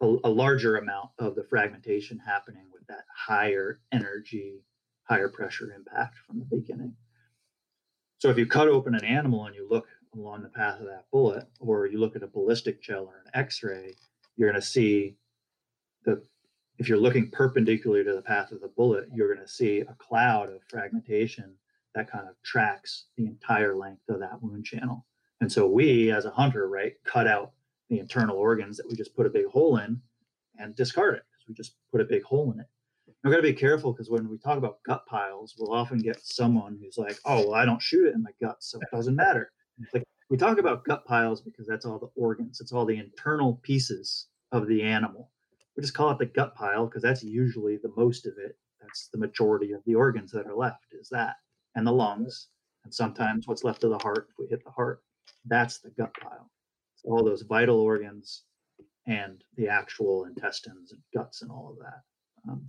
[0.00, 4.62] a, a larger amount of the fragmentation happening with that higher energy,
[5.04, 6.94] higher pressure impact from the beginning.
[8.18, 11.04] So if you cut open an animal and you look along the path of that
[11.12, 13.94] bullet, or you look at a ballistic gel or an X-ray,
[14.36, 15.16] you're going to see
[16.06, 16.22] the
[16.78, 19.94] if you're looking perpendicular to the path of the bullet, you're going to see a
[19.94, 21.54] cloud of fragmentation
[21.94, 25.06] that kind of tracks the entire length of that wound channel.
[25.40, 27.52] And so we, as a hunter, right, cut out
[27.88, 30.00] the internal organs that we just put a big hole in
[30.58, 32.66] and discard it because we just put a big hole in it.
[33.24, 36.20] We've got to be careful because when we talk about gut piles, we'll often get
[36.22, 39.16] someone who's like, "Oh, well, I don't shoot it in my gut, so it doesn't
[39.16, 39.50] matter."
[39.92, 43.60] Like we talk about gut piles because that's all the organs, it's all the internal
[43.62, 45.30] pieces of the animal
[45.76, 48.56] we just call it the gut pile because that's usually the most of it.
[48.80, 51.36] That's the majority of the organs that are left is that
[51.74, 52.48] and the lungs.
[52.84, 55.02] And sometimes what's left of the heart, if we hit the heart,
[55.44, 56.50] that's the gut pile.
[56.96, 58.44] So all those vital organs
[59.06, 62.50] and the actual intestines and guts and all of that.
[62.50, 62.66] Um,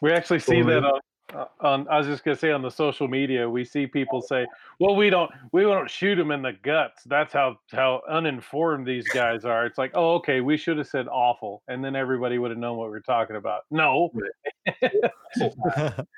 [0.00, 1.00] we actually see that on
[1.34, 4.46] uh, on I was just gonna say on the social media we see people say,
[4.78, 9.08] "Well, we don't we don't shoot them in the guts." That's how how uninformed these
[9.08, 9.66] guys are.
[9.66, 12.78] It's like, "Oh, okay, we should have said offal," and then everybody would have known
[12.78, 13.62] what we are talking about.
[13.70, 14.10] No.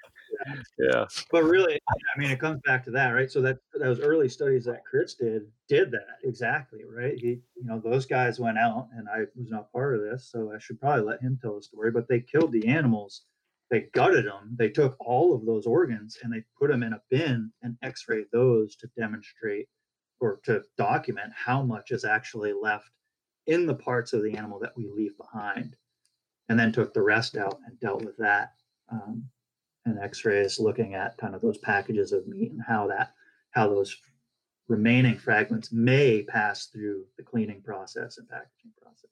[0.78, 1.04] yeah.
[1.30, 3.30] But really, I mean, it comes back to that, right?
[3.30, 7.18] So that those early studies that Chris did did that exactly, right?
[7.18, 10.52] He, you know, those guys went out, and I was not part of this, so
[10.54, 11.90] I should probably let him tell the story.
[11.90, 13.22] But they killed the animals
[13.72, 14.54] they gutted them.
[14.58, 18.26] They took all of those organs and they put them in a bin and x-rayed
[18.30, 19.66] those to demonstrate
[20.20, 22.90] or to document how much is actually left
[23.46, 25.74] in the parts of the animal that we leave behind.
[26.50, 28.52] And then took the rest out and dealt with that.
[28.90, 29.24] Um,
[29.86, 33.14] and x-rays looking at kind of those packages of meat and how that
[33.52, 33.96] how those
[34.68, 39.10] remaining fragments may pass through the cleaning process and packaging process.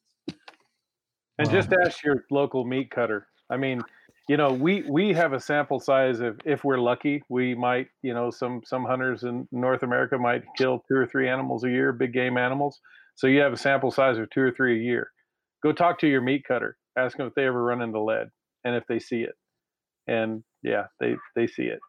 [1.38, 3.26] And Um, just ask your local meat cutter.
[3.48, 3.82] I mean,
[4.30, 8.14] you know, we we have a sample size of if we're lucky, we might, you
[8.14, 11.92] know, some some hunters in North America might kill two or three animals a year,
[11.92, 12.78] big game animals.
[13.16, 15.10] So you have a sample size of two or three a year.
[15.64, 16.76] Go talk to your meat cutter.
[16.96, 18.28] Ask them if they ever run into lead
[18.62, 19.34] and if they see it.
[20.06, 21.80] And yeah, they they see it.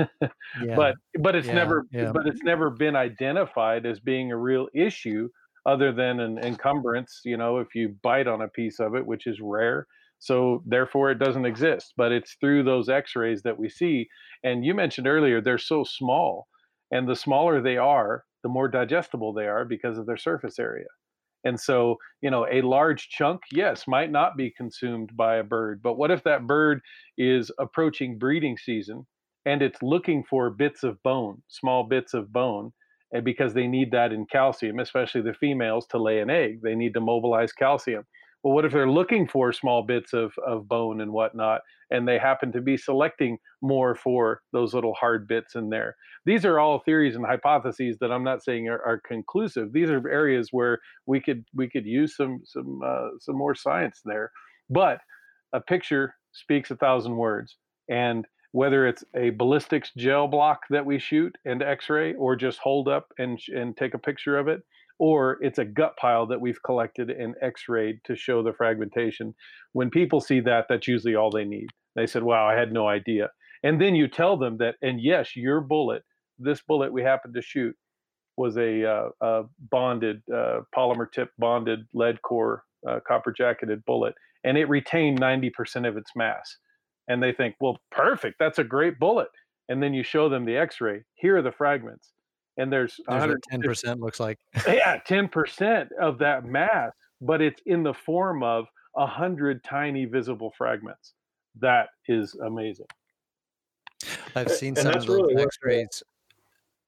[0.64, 0.74] yeah.
[0.74, 2.10] but but it's Yeah, never yeah.
[2.10, 5.28] but it's never been identified as being a real issue
[5.66, 9.26] other than an encumbrance you know if you bite on a piece of it which
[9.28, 9.86] is rare
[10.22, 14.08] so therefore it doesn't exist but it's through those x-rays that we see
[14.44, 16.46] and you mentioned earlier they're so small
[16.92, 20.86] and the smaller they are the more digestible they are because of their surface area
[21.44, 25.80] and so, you know, a large chunk, yes, might not be consumed by a bird.
[25.82, 26.80] But what if that bird
[27.18, 29.06] is approaching breeding season
[29.44, 32.72] and it's looking for bits of bone, small bits of bone,
[33.12, 36.74] and because they need that in calcium, especially the females to lay an egg, they
[36.74, 38.04] need to mobilize calcium.
[38.42, 41.60] Well, what if they're looking for small bits of, of bone and whatnot,
[41.90, 45.94] and they happen to be selecting more for those little hard bits in there?
[46.24, 49.72] These are all theories and hypotheses that I'm not saying are, are conclusive.
[49.72, 54.00] These are areas where we could we could use some some uh, some more science
[54.04, 54.32] there.
[54.68, 54.98] But
[55.52, 57.56] a picture speaks a thousand words,
[57.88, 62.88] and whether it's a ballistics gel block that we shoot and X-ray, or just hold
[62.88, 64.62] up and and take a picture of it,
[65.02, 69.34] or it's a gut pile that we've collected and X-rayed to show the fragmentation.
[69.72, 71.66] When people see that, that's usually all they need.
[71.96, 73.32] They said, "Wow, I had no idea."
[73.64, 76.04] And then you tell them that, and yes, your bullet,
[76.38, 77.74] this bullet we happened to shoot,
[78.36, 79.42] was a, uh, a
[79.72, 84.14] bonded uh, polymer tip bonded lead core uh, copper jacketed bullet,
[84.44, 86.58] and it retained 90% of its mass.
[87.08, 89.28] And they think, well, perfect, that's a great bullet.
[89.68, 91.02] And then you show them the X-ray.
[91.16, 92.12] Here are the fragments,
[92.56, 94.38] and there's There's what 150 ten percent looks like.
[94.66, 98.66] yeah, 10% of that mass, but it's in the form of
[98.96, 101.14] a hundred tiny visible fragments.
[101.60, 102.86] That is amazing.
[104.34, 106.02] I've seen some of those really X-rays.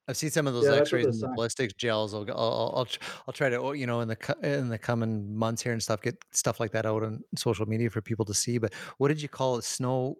[0.06, 2.12] I've seen some of those Yeah, X-rays and the ballistics gels.
[2.12, 2.88] I'll, I'll, I'll,
[3.26, 6.02] I'll try to, oh, you know, in the in the coming months here and stuff,
[6.02, 8.58] get stuff like that out on social media for people to see.
[8.58, 9.64] But what did you call it?
[9.64, 10.16] Snow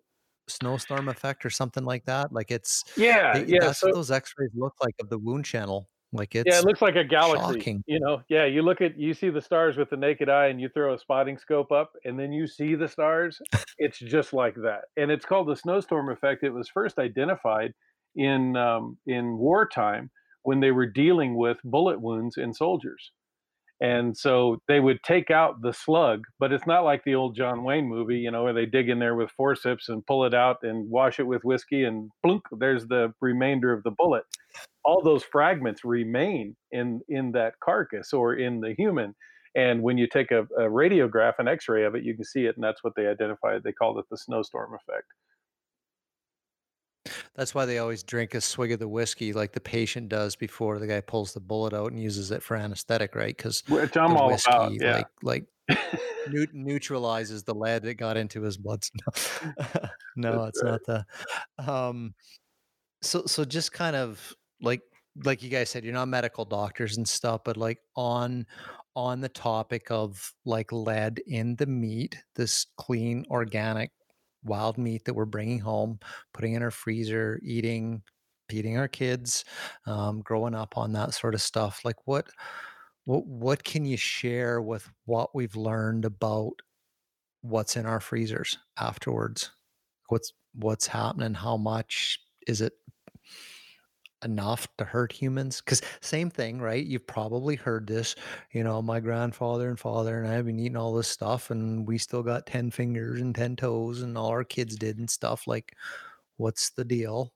[0.48, 2.32] snowstorm effect or something like that?
[2.32, 3.60] Like it's Yeah, they, yeah.
[3.60, 5.88] that's So what those X-rays look like of the wound channel.
[6.12, 7.58] Like it's yeah, it looks like a galaxy.
[7.58, 7.84] shocking.
[7.86, 8.44] You know, yeah.
[8.44, 10.98] You look at you see the stars with the naked eye, and you throw a
[10.98, 13.40] spotting scope up, and then you see the stars.
[13.78, 16.44] it's just like that, and it's called the snowstorm effect.
[16.44, 17.72] It was first identified
[18.14, 20.10] in um, in wartime
[20.42, 23.10] when they were dealing with bullet wounds in soldiers.
[23.84, 27.64] And so they would take out the slug, but it's not like the old John
[27.64, 30.56] Wayne movie, you know, where they dig in there with forceps and pull it out
[30.62, 34.22] and wash it with whiskey and plunk, there's the remainder of the bullet.
[34.86, 39.14] All those fragments remain in in that carcass or in the human.
[39.54, 42.54] And when you take a, a radiograph, an X-ray of it, you can see it,
[42.56, 43.62] and that's what they identified.
[43.64, 45.08] They called it the snowstorm effect.
[47.34, 50.78] That's why they always drink a swig of the whiskey, like the patient does before
[50.78, 53.36] the guy pulls the bullet out and uses it for anesthetic, right?
[53.36, 54.72] Because Which I'm the all whiskey, about.
[54.74, 55.02] Yeah.
[55.22, 55.78] like like
[56.28, 58.84] neu- neutralizes the lead that got into his blood.
[60.16, 61.04] No, it's not the.
[61.58, 62.14] Um,
[63.02, 64.80] so so just kind of like
[65.24, 68.46] like you guys said, you're not medical doctors and stuff, but like on
[68.96, 73.90] on the topic of like lead in the meat, this clean organic
[74.44, 75.98] wild meat that we're bringing home,
[76.32, 78.02] putting in our freezer, eating,
[78.48, 79.44] feeding our kids,
[79.86, 81.80] um, growing up on that sort of stuff.
[81.84, 82.26] Like what
[83.04, 86.52] what what can you share with what we've learned about
[87.42, 89.50] what's in our freezers afterwards?
[90.08, 91.34] What's what's happening?
[91.34, 92.74] How much is it
[94.24, 95.60] enough to hurt humans?
[95.60, 96.84] Because same thing, right?
[96.84, 98.14] You've probably heard this.
[98.52, 101.86] You know, my grandfather and father and I have been eating all this stuff, and
[101.86, 105.46] we still got ten fingers and ten toes, and all our kids did and stuff.
[105.46, 105.74] Like,
[106.36, 107.32] what's the deal?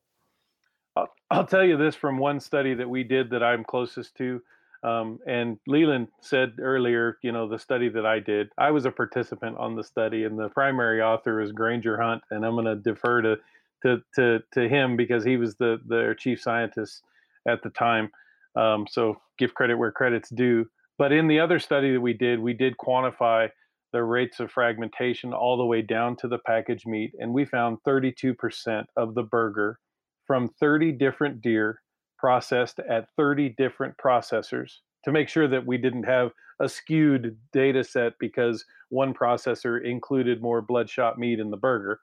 [0.96, 4.40] I'll, I'll tell you this from one study that we did that I'm closest to.
[4.82, 8.90] Um, and Leland said earlier, you know, the study that I did, I was a
[8.90, 12.76] participant on the study, and the primary author is Grainger Hunt, and I'm going to
[12.76, 13.36] defer to,
[13.82, 17.02] to to to him because he was the the chief scientist
[17.46, 18.10] at the time.
[18.56, 20.66] Um, so give credit where credit's due.
[20.98, 23.50] But in the other study that we did, we did quantify
[23.92, 27.78] the rates of fragmentation all the way down to the packaged meat, and we found
[27.86, 29.78] 32% of the burger
[30.26, 31.80] from 30 different deer
[32.18, 37.84] processed at 30 different processors to make sure that we didn't have a skewed data
[37.84, 42.00] set because one processor included more bloodshot meat in the burger.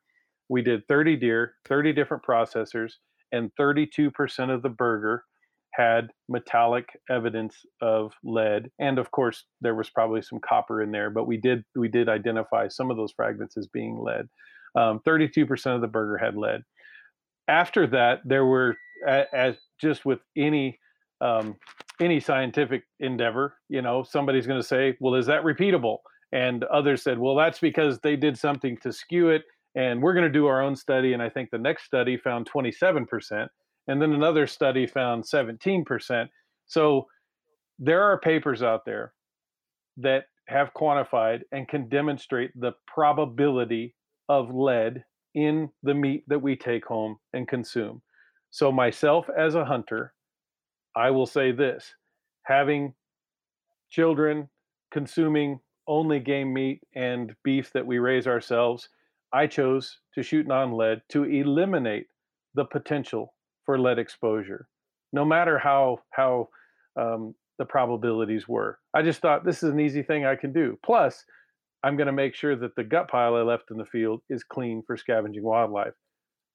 [0.50, 2.94] We did 30 deer, 30 different processors,
[3.32, 5.24] and 32% of the burger
[5.76, 11.10] had metallic evidence of lead and of course there was probably some copper in there
[11.10, 14.26] but we did we did identify some of those fragments as being lead.
[14.78, 16.62] Um, 32% of the burger had lead.
[17.48, 20.80] After that there were as just with any
[21.22, 21.56] um,
[22.00, 25.98] any scientific endeavor you know somebody's going to say well is that repeatable?
[26.32, 29.44] And others said well that's because they did something to skew it
[29.76, 32.50] and we're going to do our own study and i think the next study found
[32.50, 33.48] 27%
[33.88, 36.28] and then another study found 17%.
[36.66, 37.08] So
[37.78, 39.14] there are papers out there
[39.98, 43.96] that have quantified and can demonstrate the probability
[44.30, 45.04] of lead
[45.34, 48.02] in the meat that we take home and consume.
[48.52, 50.14] So, myself as a hunter,
[50.96, 51.94] I will say this
[52.44, 52.94] having
[53.90, 54.48] children
[54.92, 58.88] consuming only game meat and beef that we raise ourselves,
[59.36, 62.08] I chose to shoot non lead to eliminate
[62.54, 63.34] the potential
[63.66, 64.70] for lead exposure,
[65.12, 66.48] no matter how how
[66.98, 68.80] um, the probabilities were.
[68.94, 70.80] I just thought this is an easy thing I can do.
[70.86, 71.26] Plus,
[71.84, 74.44] I'm going to make sure that the gut pile I left in the field is
[74.46, 75.94] clean for scavenging wildlife.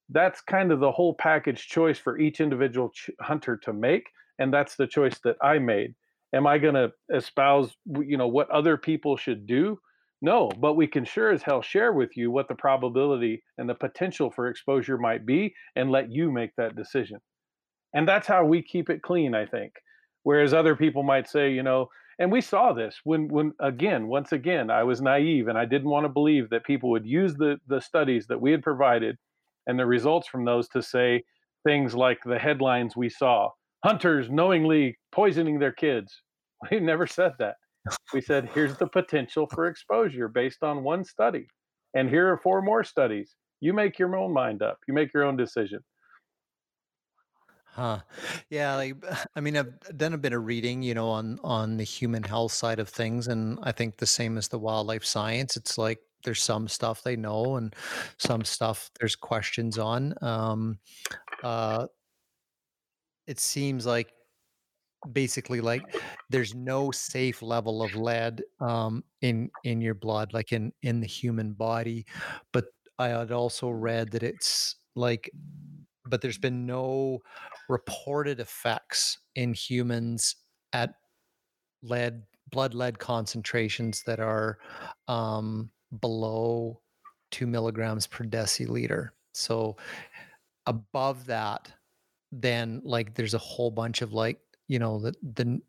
[0.09, 4.09] That's kind of the whole package choice for each individual ch- hunter to make,
[4.39, 5.95] and that's the choice that I made.
[6.35, 9.79] Am I going to espouse, you know, what other people should do?
[10.23, 13.75] No, but we can sure as hell share with you what the probability and the
[13.75, 17.19] potential for exposure might be and let you make that decision.
[17.95, 19.73] And that's how we keep it clean, I think.
[20.23, 21.89] Whereas other people might say, you know,
[22.19, 25.89] and we saw this when when again, once again, I was naive and I didn't
[25.89, 29.17] want to believe that people would use the the studies that we had provided
[29.67, 31.25] and the results from those to say
[31.65, 33.49] things like the headlines we saw,
[33.85, 36.23] hunters knowingly poisoning their kids.
[36.71, 37.57] We never said that
[38.13, 41.47] we said, here's the potential for exposure based on one study.
[41.95, 43.37] And here are four more studies.
[43.61, 45.81] You make your own mind up, you make your own decision.
[47.73, 48.01] Huh.
[48.49, 48.97] Yeah, like
[49.37, 52.53] I mean I've done a bit of reading, you know, on on the human health
[52.53, 56.43] side of things and I think the same as the wildlife science, it's like there's
[56.43, 57.75] some stuff they know and
[58.19, 60.15] some stuff there's questions on.
[60.21, 60.81] Um
[61.43, 61.87] uh
[63.27, 64.13] it seems like
[65.13, 65.83] basically like
[66.29, 71.07] there's no safe level of lead um, in in your blood like in in the
[71.07, 72.05] human body
[72.53, 72.67] but
[72.99, 75.31] i had also read that it's like
[76.07, 77.21] but there's been no
[77.69, 80.37] reported effects in humans
[80.73, 80.95] at
[81.83, 84.59] lead blood lead concentrations that are
[85.09, 85.71] um,
[86.01, 86.81] below
[87.31, 89.11] two milligrams per deciliter.
[89.33, 89.77] So
[90.67, 91.73] above that
[92.33, 94.39] then like there's a whole bunch of like
[94.71, 95.61] you know the the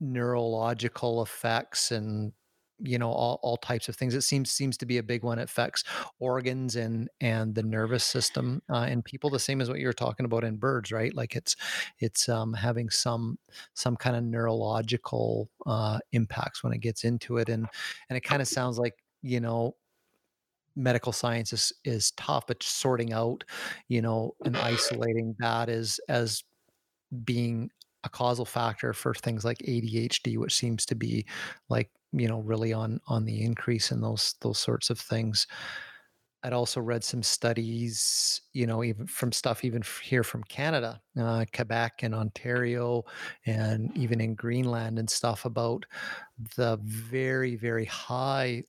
[0.00, 2.32] neurological effects and
[2.80, 4.14] you know all, all types of things.
[4.14, 5.38] It seems seems to be a big one.
[5.38, 5.84] It affects
[6.20, 9.92] organs and and the nervous system uh, in people the same as what you were
[9.92, 11.12] talking about in birds right?
[11.14, 11.56] Like it's
[11.98, 13.38] it's um, having some
[13.74, 17.48] some kind of neurological uh, impacts when it gets into it.
[17.48, 17.66] And
[18.08, 19.74] and it kind of sounds like you know
[20.76, 23.42] medical science is is tough but sorting out
[23.88, 26.44] you know and isolating that as as
[27.24, 27.70] being
[28.04, 31.26] a causal factor for things like ADHD, which seems to be
[31.68, 35.46] like you know really on on the increase in those those sorts of things.
[36.44, 41.44] I'd also read some studies, you know, even from stuff even here from Canada, uh,
[41.52, 43.02] Quebec and Ontario,
[43.44, 45.84] and even in Greenland and stuff about
[46.56, 48.62] the very very high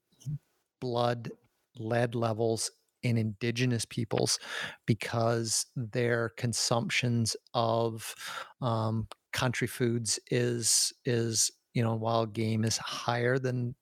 [0.82, 1.32] blood
[1.78, 2.72] lead levels
[3.04, 4.40] in indigenous peoples
[4.86, 8.14] because their consumptions of
[8.62, 13.76] um, country foods is is you know wild game is higher than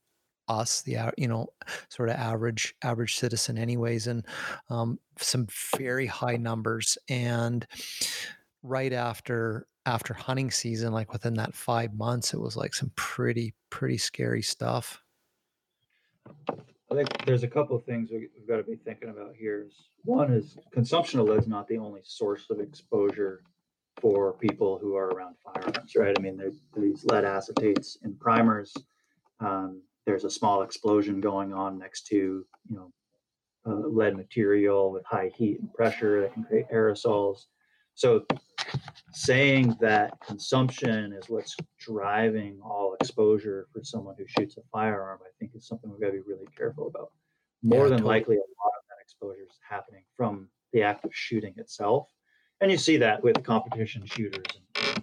[0.47, 1.47] us the you know
[1.89, 4.25] sort of average average citizen anyways and
[4.69, 5.47] um, some
[5.77, 7.67] very high numbers and
[8.63, 13.53] right after after hunting season like within that five months it was like some pretty
[13.69, 15.01] pretty scary stuff.
[16.89, 19.67] I think there's a couple of things we've got to be thinking about here
[20.03, 23.41] one is consumption of lead is not the only source of exposure
[23.99, 26.15] for people who are around firearms, right?
[26.17, 28.73] I mean, there's these lead acetates in primers.
[29.39, 32.45] Um, there's a small explosion going on next to, you
[32.75, 32.91] know,
[33.65, 37.45] uh, lead material with high heat and pressure that can create aerosols.
[37.95, 38.25] So,
[39.11, 45.29] saying that consumption is what's driving all exposure for someone who shoots a firearm, I
[45.39, 47.11] think is something we've got to be really careful about.
[47.63, 48.19] More yeah, than totally.
[48.19, 52.07] likely, a lot of that exposure is happening from the act of shooting itself
[52.61, 54.43] and you see that with competition shooters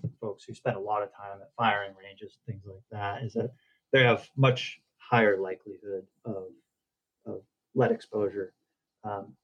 [0.02, 3.22] and folks who spend a lot of time at firing ranges and things like that
[3.22, 3.52] is that
[3.93, 6.47] they have much higher likelihood of,
[7.26, 7.43] of
[7.74, 8.55] lead exposure
[9.05, 9.36] um,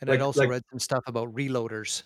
[0.00, 2.04] and like, i'd also like, read some stuff about reloaders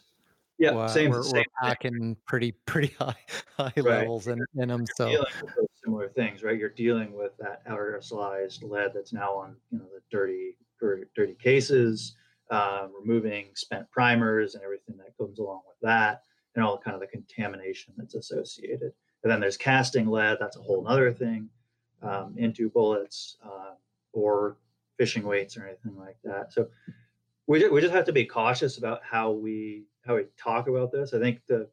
[0.58, 3.16] Yeah, same, we're, same we're packing pretty pretty high
[3.56, 4.00] high Right.
[4.00, 4.86] levels in, in them.
[4.86, 6.58] you're So dealing with those similar things, right?
[6.58, 11.34] You're dealing with that aerosolized lead that's now on, you know, the dirty, dirty, dirty
[11.34, 12.16] cases,
[12.50, 16.22] uh, removing spent primers and everything that comes along with that,
[16.54, 18.92] and all kind of the contamination that's associated.
[19.22, 20.38] And then there's casting lead.
[20.40, 21.48] That's a whole other thing
[22.02, 23.74] um, into bullets uh,
[24.12, 24.56] or
[24.96, 26.52] fishing weights or anything like that.
[26.52, 26.68] So
[27.46, 31.14] we, we just have to be cautious about how we how we talk about this.
[31.14, 31.68] I think the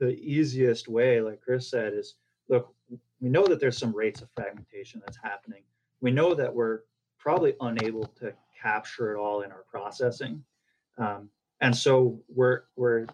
[0.00, 2.14] the easiest way, like Chris said, is
[2.48, 2.74] look,
[3.20, 5.62] we know that there's some rates of fragmentation that's happening.
[6.00, 6.80] We know that we're
[7.18, 8.34] probably unable to
[8.64, 10.42] capture it all in our processing,
[10.98, 11.28] um,
[11.60, 13.06] and so we're we're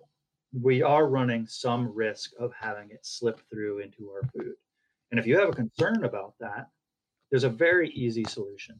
[0.53, 4.55] we are running some risk of having it slip through into our food.
[5.11, 6.69] And if you have a concern about that,
[7.31, 8.79] there's a very easy solution.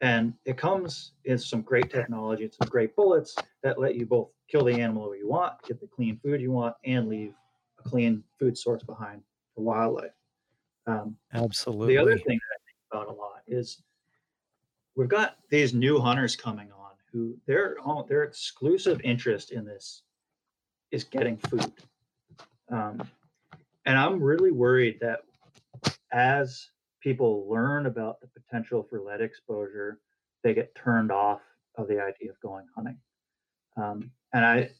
[0.00, 4.30] And it comes in some great technology, it's some great bullets that let you both
[4.50, 7.34] kill the animal you want, get the clean food you want, and leave
[7.78, 9.22] a clean food source behind
[9.54, 10.10] for wildlife.
[10.86, 11.94] Um, absolutely.
[11.94, 13.82] the other thing that I think about a lot is
[14.96, 17.76] we've got these new hunters coming on who their
[18.08, 20.02] their exclusive interest in this
[20.90, 21.72] is getting food.
[22.70, 23.08] Um,
[23.86, 25.20] and I'm really worried that
[26.12, 26.68] as
[27.02, 30.00] people learn about the potential for lead exposure,
[30.42, 31.40] they get turned off
[31.76, 32.98] of the idea of going hunting.
[33.76, 34.70] Um, and I,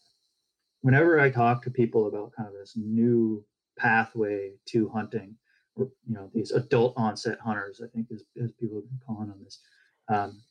[0.81, 3.45] whenever I talk to people about kind of this new
[3.79, 5.37] pathway to hunting,
[5.77, 8.23] you know, these adult onset hunters, I think as
[8.61, 9.59] people have been calling them this.
[10.09, 10.43] Um,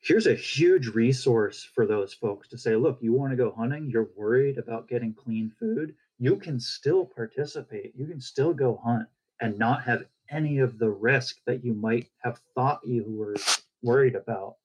[0.00, 3.90] here's a huge resource for those folks to say, look, you want to go hunting,
[3.90, 9.08] you're worried about getting clean food, you can still participate, you can still go hunt
[9.40, 13.36] and not have any of the risk that you might have thought you were
[13.82, 14.56] worried about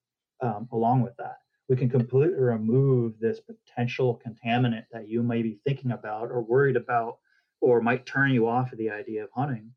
[0.42, 1.38] um, along with that.
[1.70, 6.76] We can completely remove this potential contaminant that you may be thinking about or worried
[6.76, 7.20] about
[7.62, 9.72] or might turn you off of the idea of hunting.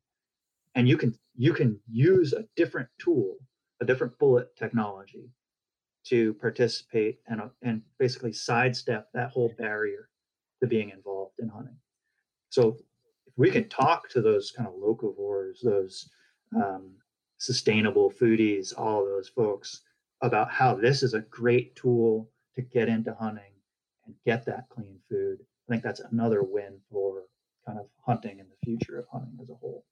[0.73, 3.35] And you can you can use a different tool,
[3.81, 5.29] a different bullet technology
[6.05, 10.09] to participate and, uh, and basically sidestep that whole barrier
[10.61, 11.77] to being involved in hunting.
[12.49, 12.77] So
[13.25, 16.09] if we can talk to those kind of locavores, those
[16.55, 16.91] um,
[17.37, 19.81] sustainable foodies, all those folks
[20.21, 23.51] about how this is a great tool to get into hunting
[24.05, 25.39] and get that clean food.
[25.41, 27.23] I think that's another win for
[27.65, 29.83] kind of hunting and the future of hunting as a whole.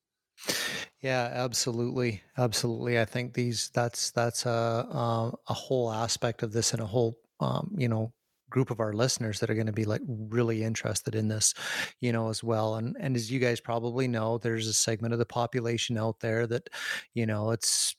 [1.04, 3.00] Yeah, absolutely, absolutely.
[3.00, 7.18] I think these that's that's a a, a whole aspect of this and a whole
[7.42, 8.14] um, you know
[8.50, 11.54] group of our listeners that are going to be like really interested in this,
[12.02, 12.76] you know, as well.
[12.76, 16.48] And and as you guys probably know, there's a segment of the population out there
[16.48, 16.70] that,
[17.14, 17.96] you know, it's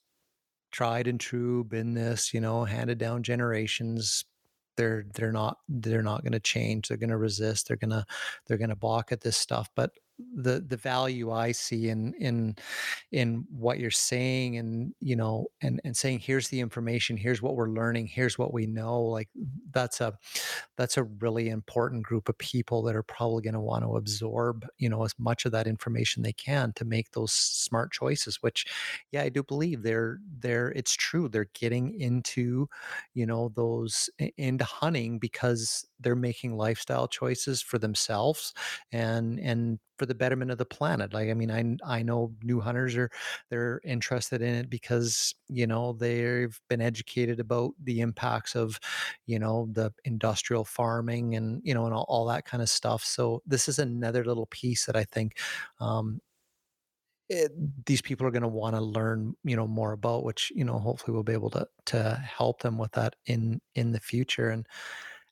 [0.72, 4.24] tried and true, been this, you know, handed down generations,
[4.76, 8.05] they're they're not they're not going to change they're going to resist they're going to
[8.47, 9.93] they're going to balk at this stuff but
[10.36, 12.55] the the value i see in in
[13.11, 17.57] in what you're saying and you know and and saying here's the information here's what
[17.57, 19.28] we're learning here's what we know like
[19.73, 20.16] that's a
[20.77, 24.66] that's a really important group of people that are probably going to want to absorb
[24.78, 28.66] you know as much of that information they can to make those smart choices which
[29.11, 32.69] yeah i do believe they're they're it's true they're getting into
[33.15, 38.53] you know those into hunting because they're making lifestyle choices for themselves
[38.93, 42.60] and and for the betterment of the planet like i mean i i know new
[42.60, 43.10] hunters are
[43.50, 48.78] they're interested in it because you know they've been educated about the impacts of
[49.26, 53.04] you know the industrial farming and you know and all, all that kind of stuff.
[53.04, 55.38] So this is another little piece that i think
[55.80, 56.20] um,
[57.30, 57.52] it,
[57.86, 60.78] these people are going to want to learn you know more about which you know
[60.78, 64.50] hopefully we'll be able to to help them with that in in the future.
[64.50, 64.66] And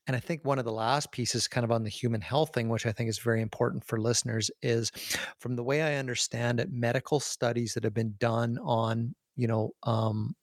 [0.07, 2.69] and i think one of the last pieces kind of on the human health thing
[2.69, 4.91] which i think is very important for listeners is
[5.39, 9.71] from the way i understand it medical studies that have been done on you know
[9.85, 10.35] um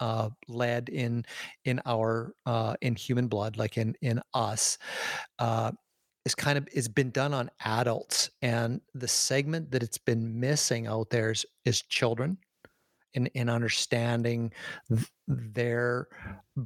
[0.00, 1.24] uh, lead in
[1.64, 4.78] in our uh, in human blood, like in in us,
[5.38, 5.70] uh,
[6.24, 8.30] is kind of has been done on adults.
[8.42, 12.38] And the segment that it's been missing out there is, is children
[13.14, 14.52] in in understanding
[14.88, 16.08] th- their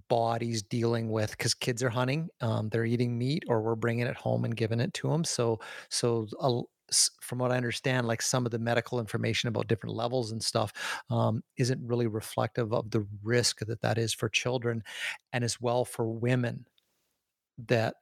[0.09, 4.17] bodies dealing with because kids are hunting um, they're eating meat or we're bringing it
[4.17, 5.59] home and giving it to them so
[5.89, 6.63] so a,
[7.21, 10.73] from what I understand, like some of the medical information about different levels and stuff
[11.11, 14.83] um, isn't really reflective of the risk that that is for children
[15.33, 16.67] and as well for women
[17.67, 17.95] that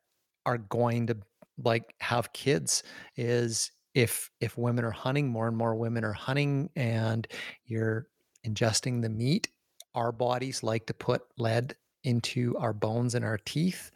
[0.47, 1.16] are going to
[1.62, 2.82] like have kids
[3.16, 7.28] is if if women are hunting more and more women are hunting and
[7.66, 8.06] you're
[8.47, 9.48] ingesting the meat
[9.94, 13.90] our bodies like to put lead into our bones and our teeth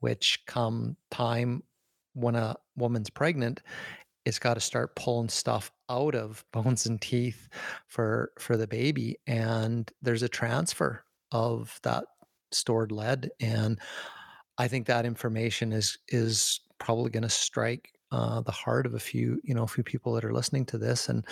[0.00, 1.62] which come time
[2.14, 3.60] when a woman's pregnant,
[4.24, 7.48] it's got to start pulling stuff out of bones and teeth
[7.86, 12.04] for for the baby and there's a transfer of that
[12.50, 13.80] stored lead and
[14.58, 18.98] i think that information is is probably going to strike uh, the heart of a
[18.98, 21.24] few you know a few people that are listening to this and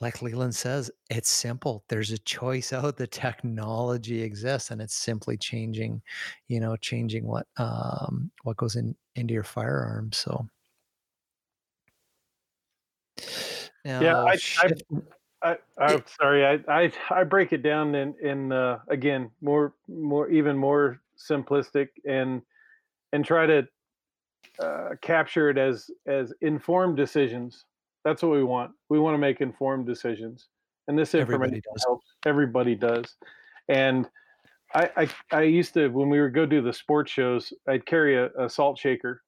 [0.00, 1.82] like leland says it's simple.
[1.88, 2.96] There's a choice out.
[2.96, 6.02] The technology exists and it's simply changing
[6.48, 10.46] you know changing what um what goes in into your firearm so.
[13.84, 14.36] Now, yeah, I,
[15.42, 16.44] I, I, am sorry.
[16.44, 21.88] I, I, I break it down in, in uh, again more, more, even more simplistic,
[22.06, 22.42] and
[23.12, 23.66] and try to
[24.60, 27.64] uh, capture it as as informed decisions.
[28.04, 28.72] That's what we want.
[28.88, 30.48] We want to make informed decisions,
[30.88, 32.06] and this information Everybody helps.
[32.26, 33.16] Everybody does,
[33.68, 34.08] and.
[34.72, 38.16] I, I, I used to when we would go do the sports shows, I'd carry
[38.16, 39.20] a, a salt shaker,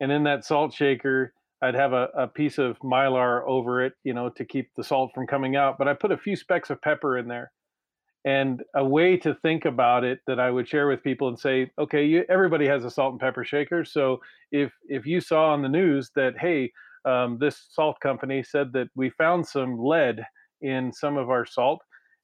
[0.00, 1.32] and in that salt shaker,
[1.62, 5.12] I'd have a, a piece of mylar over it, you know, to keep the salt
[5.14, 5.78] from coming out.
[5.78, 7.52] But I put a few specks of pepper in there.
[8.24, 11.70] And a way to think about it that I would share with people and say,
[11.78, 13.84] okay, you, everybody has a salt and pepper shaker.
[13.84, 14.20] So
[14.52, 16.70] if if you saw on the news that hey,
[17.06, 20.22] um, this salt company said that we found some lead
[20.60, 21.80] in some of our salt,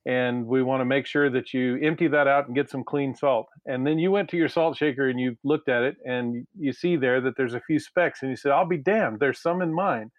[0.07, 3.15] and we want to make sure that you empty that out and get some clean
[3.15, 3.49] salt.
[3.67, 6.73] And then you went to your salt shaker and you looked at it and you
[6.73, 9.63] see there that there's a few specks and you said, I'll be damned, there's some
[9.63, 10.13] in mine.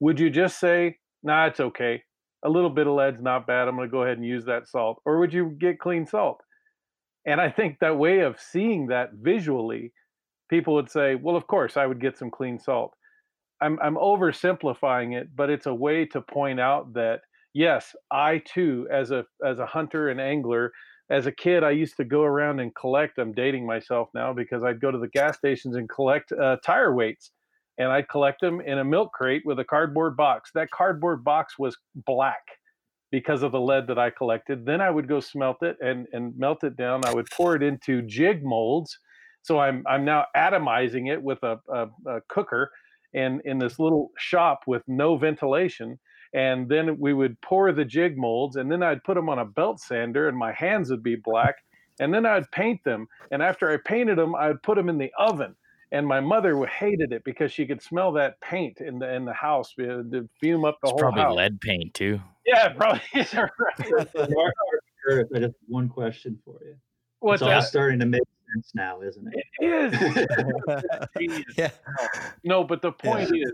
[0.00, 2.02] Would you just say, nah, it's okay.
[2.44, 3.66] A little bit of lead's not bad.
[3.66, 5.00] I'm going to go ahead and use that salt.
[5.04, 6.42] Or would you get clean salt?
[7.26, 9.92] And I think that way of seeing that visually,
[10.48, 12.94] people would say, well, of course, I would get some clean salt.
[13.60, 17.20] I'm, I'm oversimplifying it, but it's a way to point out that
[17.56, 20.72] yes, I too, as a as a hunter and angler,
[21.10, 23.18] as a kid, I used to go around and collect.
[23.18, 26.94] I'm dating myself now because I'd go to the gas stations and collect uh, tire
[26.94, 27.30] weights,
[27.78, 30.50] and I'd collect them in a milk crate with a cardboard box.
[30.54, 31.76] That cardboard box was
[32.06, 32.42] black
[33.10, 34.64] because of the lead that I collected.
[34.66, 37.04] Then I would go smelt it and and melt it down.
[37.04, 38.98] I would pour it into jig molds.
[39.42, 42.70] So I'm I'm now atomizing it with a, a, a cooker
[43.14, 45.98] and in this little shop with no ventilation
[46.34, 49.44] and then we would pour the jig molds and then i'd put them on a
[49.44, 51.56] belt sander and my hands would be black
[52.00, 55.10] and then i'd paint them and after i painted them i'd put them in the
[55.18, 55.54] oven
[55.92, 59.32] and my mother hated it because she could smell that paint in the in the
[59.32, 61.36] house the uh, fume up the it's whole probably house.
[61.36, 63.00] lead paint too yeah probably
[65.08, 66.74] I just one question for you.
[67.20, 68.22] What's it's all starting to make
[68.54, 69.44] sense now, isn't it?
[69.60, 69.94] It
[71.18, 71.44] is.
[71.56, 71.70] yeah.
[72.44, 73.44] No, but the point yeah.
[73.46, 73.52] is,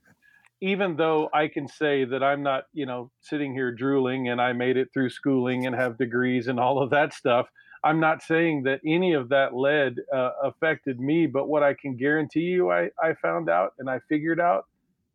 [0.60, 4.52] even though I can say that I'm not, you know, sitting here drooling and I
[4.52, 7.48] made it through schooling and have degrees and all of that stuff,
[7.84, 11.26] I'm not saying that any of that lead uh, affected me.
[11.26, 14.66] But what I can guarantee you, I, I found out and I figured out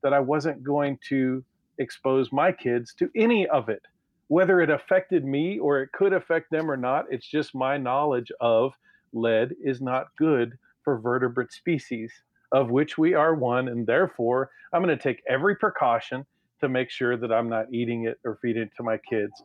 [0.04, 1.44] that I wasn't going to
[1.78, 3.82] expose my kids to any of it.
[4.28, 8.32] Whether it affected me or it could affect them or not, it's just my knowledge
[8.42, 8.74] of
[9.14, 12.12] lead is not good for vertebrate species
[12.52, 13.68] of which we are one.
[13.70, 16.26] And therefore, I'm going to take every precaution
[16.62, 19.44] to make sure that I'm not eating it or feeding it to my kids.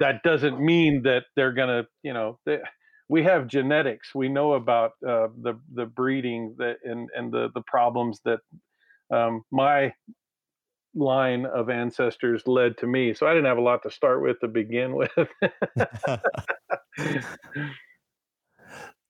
[0.00, 2.58] That doesn't mean that they're going to, you know, they,
[3.08, 4.14] we have genetics.
[4.14, 8.40] We know about uh, the the breeding that and and the the problems that
[9.12, 9.92] um, my
[10.94, 13.14] line of ancestors led to me.
[13.14, 15.10] So I didn't have a lot to start with to begin with.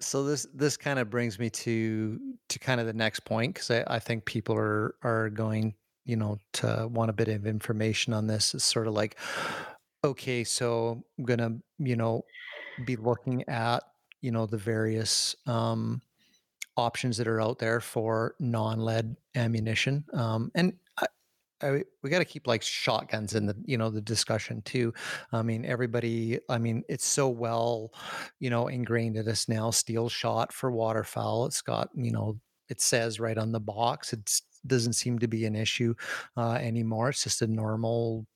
[0.01, 2.19] so this this kind of brings me to
[2.49, 6.17] to kind of the next point because I, I think people are are going you
[6.17, 9.19] know to want a bit of information on this it's sort of like
[10.05, 12.25] okay so i'm gonna you know
[12.87, 13.83] be looking at
[14.21, 16.01] you know the various um
[16.77, 20.73] options that are out there for non-lead ammunition um and
[21.63, 24.95] I, we got to keep like shotguns in the you know the discussion too.
[25.33, 26.39] I mean, everybody.
[26.49, 27.93] I mean, it's so well,
[28.39, 29.71] you know, ingrained in us now.
[29.71, 31.47] Steel shot for waterfowl.
[31.47, 34.13] It's got you know, it says right on the box.
[34.13, 35.95] It doesn't seem to be an issue
[36.37, 37.11] uh, anymore.
[37.11, 38.27] It's just a normal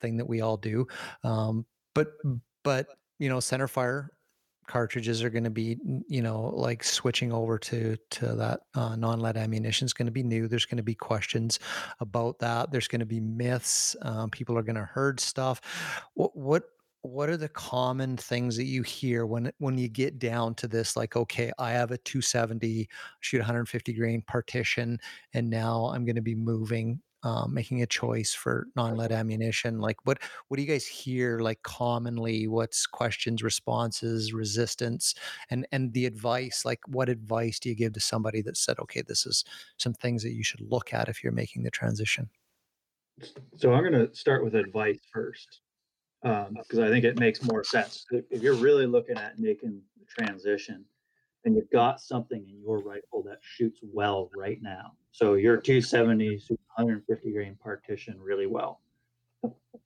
[0.00, 0.86] thing that we all do.
[1.22, 2.12] Um, but
[2.62, 2.86] but
[3.18, 4.10] you know, center fire
[4.66, 5.76] cartridges are going to be
[6.08, 10.22] you know like switching over to to that uh, non-lead ammunition is going to be
[10.22, 11.58] new there's going to be questions
[12.00, 15.60] about that there's going to be myths um, people are going to heard stuff
[16.14, 16.64] what what
[17.02, 20.96] what are the common things that you hear when when you get down to this
[20.96, 22.88] like okay i have a 270
[23.20, 24.98] shoot 150 grain partition
[25.34, 29.96] and now i'm going to be moving um, making a choice for non-lead ammunition like
[30.04, 30.18] what
[30.48, 32.46] what do you guys hear like commonly?
[32.46, 35.14] What's questions responses resistance?
[35.50, 39.02] And and the advice like what advice do you give to somebody that said okay
[39.02, 39.44] this is
[39.78, 42.28] some things that you should look at if you're making the transition?
[43.56, 45.60] So i'm going to start with advice first
[46.22, 48.04] because um, i think it makes more sense.
[48.30, 50.84] If you're really looking at making the transition
[51.44, 54.92] and you've got something in your rifle that shoots well right now.
[55.12, 58.80] So your 270, 150 grain partition really well.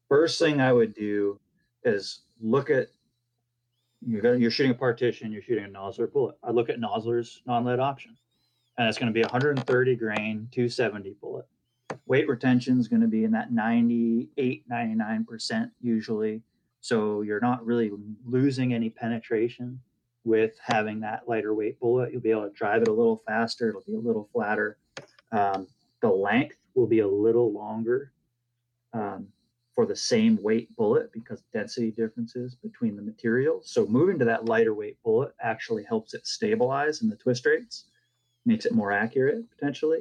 [0.09, 1.39] First thing I would do
[1.85, 2.89] is look at
[4.07, 6.37] you're, you're shooting a partition, you're shooting a Nosler bullet.
[6.43, 8.17] I look at Nosler's non-lead option,
[8.79, 11.47] and it's going to be 130 grain, 270 bullet.
[12.07, 16.43] Weight retention is going to be in that 98, 99% usually.
[16.81, 17.91] So you're not really
[18.25, 19.81] losing any penetration
[20.24, 22.12] with having that lighter weight bullet.
[22.12, 23.69] You'll be able to drive it a little faster.
[23.69, 24.78] It'll be a little flatter.
[25.32, 25.66] Um,
[26.03, 28.12] the length will be a little longer
[28.93, 29.28] um,
[29.74, 33.70] for the same weight bullet because density differences between the materials.
[33.70, 37.85] So moving to that lighter weight bullet actually helps it stabilize in the twist rates,
[38.45, 40.01] makes it more accurate potentially.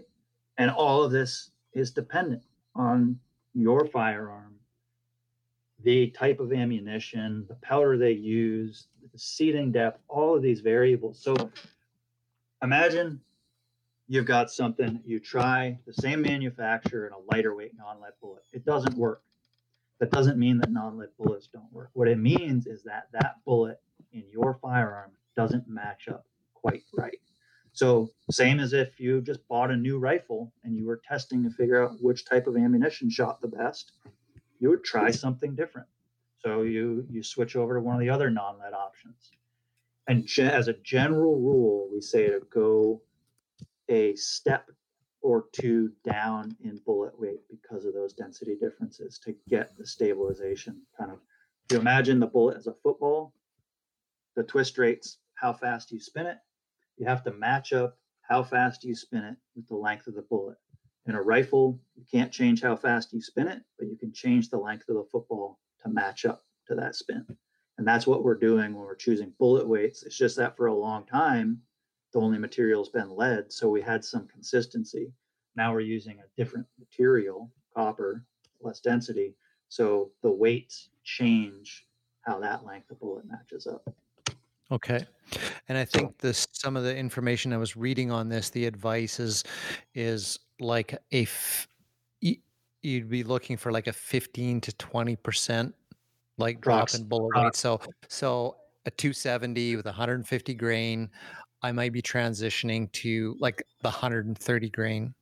[0.57, 2.43] And all of this is dependent
[2.75, 3.19] on
[3.53, 4.56] your firearm
[5.83, 11.21] the type of ammunition, the powder they use, the seating depth, all of these variables.
[11.21, 11.35] So
[12.63, 13.21] imagine
[14.07, 18.43] you've got something, you try the same manufacturer and a lighter weight non-lead bullet.
[18.53, 19.21] It doesn't work.
[19.99, 21.89] That doesn't mean that non-lead bullets don't work.
[21.93, 23.79] What it means is that that bullet
[24.11, 27.19] in your firearm doesn't match up quite right.
[27.73, 31.49] So same as if you just bought a new rifle and you were testing to
[31.51, 33.91] figure out which type of ammunition shot the best
[34.59, 35.87] you would try something different.
[36.39, 39.31] So you you switch over to one of the other non-lead options.
[40.07, 43.01] And ge- as a general rule, we say to go
[43.89, 44.69] a step
[45.21, 50.81] or two down in bullet weight because of those density differences to get the stabilization
[50.97, 51.19] kind of.
[51.65, 53.33] If you imagine the bullet as a football,
[54.35, 56.37] the twist rates, how fast you spin it,
[56.97, 60.21] you have to match up how fast you spin it with the length of the
[60.21, 60.57] bullet.
[61.07, 64.49] In a rifle, you can't change how fast you spin it, but you can change
[64.49, 67.25] the length of the football to match up to that spin.
[67.77, 70.03] And that's what we're doing when we're choosing bullet weights.
[70.03, 71.61] It's just that for a long time,
[72.11, 73.53] the only material's been lead.
[73.53, 75.11] So we had some consistency.
[75.55, 78.23] Now we're using a different material, copper,
[78.61, 79.35] less density.
[79.69, 81.85] So the weights change
[82.21, 83.87] how that length of bullet matches up.
[84.71, 85.05] Okay.
[85.69, 89.19] And I think this some of the information I was reading on this, the advice
[89.19, 89.43] is
[89.93, 91.67] is like a f-
[92.87, 95.75] you'd be looking for like a 15 to 20 percent
[96.37, 98.55] like drop in bullet weight so so
[98.85, 101.09] a 270 with 150 grain
[101.63, 105.13] i might be transitioning to like the 130 grain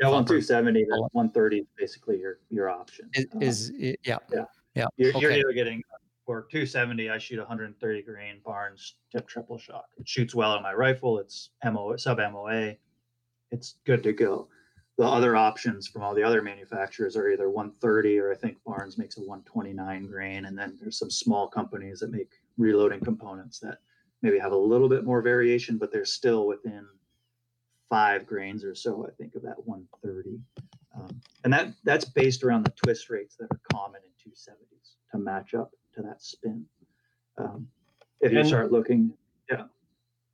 [0.00, 3.10] yeah well 270 to 130 is basically your your option.
[3.14, 4.44] Is, um, is yeah yeah.
[4.74, 5.20] yeah you're, okay.
[5.20, 5.82] you're either getting
[6.26, 9.86] for 270 i shoot 130 grain barnes tip triple shock.
[9.98, 12.74] It shoots well on my rifle it's mo sub moa
[13.50, 14.48] it's good to go
[15.00, 18.98] the other options from all the other manufacturers are either 130 or I think Barnes
[18.98, 20.44] makes a 129 grain.
[20.44, 23.78] And then there's some small companies that make reloading components that
[24.20, 26.86] maybe have a little bit more variation, but they're still within
[27.88, 30.38] five grains or so, I think, of that 130.
[30.94, 35.18] Um, and that that's based around the twist rates that are common in 270s to
[35.18, 36.66] match up to that spin.
[37.38, 37.66] Um,
[38.20, 39.14] if you start looking,
[39.50, 39.62] yeah.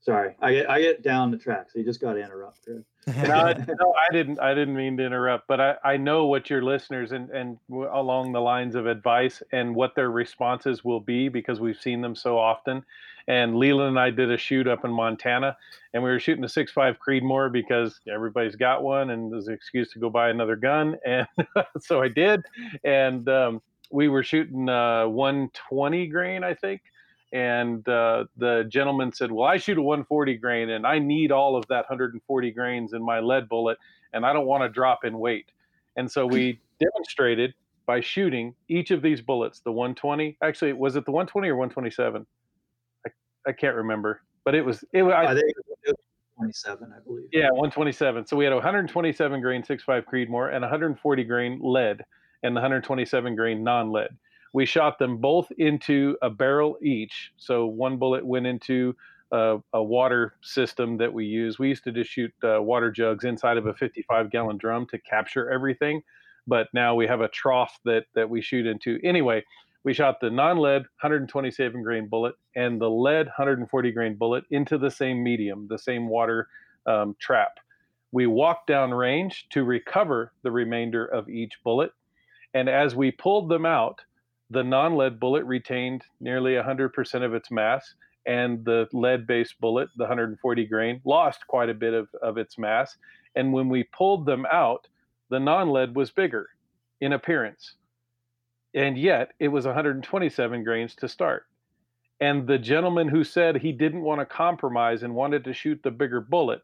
[0.07, 2.85] Sorry, I get I get down the track, so you just got to interrupt, Chris.
[3.27, 4.39] no, no, I didn't.
[4.39, 8.31] I didn't mean to interrupt, but I, I know what your listeners and and along
[8.31, 12.39] the lines of advice and what their responses will be because we've seen them so
[12.39, 12.85] often.
[13.27, 15.57] And Leland and I did a shoot up in Montana,
[15.93, 19.55] and we were shooting a six five Creedmoor because everybody's got one, and there's an
[19.55, 21.27] excuse to go buy another gun, and
[21.81, 22.45] so I did.
[22.85, 23.61] And um,
[23.91, 26.81] we were shooting uh, 120 grain, I think
[27.33, 31.57] and uh, the gentleman said, "Well, I shoot a 140 grain, and I need all
[31.57, 33.79] of that 140 grains in my lead bullet,
[34.13, 35.51] and I don't want to drop in weight."
[35.97, 37.55] And so we demonstrated
[37.87, 40.37] by shooting each of these bullets, the 120.
[40.43, 42.27] Actually, was it the 120 or 127?
[43.07, 43.11] I,
[43.49, 45.03] I can't remember, but it was it.
[45.03, 45.97] I, I think it was
[46.37, 47.29] 127, I believe.
[47.33, 48.27] Yeah, 127.
[48.27, 52.05] So we had a 127 grain 6.5 Creedmoor and 140 grain lead,
[52.45, 54.17] and the 127 grain non-lead
[54.57, 57.31] we shot them both into a barrel each.
[57.37, 58.97] So one bullet went into
[59.31, 61.59] a, a water system that we use.
[61.59, 64.99] We used to just shoot uh, water jugs inside of a 55 gallon drum to
[64.99, 66.01] capture everything,
[66.47, 68.99] but now we have a trough that that we shoot into.
[69.05, 69.45] Anyway,
[69.85, 74.91] we shot the non-lead 127 grain bullet and the lead 140 grain bullet into the
[74.91, 76.49] same medium, the same water
[76.87, 77.59] um, trap.
[78.11, 81.91] We walked down range to recover the remainder of each bullet.
[82.55, 84.01] And as we pulled them out,
[84.51, 87.95] the non lead bullet retained nearly 100% of its mass,
[88.27, 92.59] and the lead based bullet, the 140 grain, lost quite a bit of, of its
[92.59, 92.97] mass.
[93.35, 94.87] And when we pulled them out,
[95.31, 96.49] the non lead was bigger
[97.01, 97.75] in appearance.
[98.75, 101.47] And yet it was 127 grains to start.
[102.21, 105.91] And the gentleman who said he didn't want to compromise and wanted to shoot the
[105.91, 106.63] bigger bullet,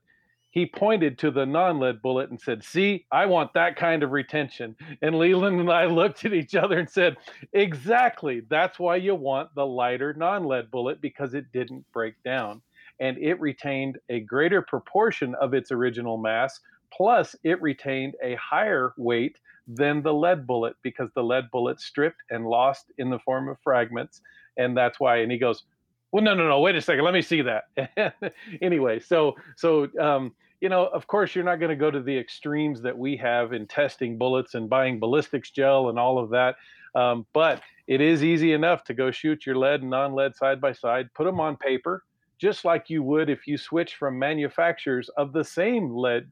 [0.52, 4.12] he pointed to the non lead bullet and said, See, I want that kind of
[4.12, 4.76] retention.
[5.00, 7.16] And Leland and I looked at each other and said,
[7.54, 8.42] Exactly.
[8.50, 12.60] That's why you want the lighter non lead bullet because it didn't break down.
[13.00, 16.60] And it retained a greater proportion of its original mass,
[16.92, 22.22] plus, it retained a higher weight than the lead bullet because the lead bullet stripped
[22.30, 24.20] and lost in the form of fragments
[24.56, 25.18] and that's why.
[25.18, 25.64] And he goes,
[26.12, 28.24] well, no, no, no, wait a second, let me see that.
[28.62, 30.32] anyway, so so um,
[30.62, 33.52] you know, of course, you're not going to go to the extremes that we have
[33.52, 36.54] in testing bullets and buying ballistics gel and all of that.
[36.94, 40.72] Um, but it is easy enough to go shoot your lead and non-lead side by
[40.72, 42.04] side, put them on paper,
[42.38, 46.30] just like you would if you switch from manufacturers of the same lead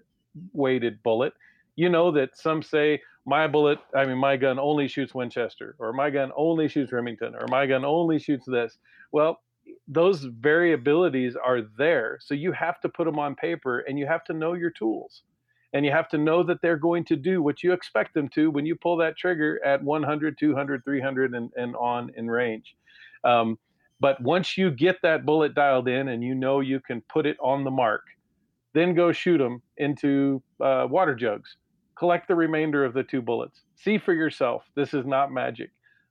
[0.52, 1.32] weighted bullet.
[1.74, 5.92] You know that some say, my bullet, I mean, my gun only shoots Winchester, or
[5.92, 8.78] my gun only shoots Remington, or my gun only shoots this.
[9.10, 9.40] Well,
[9.88, 12.18] those variabilities are there.
[12.20, 15.22] So you have to put them on paper and you have to know your tools.
[15.72, 18.50] And you have to know that they're going to do what you expect them to
[18.50, 22.74] when you pull that trigger at 100, 200, 300, and, and on in range.
[23.22, 23.56] Um,
[24.00, 27.36] but once you get that bullet dialed in and you know you can put it
[27.40, 28.02] on the mark,
[28.72, 31.56] then go shoot them into uh, water jugs
[32.00, 33.60] collect the remainder of the two bullets.
[33.76, 34.64] See for yourself.
[34.74, 35.70] This is not magic.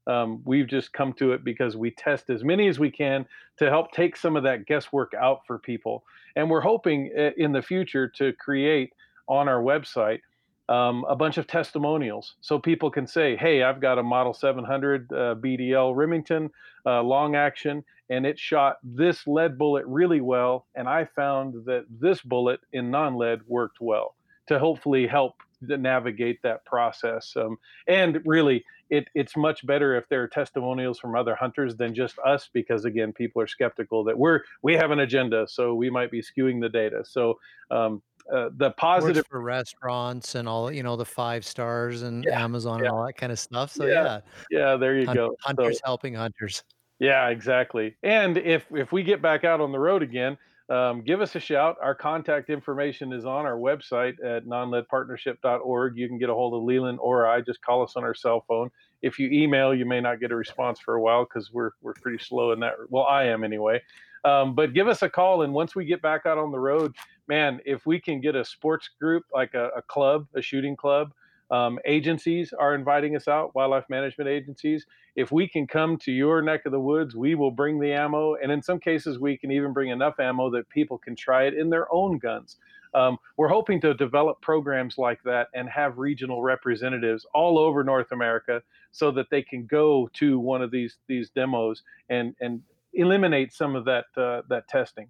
[0.09, 3.27] Um, we've just come to it because we test as many as we can
[3.57, 6.03] to help take some of that guesswork out for people.
[6.35, 8.91] And we're hoping uh, in the future to create
[9.27, 10.21] on our website
[10.67, 15.11] um, a bunch of testimonials so people can say, hey, I've got a Model 700
[15.11, 16.49] uh, BDL Remington
[16.87, 20.65] uh, long action, and it shot this lead bullet really well.
[20.73, 24.15] And I found that this bullet in non lead worked well
[24.47, 27.33] to hopefully help navigate that process.
[27.35, 27.57] Um,
[27.87, 32.17] and really, it, it's much better if there are testimonials from other hunters than just
[32.19, 36.11] us, because again, people are skeptical that we're we have an agenda, so we might
[36.11, 37.03] be skewing the data.
[37.05, 37.39] So
[37.71, 38.01] um,
[38.33, 42.43] uh, the positive Works for restaurants and all you know the five stars and yeah,
[42.43, 42.85] Amazon yeah.
[42.85, 43.71] and all that kind of stuff.
[43.71, 44.21] So yeah,
[44.51, 45.35] yeah, yeah there you go.
[45.41, 46.63] Hunters so, helping hunters.
[46.99, 47.95] Yeah, exactly.
[48.03, 50.37] And if if we get back out on the road again,
[50.69, 51.77] um, give us a shout.
[51.81, 55.97] Our contact information is on our website at nonleadpartnership.org.
[55.97, 57.41] You can get a hold of Leland or I.
[57.41, 58.69] Just call us on our cell phone.
[59.01, 61.93] If you email, you may not get a response for a while because we're we're
[61.93, 62.73] pretty slow in that.
[62.89, 63.81] Well, I am anyway.
[64.25, 66.93] Um, but give us a call, and once we get back out on the road,
[67.27, 71.11] man, if we can get a sports group like a, a club, a shooting club,
[71.51, 74.85] um, agencies are inviting us out, wildlife management agencies.
[75.15, 78.35] If we can come to your neck of the woods, we will bring the ammo.
[78.35, 81.55] And in some cases, we can even bring enough ammo that people can try it
[81.55, 82.57] in their own guns.
[82.93, 88.11] Um, we're hoping to develop programs like that and have regional representatives all over North
[88.11, 88.61] America
[88.91, 92.61] so that they can go to one of these these demos and and
[92.93, 95.09] eliminate some of that uh, that testing.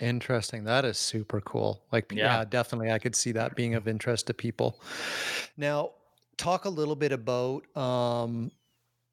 [0.00, 0.64] Interesting.
[0.64, 1.82] That is super cool.
[1.90, 2.38] Like, yeah.
[2.38, 2.92] yeah, definitely.
[2.92, 4.80] I could see that being of interest to people.
[5.56, 5.90] Now,
[6.36, 8.50] talk a little bit about um,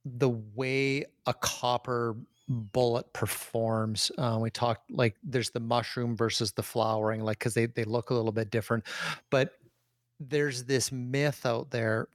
[0.06, 2.16] the way a copper
[2.48, 4.12] bullet performs.
[4.18, 8.12] Uh, we talked like there's the mushroom versus the flowering, like because they they look
[8.12, 8.84] a little bit different,
[9.32, 9.53] but
[10.20, 12.07] there's this myth out there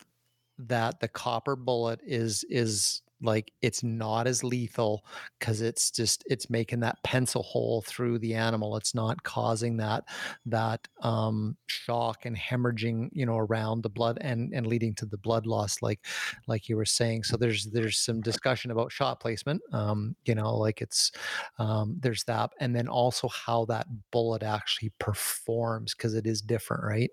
[0.58, 5.04] that the copper bullet is is like it's not as lethal
[5.38, 8.76] because it's just it's making that pencil hole through the animal.
[8.76, 10.04] It's not causing that
[10.46, 15.18] that um shock and hemorrhaging you know around the blood and and leading to the
[15.18, 16.00] blood loss like
[16.46, 17.24] like you were saying.
[17.24, 21.12] So there's there's some discussion about shot placement um you know like it's
[21.58, 26.82] um there's that and then also how that bullet actually performs because it is different
[26.84, 27.10] right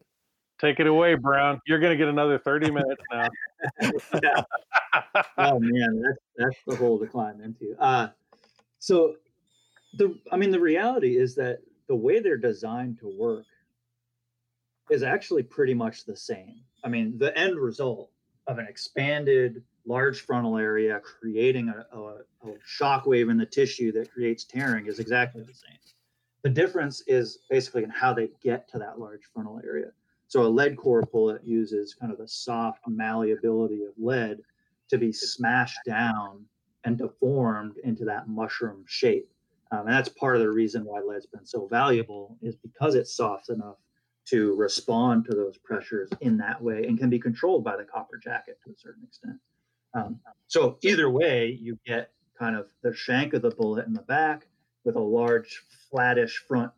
[0.59, 1.61] Take it away, Brown.
[1.67, 3.29] You're going to get another 30 minutes now.
[5.38, 7.75] oh man, that's that's the hole to climb into.
[7.79, 8.09] Uh,
[8.79, 9.15] so
[9.97, 13.45] the I mean the reality is that the way they're designed to work
[14.89, 16.61] is actually pretty much the same.
[16.84, 18.09] I mean, the end result
[18.47, 22.01] of an expanded large frontal area creating a, a,
[22.49, 25.77] a shock wave in the tissue that creates tearing is exactly the same.
[26.43, 29.91] The difference is basically in how they get to that large frontal area.
[30.27, 34.39] So a lead core bullet uses kind of the soft malleability of lead
[34.89, 36.45] to be smashed down
[36.83, 39.29] and deformed into that mushroom shape.
[39.71, 43.15] Um, and that's part of the reason why lead's been so valuable is because it's
[43.15, 43.77] soft enough
[44.27, 48.17] to respond to those pressures in that way and can be controlled by the copper
[48.17, 49.37] jacket to a certain extent.
[49.93, 54.01] Um, so either way, you get kind of the shank of the bullet in the
[54.01, 54.47] back
[54.83, 56.71] with a large flattish front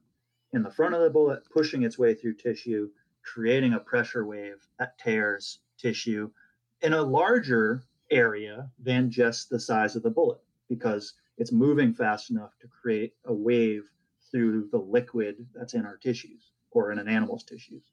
[0.53, 2.89] in the front of the bullet, pushing its way through tissue,
[3.33, 6.29] creating a pressure wave that tears tissue
[6.81, 12.31] in a larger area than just the size of the bullet because it's moving fast
[12.31, 13.83] enough to create a wave
[14.31, 17.83] through the liquid that's in our tissues or in an animal's tissues.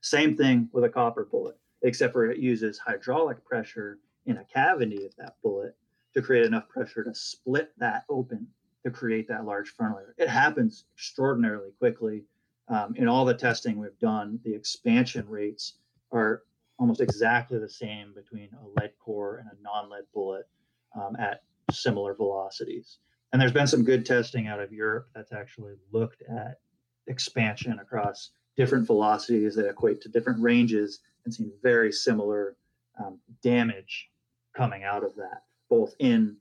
[0.00, 5.04] Same thing with a copper bullet, except for it uses hydraulic pressure in a cavity
[5.04, 5.76] of that bullet
[6.14, 8.46] to create enough pressure to split that open
[8.84, 10.14] to create that large area.
[10.16, 12.24] It happens extraordinarily quickly.
[12.68, 15.74] Um, in all the testing we've done, the expansion rates
[16.12, 16.42] are
[16.78, 20.46] almost exactly the same between a lead core and a non-lead bullet
[20.94, 22.98] um, at similar velocities.
[23.32, 26.60] And there's been some good testing out of Europe that's actually looked at
[27.06, 32.56] expansion across different velocities that equate to different ranges and seen very similar
[32.98, 34.10] um, damage
[34.56, 36.36] coming out of that, both in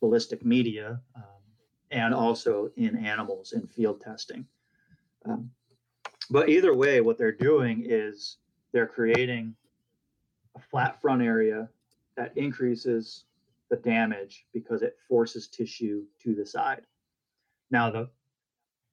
[0.00, 1.22] ballistic media um,
[1.90, 4.46] and also in animals in field testing.
[5.26, 5.50] Um,
[6.30, 8.36] but either way, what they're doing is
[8.72, 9.54] they're creating
[10.56, 11.68] a flat front area
[12.16, 13.24] that increases
[13.68, 16.82] the damage because it forces tissue to the side.
[17.70, 18.08] Now, the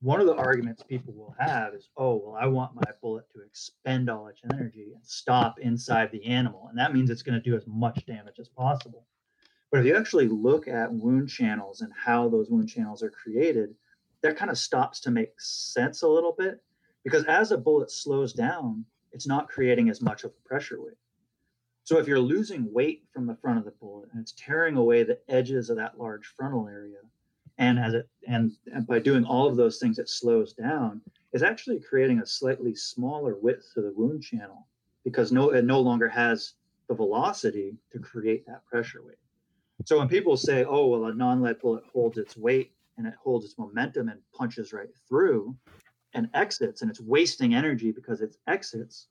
[0.00, 3.40] one of the arguments people will have is, oh, well, I want my bullet to
[3.40, 6.68] expend all its energy and stop inside the animal.
[6.68, 9.06] And that means it's going to do as much damage as possible.
[9.72, 13.74] But if you actually look at wound channels and how those wound channels are created,
[14.22, 16.62] that kind of stops to make sense a little bit
[17.08, 20.92] because as a bullet slows down, it's not creating as much of a pressure wave.
[21.84, 25.04] So if you're losing weight from the front of the bullet and it's tearing away
[25.04, 26.98] the edges of that large frontal area,
[27.56, 31.00] and as it and, and by doing all of those things it slows down
[31.32, 34.68] is actually creating a slightly smaller width to the wound channel
[35.02, 36.52] because no it no longer has
[36.88, 39.16] the velocity to create that pressure wave
[39.86, 43.44] so when people say oh well a non-lead bullet holds its weight and it holds
[43.44, 45.56] its momentum and punches right through
[46.18, 49.06] and exits and it's wasting energy because it exits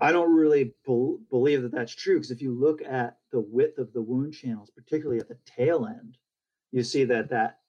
[0.00, 3.78] I don't really be- believe that that's true because if you look at the width
[3.78, 6.18] of the wound channels, particularly at the tail end,
[6.72, 7.60] you see that that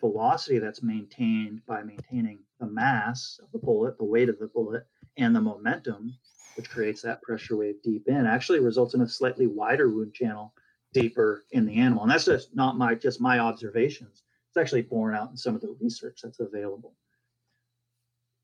[0.00, 4.86] velocity that's maintained by maintaining the mass of the bullet, the weight of the bullet,
[5.18, 6.14] and the momentum,
[6.56, 10.54] which creates that pressure wave deep in, actually results in a slightly wider wound channel
[10.94, 12.04] deeper in the animal.
[12.04, 14.22] And that's just not my just my observations.
[14.52, 16.92] It's actually borne out in some of the research that's available.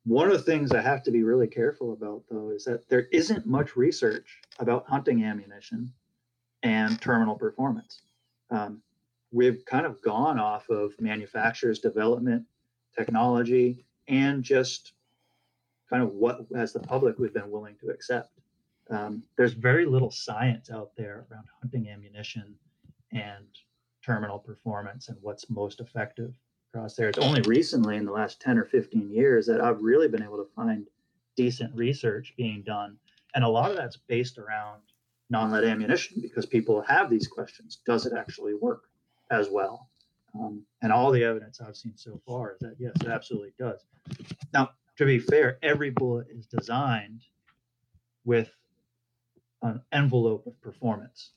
[0.06, 3.08] One of the things I have to be really careful about, though, is that there
[3.12, 5.92] isn't much research about hunting ammunition
[6.62, 8.00] and terminal performance.
[8.50, 8.80] Um,
[9.32, 12.46] we've kind of gone off of manufacturers' development,
[12.96, 14.94] technology, and just
[15.90, 18.30] kind of what, as the public, we've been willing to accept.
[18.88, 22.54] Um, there's very little science out there around hunting ammunition
[23.12, 23.46] and
[24.04, 26.32] terminal performance and what's most effective
[26.72, 27.08] across there.
[27.08, 30.36] It's only recently in the last 10 or 15 years that I've really been able
[30.36, 30.86] to find
[31.36, 32.96] decent research being done.
[33.34, 34.80] And a lot of that's based around
[35.30, 38.84] non lead ammunition because people have these questions Does it actually work
[39.30, 39.88] as well?
[40.34, 43.84] Um, and all the evidence I've seen so far is that yes, it absolutely does.
[44.52, 47.22] Now, to be fair, every bullet is designed
[48.24, 48.50] with
[49.62, 51.30] an envelope of performance.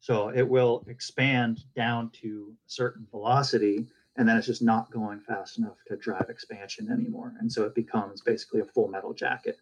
[0.00, 3.86] So it will expand down to a certain velocity
[4.16, 7.34] and then it's just not going fast enough to drive expansion anymore.
[7.38, 9.58] And so it becomes basically a full metal jacket.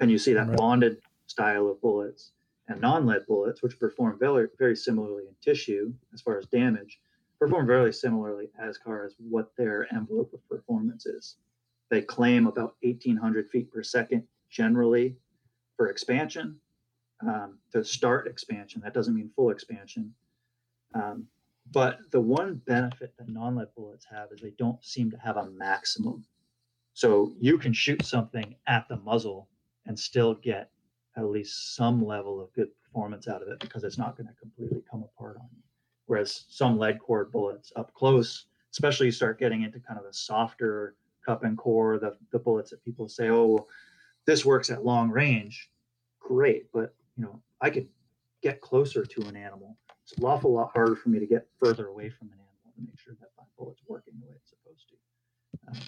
[0.00, 0.56] And you see that right.
[0.56, 2.32] bonded style of bullets
[2.68, 7.00] and non-lead bullets, which perform very, very similarly in tissue as far as damage,
[7.38, 11.36] perform very similarly as far as what their envelope of performance is.
[11.90, 15.16] They claim about 1,800 feet per second generally
[15.76, 16.60] for expansion.
[17.20, 20.14] Um, to start expansion, that doesn't mean full expansion.
[20.94, 21.26] Um,
[21.72, 25.50] but the one benefit that non-lead bullets have is they don't seem to have a
[25.50, 26.24] maximum.
[26.94, 29.48] So you can shoot something at the muzzle
[29.86, 30.70] and still get
[31.16, 34.34] at least some level of good performance out of it because it's not going to
[34.34, 35.62] completely come apart on you.
[36.06, 40.12] Whereas some lead core bullets up close, especially you start getting into kind of the
[40.12, 43.66] softer cup and core, the, the bullets that people say, oh,
[44.26, 45.70] this works at long range.
[46.20, 46.72] Great.
[46.72, 47.88] But, you know, I could
[48.42, 49.76] get closer to an animal
[50.10, 52.80] it's an awful lot harder for me to get further away from an animal to
[52.80, 55.68] make sure that my bullet's working the way it's supposed to.
[55.68, 55.86] Um,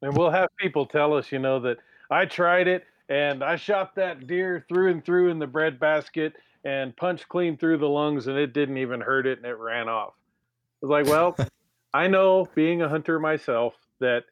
[0.00, 1.76] and we'll have people tell us, you know, that
[2.10, 6.32] I tried it and I shot that deer through and through in the bread basket
[6.64, 9.90] and punched clean through the lungs and it didn't even hurt it and it ran
[9.90, 10.14] off.
[10.82, 11.36] I was like, well,
[11.94, 14.24] I know being a hunter myself that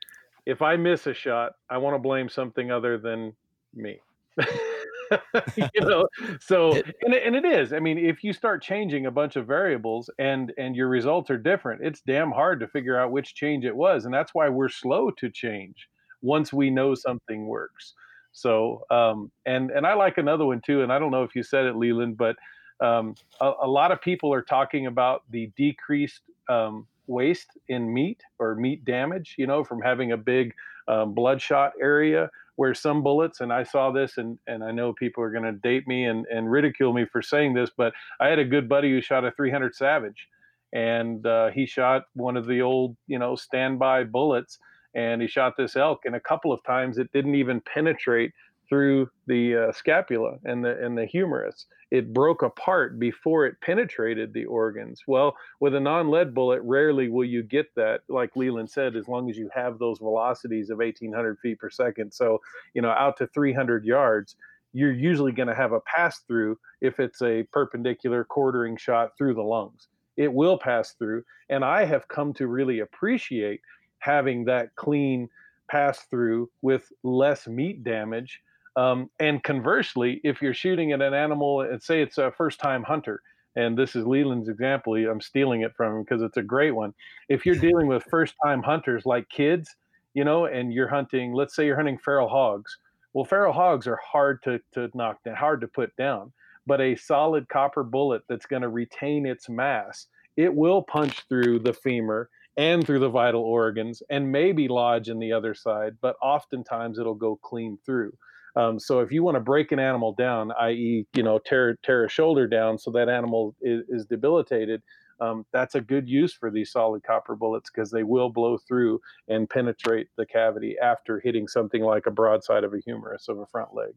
[0.47, 3.35] if I miss a shot, I want to blame something other than
[3.75, 4.01] me.
[5.57, 6.07] you know,
[6.41, 7.73] so and it, and it is.
[7.73, 11.39] I mean, if you start changing a bunch of variables and and your results are
[11.39, 14.69] different, it's damn hard to figure out which change it was, and that's why we're
[14.69, 15.89] slow to change
[16.23, 17.95] once we know something works.
[18.33, 21.43] So, um, and and I like another one too, and I don't know if you
[21.43, 22.37] said it, Leland, but
[22.81, 28.23] um, a, a, lot of people are talking about the decreased um, waste in meat
[28.39, 30.55] or meat damage, you know, from having a big
[30.89, 32.31] um, bloodshot area
[32.61, 35.53] where some bullets, and I saw this, and, and I know people are going to
[35.53, 38.91] date me and, and ridicule me for saying this, but I had a good buddy
[38.91, 40.29] who shot a 300 Savage,
[40.75, 44.59] and uh, he shot one of the old, you know, standby bullets,
[44.95, 48.31] and he shot this elk, and a couple of times it didn't even penetrate
[48.71, 51.67] through the uh, scapula and the and the humerus.
[51.91, 55.03] It broke apart before it penetrated the organs.
[55.09, 58.03] Well, with a non-lead bullet, rarely will you get that.
[58.09, 62.13] Like Leland said, as long as you have those velocities of 1,800 feet per second,
[62.13, 62.41] so
[62.73, 64.37] you know out to 300 yards,
[64.73, 69.35] you're usually going to have a pass through if it's a perpendicular quartering shot through
[69.35, 69.89] the lungs.
[70.17, 73.61] It will pass through, and I have come to really appreciate
[73.99, 75.29] having that clean
[75.69, 78.41] pass through with less meat damage
[78.77, 82.83] um, and conversely, if you're shooting at an animal, and say it's a first time
[82.83, 83.23] hunter,
[83.57, 86.95] and this is Leland's example, I'm stealing it from him because it's a great one.
[87.29, 89.75] If you're dealing with first time hunters like kids,
[90.15, 92.79] you know, and you're hunting, let's say you're hunting feral hogs.
[93.13, 96.33] Well, feral hogs are hard to, to knock down, hard to put down,
[96.67, 100.07] but a solid copper bullet that's going to retain its mass,
[100.37, 105.19] it will punch through the femur and through the vital organs and maybe lodge in
[105.19, 108.13] the other side, but oftentimes it'll go clean through.
[108.57, 112.05] Um, so if you want to break an animal down, i.e., you know, tear tear
[112.05, 114.83] a shoulder down so that animal is, is debilitated,
[115.21, 119.01] um, that's a good use for these solid copper bullets because they will blow through
[119.29, 123.47] and penetrate the cavity after hitting something like a broadside of a humerus of a
[123.47, 123.93] front leg.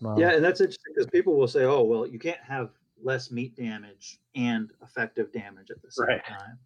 [0.00, 0.16] Wow.
[0.18, 2.70] Yeah, and that's interesting because people will say, "Oh, well, you can't have
[3.02, 6.24] less meat damage and effective damage at the same right.
[6.24, 6.58] time."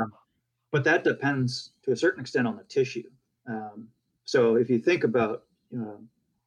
[0.00, 0.12] Um,
[0.70, 3.08] but that depends to a certain extent on the tissue.
[3.46, 3.88] Um,
[4.24, 5.44] so if you think about
[5.76, 5.96] uh,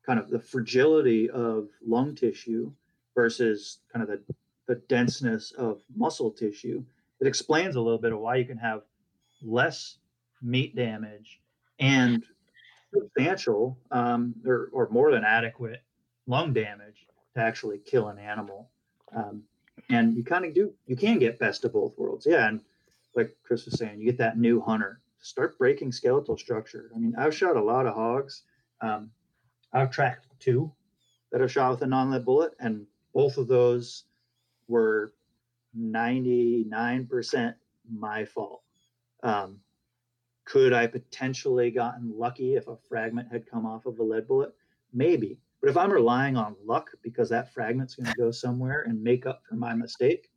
[0.05, 2.71] kind of the fragility of lung tissue
[3.15, 4.35] versus kind of the,
[4.67, 6.83] the denseness of muscle tissue.
[7.19, 8.81] It explains a little bit of why you can have
[9.41, 9.97] less
[10.41, 11.39] meat damage
[11.79, 12.23] and
[12.93, 15.81] substantial um, or, or more than adequate
[16.27, 18.69] lung damage to actually kill an animal.
[19.15, 19.43] Um,
[19.89, 22.25] and you kind of do, you can get best of both worlds.
[22.25, 22.47] Yeah.
[22.47, 22.61] And
[23.15, 26.91] like Chris was saying, you get that new hunter, start breaking skeletal structure.
[26.95, 28.43] I mean, I've shot a lot of hogs.
[28.81, 29.11] Um,
[29.73, 30.71] I've tracked two
[31.31, 34.05] that have shot with a non-lead bullet, and both of those
[34.67, 35.13] were
[35.77, 37.53] 99%
[37.89, 38.63] my fault.
[39.23, 39.59] Um,
[40.45, 44.53] could I potentially gotten lucky if a fragment had come off of a lead bullet?
[44.93, 45.39] Maybe.
[45.61, 49.25] But if I'm relying on luck because that fragment's going to go somewhere and make
[49.25, 50.29] up for my mistake,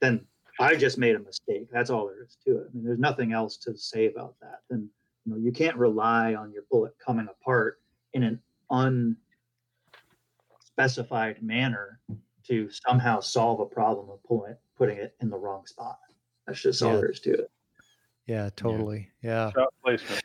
[0.00, 0.24] then
[0.60, 1.68] I just made a mistake.
[1.70, 2.68] That's all there is to it.
[2.70, 4.60] I mean, there's nothing else to say about that.
[5.24, 7.80] You know, you can't rely on your bullet coming apart
[8.12, 8.40] in an
[10.76, 12.00] unspecified manner
[12.46, 15.98] to somehow solve a problem of pulling putting it in the wrong spot.
[16.46, 17.50] That's just all there is to it.
[18.26, 19.08] Yeah, totally.
[19.22, 19.50] Yeah.
[19.52, 20.22] Shot placement.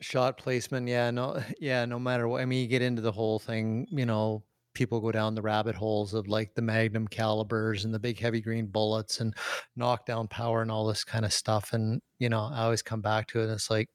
[0.00, 0.88] Shot placement.
[0.88, 1.10] Yeah.
[1.10, 1.42] No.
[1.60, 1.84] Yeah.
[1.84, 2.40] No matter what.
[2.40, 3.86] I mean, you get into the whole thing.
[3.90, 7.98] You know, people go down the rabbit holes of like the magnum calibers and the
[7.98, 9.34] big heavy grain bullets and
[9.76, 11.72] knockdown power and all this kind of stuff.
[11.72, 13.44] And you know, I always come back to it.
[13.44, 13.88] And it's like,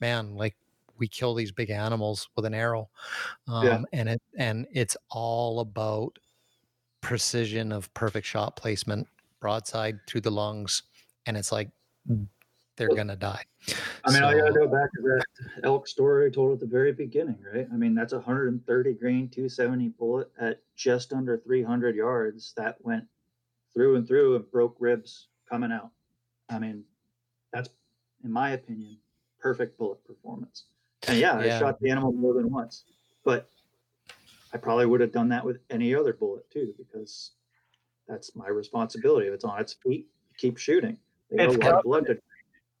[0.00, 0.54] man, like
[0.98, 2.88] we kill these big animals with an arrow
[3.48, 3.82] um, yeah.
[3.92, 6.18] and it and it's all about
[7.00, 9.06] precision of perfect shot placement
[9.40, 10.82] broadside through the lungs
[11.26, 11.70] and it's like
[12.76, 13.42] they're gonna die.
[14.04, 15.24] I mean so, i gotta go back to that
[15.64, 17.66] elk story i told at the very beginning right?
[17.72, 23.04] I mean that's a 130 grain 270 bullet at just under 300 yards that went
[23.74, 25.90] through and through and broke ribs coming out.
[26.48, 26.84] I mean
[27.52, 27.70] that's
[28.24, 28.98] in my opinion
[29.40, 30.64] perfect bullet performance
[31.08, 32.84] and yeah, yeah, I shot the animal more than once,
[33.24, 33.48] but
[34.52, 37.32] I probably would have done that with any other bullet too, because
[38.08, 39.26] that's my responsibility.
[39.26, 40.08] If it's on its feet,
[40.38, 40.98] keep shooting.
[41.30, 42.20] They blood to-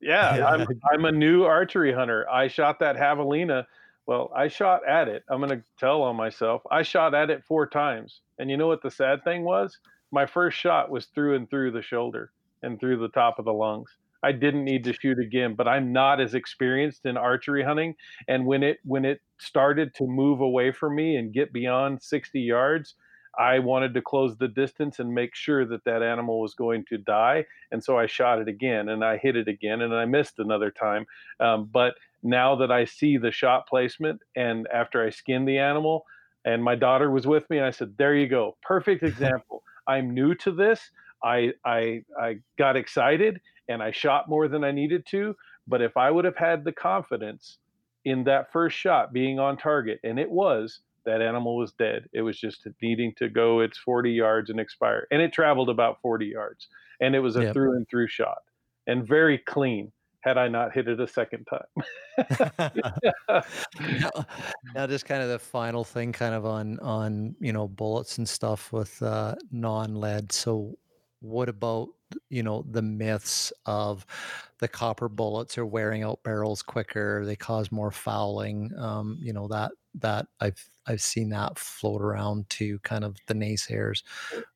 [0.00, 2.28] yeah, yeah, I'm I'm a new archery hunter.
[2.30, 3.66] I shot that javelina.
[4.06, 5.24] Well, I shot at it.
[5.28, 6.62] I'm going to tell on myself.
[6.70, 9.78] I shot at it four times, and you know what the sad thing was?
[10.12, 12.30] My first shot was through and through the shoulder
[12.62, 13.90] and through the top of the lungs.
[14.26, 17.94] I didn't need to shoot again, but I'm not as experienced in archery hunting.
[18.26, 22.40] And when it when it started to move away from me and get beyond 60
[22.40, 22.96] yards,
[23.38, 26.98] I wanted to close the distance and make sure that that animal was going to
[26.98, 27.44] die.
[27.70, 30.72] And so I shot it again and I hit it again and I missed another
[30.72, 31.06] time.
[31.38, 31.94] Um, but
[32.24, 36.04] now that I see the shot placement and after I skinned the animal,
[36.44, 38.56] and my daughter was with me, and I said, There you go.
[38.62, 39.62] Perfect example.
[39.86, 40.80] I'm new to this.
[41.22, 45.36] I, I, I got excited and I shot more than I needed to.
[45.66, 47.58] But if I would have had the confidence
[48.04, 52.08] in that first shot being on target, and it was, that animal was dead.
[52.12, 55.06] It was just needing to go its 40 yards and expire.
[55.10, 56.68] And it traveled about 40 yards.
[57.00, 57.52] And it was a yep.
[57.52, 58.38] through and through shot
[58.86, 61.84] and very clean had I not hit it a second time.
[63.80, 64.26] now,
[64.74, 68.28] now, just kind of the final thing, kind of on on you know bullets and
[68.28, 70.32] stuff with uh, non-lead.
[70.32, 70.76] So,
[71.20, 71.90] what about
[72.28, 74.06] you know the myths of
[74.58, 77.24] the copper bullets are wearing out barrels quicker?
[77.24, 78.72] They cause more fouling.
[78.78, 83.34] Um, you know that that I've I've seen that float around to kind of the
[83.34, 84.02] naysayers.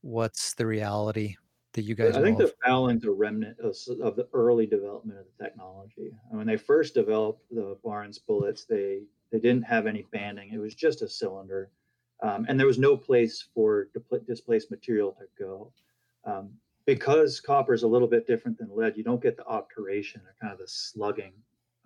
[0.03, 1.37] What's the reality
[1.73, 2.17] that you guys?
[2.17, 2.49] I think of?
[2.49, 6.13] the fouling's a remnant of, of, the early development of the technology.
[6.31, 9.03] When they first developed the Barnes bullets, they
[9.33, 10.51] they didn't have any banding.
[10.53, 11.71] It was just a cylinder,
[12.23, 13.89] um, and there was no place for
[14.27, 15.73] displaced material to go.
[16.25, 16.51] Um,
[16.95, 20.35] because copper is a little bit different than lead, you don't get the obturation or
[20.41, 21.33] kind of the slugging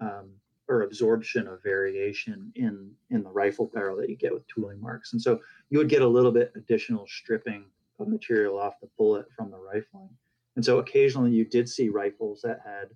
[0.01, 0.31] um,
[0.66, 5.12] or absorption of variation in in the rifle barrel that you get with tooling marks.
[5.12, 7.66] And so you would get a little bit additional stripping
[8.01, 10.09] of material off the bullet from the rifling.
[10.56, 12.89] And so occasionally you did see rifles that had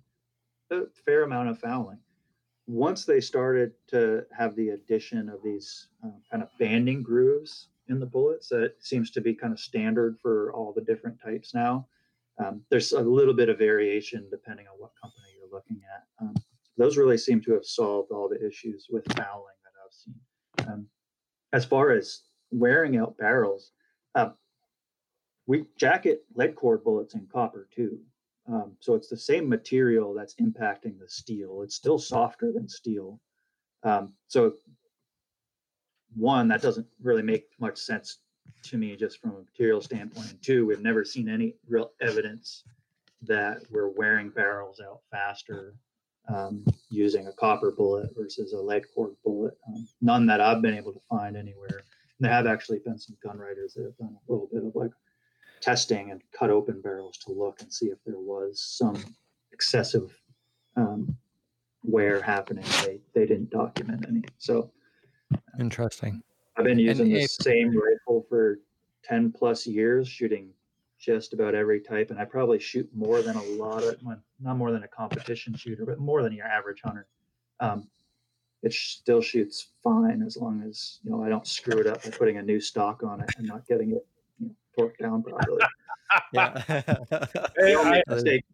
[0.75, 1.99] a fair amount of fouling.
[2.65, 7.99] Once they started to have the addition of these uh, kind of banding grooves in
[7.99, 11.85] the bullets, that seems to be kind of standard for all the different types now.
[12.39, 16.03] Um, there's a little bit of variation depending on what company you're looking at.
[16.21, 16.33] Um,
[16.77, 20.71] those really seem to have solved all the issues with fouling that I've seen.
[20.71, 20.87] Um,
[21.51, 22.21] as far as
[22.51, 23.71] wearing out barrels,
[24.15, 24.29] uh,
[25.47, 27.99] we jacket lead core bullets in copper too.
[28.47, 31.61] Um, so it's the same material that's impacting the steel.
[31.63, 33.19] It's still softer than steel.
[33.83, 34.53] Um, so
[36.15, 38.19] one, that doesn't really make much sense
[38.63, 40.31] to me just from a material standpoint.
[40.31, 42.63] And two, we've never seen any real evidence
[43.23, 45.73] that we're wearing barrels out faster
[46.27, 49.57] um, using a copper bullet versus a lead core bullet.
[49.67, 51.81] Um, none that I've been able to find anywhere.
[52.19, 54.75] And there have actually been some gun writers that have done a little bit of
[54.75, 54.91] like
[55.61, 59.03] testing and cut open barrels to look and see if there was some
[59.51, 60.17] excessive
[60.75, 61.17] um,
[61.83, 62.65] wear happening.
[62.83, 64.23] They they didn't document any.
[64.37, 64.71] So
[65.59, 66.21] interesting.
[66.59, 68.59] I've been using and the same rifle for
[69.03, 70.49] ten plus years, shooting
[70.99, 74.57] just about every type, and I probably shoot more than a lot of, well, not
[74.57, 77.07] more than a competition shooter, but more than your average hunter.
[77.61, 77.87] Um,
[78.61, 82.09] it still shoots fine as long as you know I don't screw it up by
[82.09, 84.05] putting a new stock on it and not getting it
[84.39, 85.61] you know, torqued down properly.
[86.33, 86.61] yeah,
[87.57, 88.01] hey, I,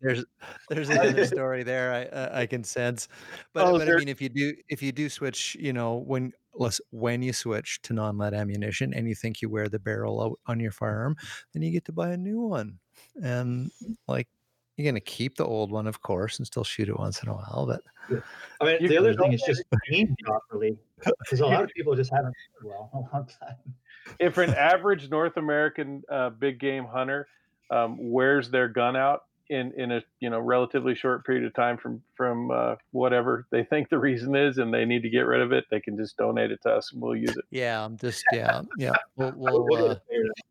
[0.01, 0.25] there's
[0.69, 3.07] there's another story there I I can sense,
[3.53, 6.33] but, oh, but I mean if you do if you do switch, you know when
[6.91, 10.59] when you switch to non-lead ammunition and you think you wear the barrel out on
[10.59, 11.15] your firearm,
[11.53, 12.79] then you get to buy a new one.
[13.21, 13.71] And
[14.07, 14.27] like
[14.77, 17.33] you're gonna keep the old one, of course, and still shoot it once in a
[17.33, 17.65] while.
[17.65, 18.21] But
[18.61, 20.77] I mean, the other thing is just aimed properly
[21.19, 23.55] because a lot of people just haven't well a long time.
[24.19, 27.27] If an average North American uh, big game hunter
[27.71, 31.77] um, wears their gun out in in a you know relatively short period of time
[31.77, 35.41] from from uh, whatever they think the reason is, and they need to get rid
[35.41, 37.45] of it, they can just donate it to us, and we'll use it.
[37.51, 38.93] Yeah, I'm just yeah yeah.
[39.15, 39.95] We'll we'll, uh,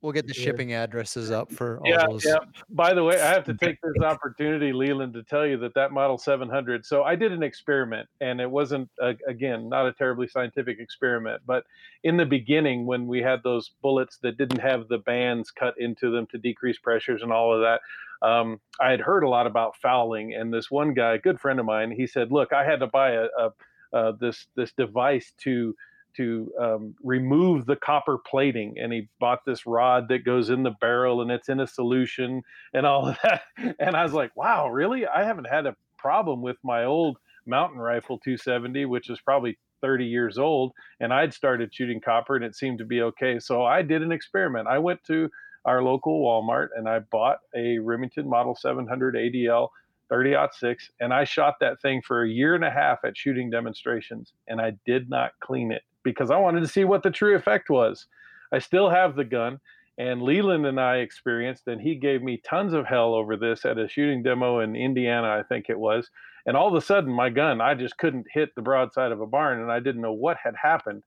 [0.03, 2.25] we'll get the shipping addresses up for all yeah, those.
[2.25, 2.39] Yeah.
[2.71, 5.93] By the way, I have to take this opportunity, Leland, to tell you that that
[5.93, 6.87] Model 700.
[6.87, 11.43] So I did an experiment, and it wasn't uh, again not a terribly scientific experiment,
[11.47, 11.65] but
[12.05, 16.11] in the beginning when we had those bullets that didn't have the bands cut into
[16.11, 17.81] them to decrease pressures and all of that
[18.23, 21.61] um, I had heard a lot about fouling, and this one guy, a good friend
[21.61, 23.51] of mine, he said, "Look, I had to buy a, a
[23.93, 25.75] uh, this this device to
[26.17, 30.75] to um, remove the copper plating, and he bought this rod that goes in the
[30.81, 32.43] barrel, and it's in a solution,
[32.73, 33.43] and all of that."
[33.79, 35.07] And I was like, "Wow, really?
[35.07, 40.07] I haven't had a problem with my old mountain rifle 270, which is probably 30
[40.07, 43.39] years old, and I'd started shooting copper, and it seemed to be okay.
[43.39, 44.67] So I did an experiment.
[44.67, 45.31] I went to
[45.65, 49.69] our local Walmart and I bought a Remington Model 700 ADL
[50.11, 53.51] 30 6 and I shot that thing for a year and a half at shooting
[53.51, 57.35] demonstrations and I did not clean it because I wanted to see what the true
[57.35, 58.07] effect was.
[58.53, 59.59] I still have the gun
[59.97, 63.79] and Leland and I experienced and he gave me tons of hell over this at
[63.79, 66.11] a shooting demo in Indiana I think it was
[66.47, 69.27] and all of a sudden my gun I just couldn't hit the broadside of a
[69.27, 71.03] barn and I didn't know what had happened.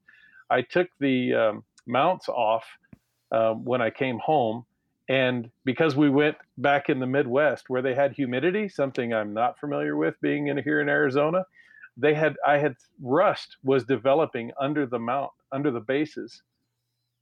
[0.50, 2.66] I took the um, mounts off
[3.32, 4.66] um, when I came home.
[5.10, 9.60] And because we went back in the Midwest where they had humidity, something I'm not
[9.60, 11.46] familiar with being in here in Arizona,
[11.96, 16.44] they had I had rust was developing under the mount, under the bases,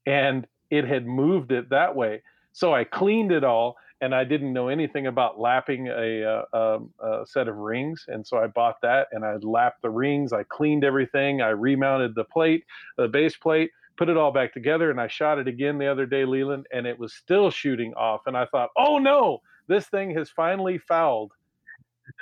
[0.05, 2.21] and it had moved it that way.
[2.51, 6.75] So I cleaned it all, and I didn't know anything about lapping a, a, uh,
[6.75, 10.33] um, a, set of rings, and so I bought that and I lapped the rings.
[10.33, 11.41] I cleaned everything.
[11.41, 12.65] I remounted the plate,
[12.97, 16.05] the base plate, put it all back together, and I shot it again the other
[16.05, 18.21] day, Leland, and it was still shooting off.
[18.25, 21.31] And I thought, oh no, this thing has finally fouled.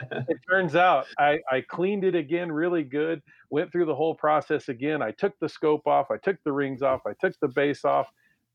[0.12, 4.70] it turns out I, I cleaned it again really good, went through the whole process
[4.70, 5.02] again.
[5.02, 8.08] I took the scope off, I took the rings off, I took the base off,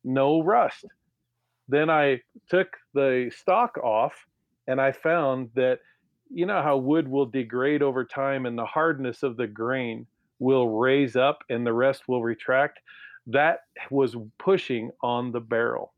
[0.04, 0.86] no rust.
[1.68, 4.14] Then I took the stock off
[4.66, 5.80] and I found that
[6.30, 10.06] you know how wood will degrade over time and the hardness of the grain
[10.38, 12.80] will raise up and the rest will retract
[13.28, 13.60] that
[13.90, 15.92] was pushing on the barrel.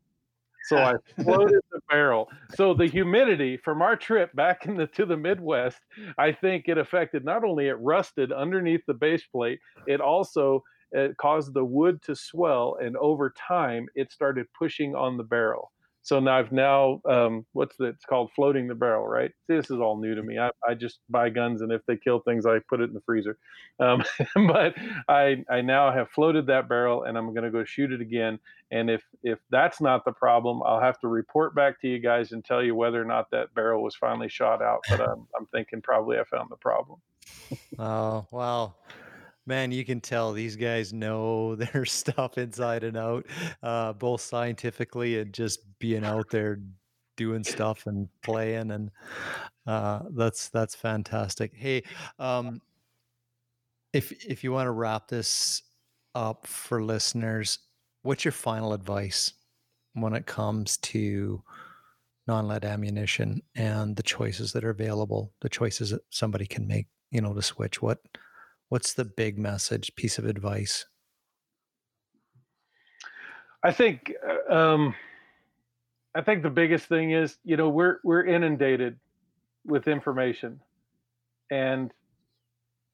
[0.65, 0.93] So I
[1.23, 2.29] floated the barrel.
[2.55, 5.79] So the humidity from our trip back to the Midwest,
[6.17, 11.15] I think it affected not only it rusted underneath the base plate, it also it
[11.17, 15.71] caused the wood to swell, and over time it started pushing on the barrel.
[16.03, 17.89] So now I've now um, what's that?
[17.89, 19.31] It's called floating the barrel, right?
[19.47, 20.39] See, this is all new to me.
[20.39, 23.01] I, I just buy guns, and if they kill things, I put it in the
[23.01, 23.37] freezer.
[23.79, 24.03] Um,
[24.47, 24.75] but
[25.07, 28.39] I I now have floated that barrel, and I'm going to go shoot it again.
[28.71, 32.31] And if if that's not the problem, I'll have to report back to you guys
[32.31, 34.81] and tell you whether or not that barrel was finally shot out.
[34.89, 36.99] But I'm I'm thinking probably I found the problem.
[37.77, 38.77] oh well
[39.45, 43.25] man, you can tell these guys know their stuff inside and out,
[43.63, 46.59] uh, both scientifically and just being out there
[47.17, 48.91] doing stuff and playing, and
[49.67, 51.51] uh, that's that's fantastic.
[51.55, 51.83] Hey,
[52.19, 52.61] um,
[53.93, 55.61] if if you want to wrap this
[56.15, 57.59] up for listeners,
[58.03, 59.33] what's your final advice
[59.93, 61.43] when it comes to
[62.27, 67.21] non-lead ammunition and the choices that are available, the choices that somebody can make, you
[67.21, 67.81] know, to switch?
[67.81, 67.99] What
[68.71, 70.85] what's the big message piece of advice?
[73.63, 74.13] I think
[74.49, 74.95] uh, um,
[76.15, 78.97] i think the biggest thing is you know we're we're inundated
[79.65, 80.61] with information.
[81.51, 81.91] And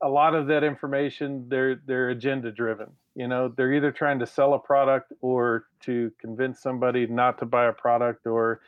[0.01, 3.51] a lot of that information they're they're agenda driven you know?
[3.57, 7.73] They're either trying to sell a product or to convince somebody not to buy a
[7.73, 8.61] product or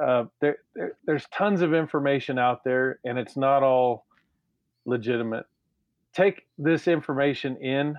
[0.00, 4.04] uh, there, there, there's tons of information out there and it's not all
[4.84, 5.46] legitimate
[6.16, 7.98] take this information in,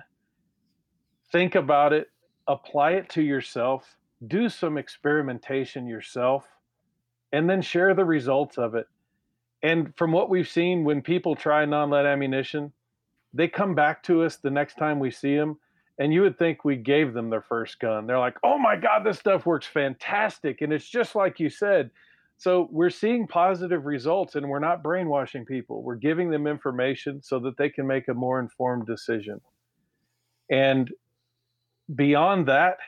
[1.30, 2.08] think about it,
[2.48, 3.96] apply it to yourself,
[4.26, 6.44] do some experimentation yourself,
[7.32, 8.86] and then share the results of it.
[9.62, 12.72] And from what we've seen, when people try non lead ammunition,
[13.32, 15.58] they come back to us the next time we see them.
[16.00, 18.06] And you would think we gave them their first gun.
[18.06, 20.60] They're like, oh my God, this stuff works fantastic.
[20.60, 21.90] And it's just like you said,
[22.38, 25.82] so we're seeing positive results and we're not brainwashing people.
[25.82, 29.40] We're giving them information so that they can make a more informed decision.
[30.48, 30.88] And
[31.96, 32.78] beyond that,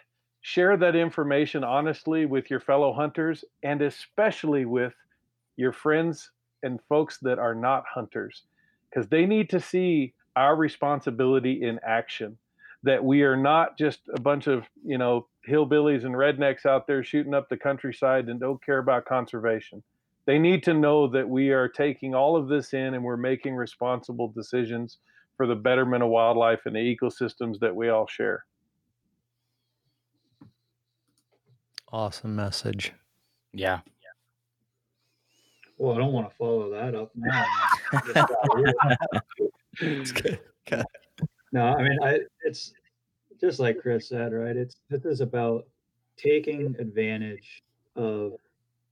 [0.40, 4.94] share that information honestly with your fellow hunters and especially with
[5.56, 6.31] your friends
[6.62, 8.44] and folks that are not hunters
[8.89, 12.39] because they need to see our responsibility in action
[12.82, 17.02] that we are not just a bunch of you know hillbillies and rednecks out there
[17.02, 19.82] shooting up the countryside and don't care about conservation.
[20.27, 23.55] They need to know that we are taking all of this in and we're making
[23.55, 24.98] responsible decisions
[25.36, 28.44] for the betterment of wildlife and the ecosystems that we all share.
[31.90, 32.93] Awesome message.
[33.52, 33.81] Yeah.
[35.78, 37.47] Well i don't want to follow that up now.
[39.81, 40.40] It's good.
[40.66, 40.82] Okay.
[41.52, 42.72] No, I mean, I, it's
[43.40, 44.56] just like Chris said, right?
[44.56, 45.66] It's this is about
[46.16, 47.62] taking advantage
[47.97, 48.32] of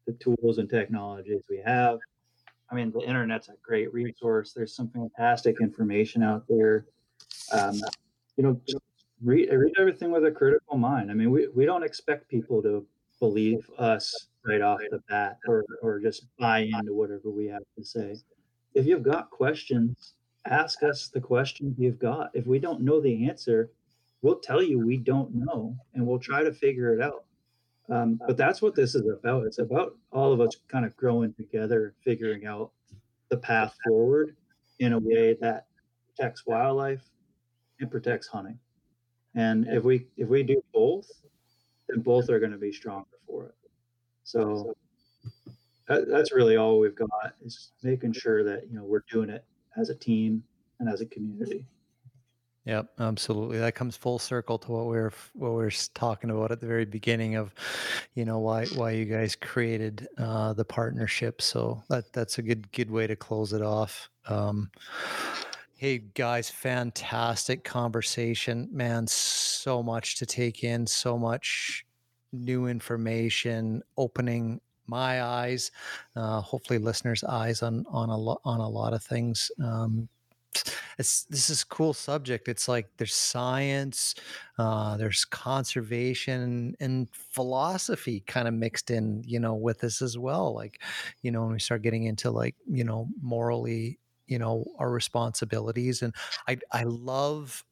[0.06, 1.98] the tools and technologies we have.
[2.70, 4.52] I mean, the internet's a great resource.
[4.52, 6.86] There's some fantastic information out there.
[7.52, 7.80] Um,
[8.36, 8.60] you know,
[9.22, 11.10] read, read everything with a critical mind.
[11.10, 12.86] I mean, we, we don't expect people to
[13.20, 17.84] believe us right off the bat or, or just buy into whatever we have to
[17.84, 18.16] say.
[18.74, 20.14] If you've got questions,
[20.46, 22.30] ask us the questions you've got.
[22.34, 23.70] If we don't know the answer,
[24.22, 27.24] we'll tell you we don't know and we'll try to figure it out.
[27.90, 29.46] Um, but that's what this is about.
[29.46, 32.70] It's about all of us kind of growing together, figuring out
[33.30, 34.36] the path forward
[34.78, 35.66] in a way that
[36.06, 37.02] protects wildlife
[37.80, 38.58] and protects hunting.
[39.34, 41.06] And if we if we do both,
[41.88, 43.54] then both are going to be stronger for it.
[44.24, 44.76] So
[45.86, 49.44] that, that's really all we've got is making sure that you know we're doing it
[49.78, 50.42] as a team
[50.80, 51.64] and as a community.
[52.64, 53.58] Yep, absolutely.
[53.58, 56.66] That comes full circle to what we are what we are talking about at the
[56.66, 57.54] very beginning of,
[58.14, 61.40] you know, why why you guys created uh, the partnership.
[61.40, 64.10] So that that's a good good way to close it off.
[64.26, 64.70] Um,
[65.76, 69.06] hey guys, fantastic conversation, man.
[69.06, 71.86] So much to take in, so much
[72.32, 75.70] new information, opening my eyes,
[76.16, 79.50] uh, hopefully listeners' eyes on on a lot on a lot of things.
[79.62, 80.08] Um,
[80.98, 82.48] it's this is a cool subject.
[82.48, 84.14] It's like there's science,
[84.58, 90.54] uh, there's conservation and philosophy kind of mixed in, you know, with this as well.
[90.54, 90.80] Like,
[91.22, 96.02] you know, when we start getting into like, you know, morally, you know, our responsibilities.
[96.02, 96.14] And
[96.48, 97.64] I I love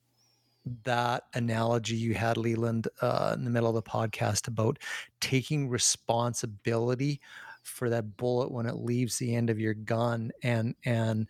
[0.85, 4.79] that analogy you had, Leland, uh, in the middle of the podcast about
[5.21, 7.21] taking responsibility
[7.63, 11.29] for that bullet when it leaves the end of your gun and and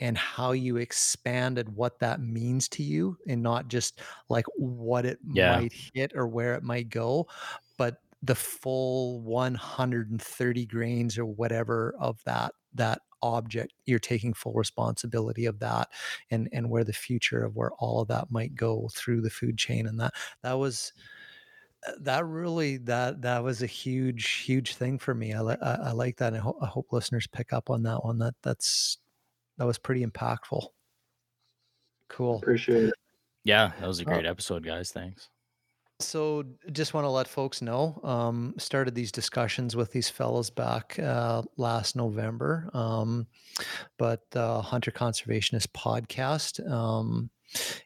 [0.00, 5.18] and how you expanded what that means to you and not just like what it
[5.32, 5.62] Yeah.
[5.62, 7.26] might hit or where it might go
[7.76, 15.46] but the full 130 grains or whatever of that that object you're taking full responsibility
[15.46, 15.88] of that
[16.30, 19.58] and and where the future of where all of that might go through the food
[19.58, 20.92] chain and that that was
[21.88, 25.74] uh, that really that that was a huge huge thing for me i, li- I,
[25.74, 28.34] I like that and I, ho- I hope listeners pick up on that one that
[28.42, 28.98] that's
[29.56, 30.68] that was pretty impactful
[32.08, 32.94] cool Appreciate it.
[33.44, 34.92] Yeah, that was a Uh, great episode, guys.
[34.92, 35.28] Thanks.
[36.00, 38.00] So, just want to let folks know.
[38.04, 43.26] Um, started these discussions with these fellows back uh, last November, um,
[43.96, 47.30] but the Hunter Conservationist podcast um,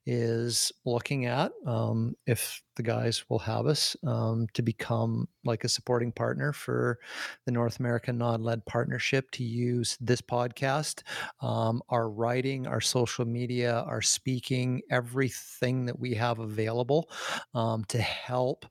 [0.07, 5.69] is looking at um, if the guys will have us um, to become like a
[5.69, 6.99] supporting partner for
[7.47, 11.03] the North American Non-Lead Partnership to use this podcast,
[11.41, 17.11] um, our writing, our social media, our speaking, everything that we have available
[17.55, 18.67] um, to help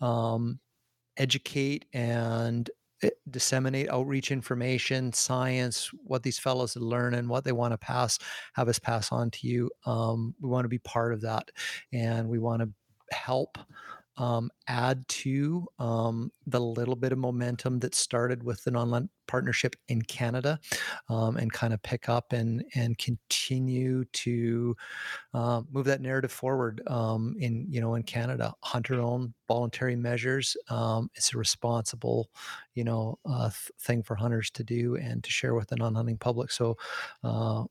[0.00, 0.58] um,
[1.16, 2.70] educate and
[3.30, 8.18] disseminate outreach information, science, what these fellows are learning, what they want to pass,
[8.54, 9.70] have us pass on to you.
[9.84, 11.50] Um, we want to be part of that,
[11.92, 12.70] and we want to
[13.10, 13.58] help
[14.16, 19.74] um, add to um, the little bit of momentum that started with the non-lead partnership
[19.88, 20.58] in Canada,
[21.08, 24.76] um, and kind of pick up and and continue to
[25.34, 28.54] uh, move that narrative forward um, in you know in Canada.
[28.62, 30.56] Hunter owned voluntary measures.
[30.70, 32.30] Um, it's a responsible,
[32.74, 36.18] you know, uh, th- thing for hunters to do and to share with the non-hunting
[36.18, 36.50] public.
[36.50, 36.76] So.
[37.22, 37.64] Uh,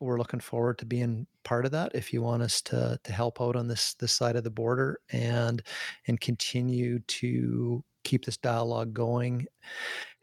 [0.00, 1.92] we're looking forward to being part of that.
[1.94, 5.00] If you want us to to help out on this this side of the border
[5.12, 5.62] and
[6.06, 9.46] and continue to keep this dialogue going,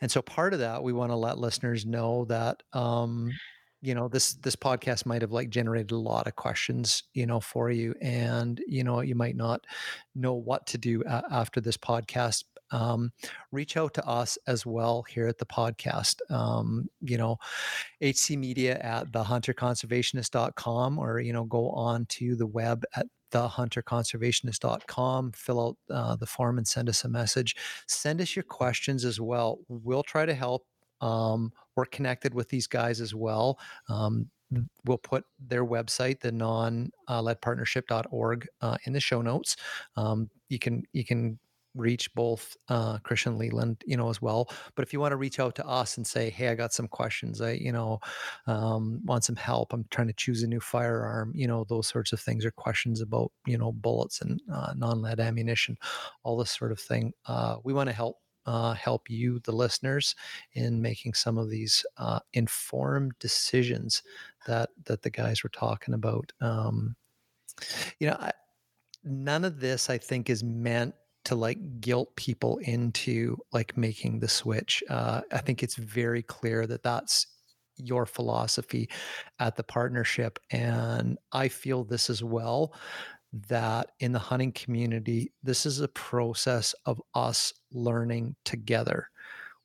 [0.02, 3.32] and so part of that we want to let listeners know that um,
[3.82, 7.40] you know this this podcast might have like generated a lot of questions you know
[7.40, 9.66] for you and you know you might not
[10.16, 13.12] know what to do a- after this podcast um,
[13.52, 17.38] reach out to us as well here at the podcast um, you know
[18.02, 25.62] hc media at thehunterconservationist.com or you know go on to the web at thehunterconservationist.com fill
[25.62, 27.58] out uh, the form and send us a message.
[27.88, 29.60] Send us your questions as well.
[29.68, 30.66] We'll try to help
[31.02, 33.60] um, we're connected with these guys as well.
[33.90, 34.30] Um,
[34.86, 39.58] we'll put their website the non-leadpartnership.org uh, in the show notes.
[39.96, 41.38] Um, you can you can
[41.78, 44.50] reach both uh, Chris and Leland, you know, as well.
[44.76, 46.88] But if you want to reach out to us and say, "Hey, I got some
[46.88, 47.42] questions.
[47.42, 48.00] I, you know,
[48.48, 49.74] um, want some help.
[49.74, 53.02] I'm trying to choose a new firearm." You know, those sorts of things, or questions
[53.02, 55.78] about, you know, bullets and uh, non-lead ammunition,
[56.24, 57.14] all this sort of thing.
[57.26, 58.18] Uh, we want to help.
[58.46, 60.16] Uh, help you, the listeners,
[60.54, 64.04] in making some of these uh, informed decisions
[64.48, 66.32] that that the guys were talking about.
[66.40, 66.96] Um,
[68.00, 68.32] you know, I,
[69.04, 70.96] none of this I think is meant
[71.28, 74.82] to like guilt people into like making the switch.
[74.90, 77.28] Uh, I think it's very clear that that's
[77.76, 78.90] your philosophy
[79.40, 80.40] at the partnership.
[80.52, 82.74] And I feel this as well
[83.50, 89.10] that in the hunting community, this is a process of us learning together.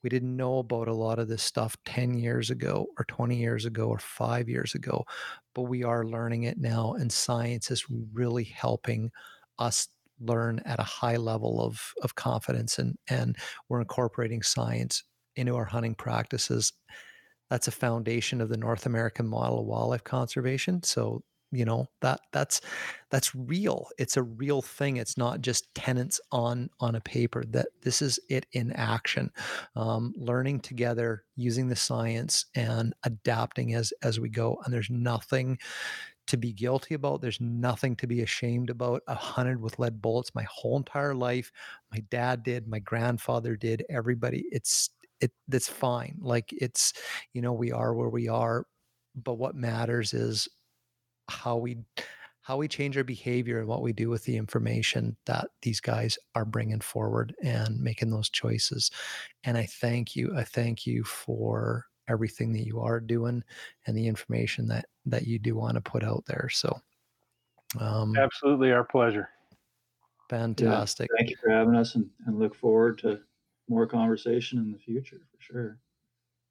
[0.03, 3.67] We didn't know about a lot of this stuff 10 years ago, or 20 years
[3.67, 5.05] ago, or five years ago,
[5.55, 6.95] but we are learning it now.
[6.95, 9.13] And science is really helping
[9.61, 9.87] us
[10.23, 12.79] learn at a high level of, of confidence.
[12.79, 13.37] And, and
[13.69, 15.05] we're incorporating science
[15.37, 16.73] into our hunting practices.
[17.51, 20.83] That's a foundation of the North American model of wildlife conservation.
[20.83, 22.61] So you know that that's
[23.11, 27.69] that's real it's a real thing it's not just tenants on on a paper that
[27.83, 29.31] this is it in action
[29.77, 35.59] um, learning together using the science and adapting as as we go and there's nothing
[36.29, 37.21] to be guilty about.
[37.21, 39.03] There's nothing to be ashamed about.
[39.09, 41.51] I hunted with lead bullets my whole entire life.
[41.91, 44.45] My dad did, my grandfather did, everybody.
[44.51, 46.19] It's it that's fine.
[46.21, 46.93] Like it's,
[47.33, 48.67] you know, we are where we are.
[49.15, 50.49] But what matters is
[51.29, 51.79] how we
[52.43, 56.19] how we change our behavior and what we do with the information that these guys
[56.35, 58.91] are bringing forward and making those choices.
[59.45, 60.37] And I thank you.
[60.37, 63.43] I thank you for everything that you are doing
[63.87, 66.49] and the information that that you do want to put out there.
[66.51, 66.81] So,
[67.81, 69.29] um, absolutely our pleasure.
[70.29, 71.11] Fantastic.
[71.11, 73.21] Yeah, thank you for having us and, and look forward to
[73.69, 75.79] more conversation in the future for sure.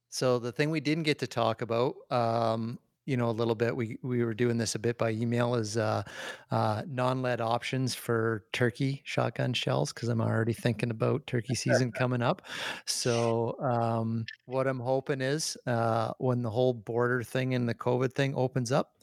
[0.10, 3.76] So the thing we didn't get to talk about um, you know a little bit
[3.76, 6.04] we we were doing this a bit by email is uh,
[6.52, 12.22] uh, non-lead options for turkey shotgun shells because i'm already thinking about turkey season coming
[12.22, 12.42] up.
[12.86, 18.14] So um, what i'm hoping is uh, when the whole border thing and the covid
[18.14, 18.94] thing opens up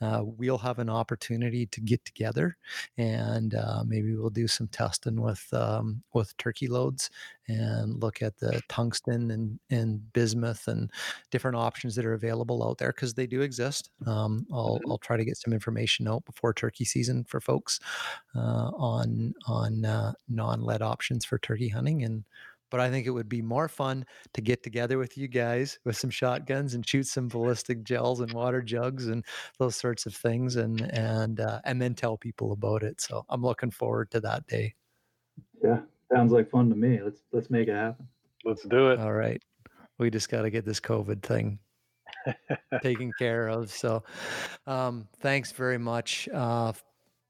[0.00, 2.56] uh, we'll have an opportunity to get together
[2.96, 7.10] and uh, maybe we'll do some testing with um, with turkey loads
[7.48, 10.90] and look at the tungsten and, and bismuth and
[11.30, 13.90] different options that are available out there because they do exist.
[14.06, 14.90] Um, I'll, mm-hmm.
[14.90, 17.80] I'll try to get some information out before turkey season for folks
[18.36, 22.24] uh, on on uh, non lead options for turkey hunting and
[22.70, 24.04] but I think it would be more fun
[24.34, 28.32] to get together with you guys with some shotguns and shoot some ballistic gels and
[28.32, 29.24] water jugs and
[29.58, 33.00] those sorts of things, and and uh, and then tell people about it.
[33.00, 34.74] So I'm looking forward to that day.
[35.62, 35.80] Yeah,
[36.12, 37.00] sounds like fun to me.
[37.02, 38.06] Let's let's make it happen.
[38.44, 39.00] Let's do it.
[39.00, 39.42] All right,
[39.98, 41.58] we just got to get this COVID thing
[42.82, 43.70] taken care of.
[43.70, 44.02] So,
[44.66, 46.72] um, thanks very much uh,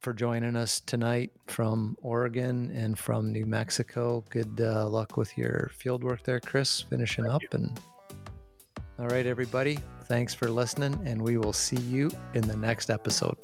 [0.00, 4.24] for joining us tonight from Oregon and from New Mexico.
[4.30, 6.82] Good uh, luck with your field work there, Chris.
[6.82, 7.48] Finishing Thank up you.
[7.52, 7.80] and.
[8.98, 9.78] All right, everybody.
[10.06, 13.36] Thanks for listening, and we will see you in the next episode.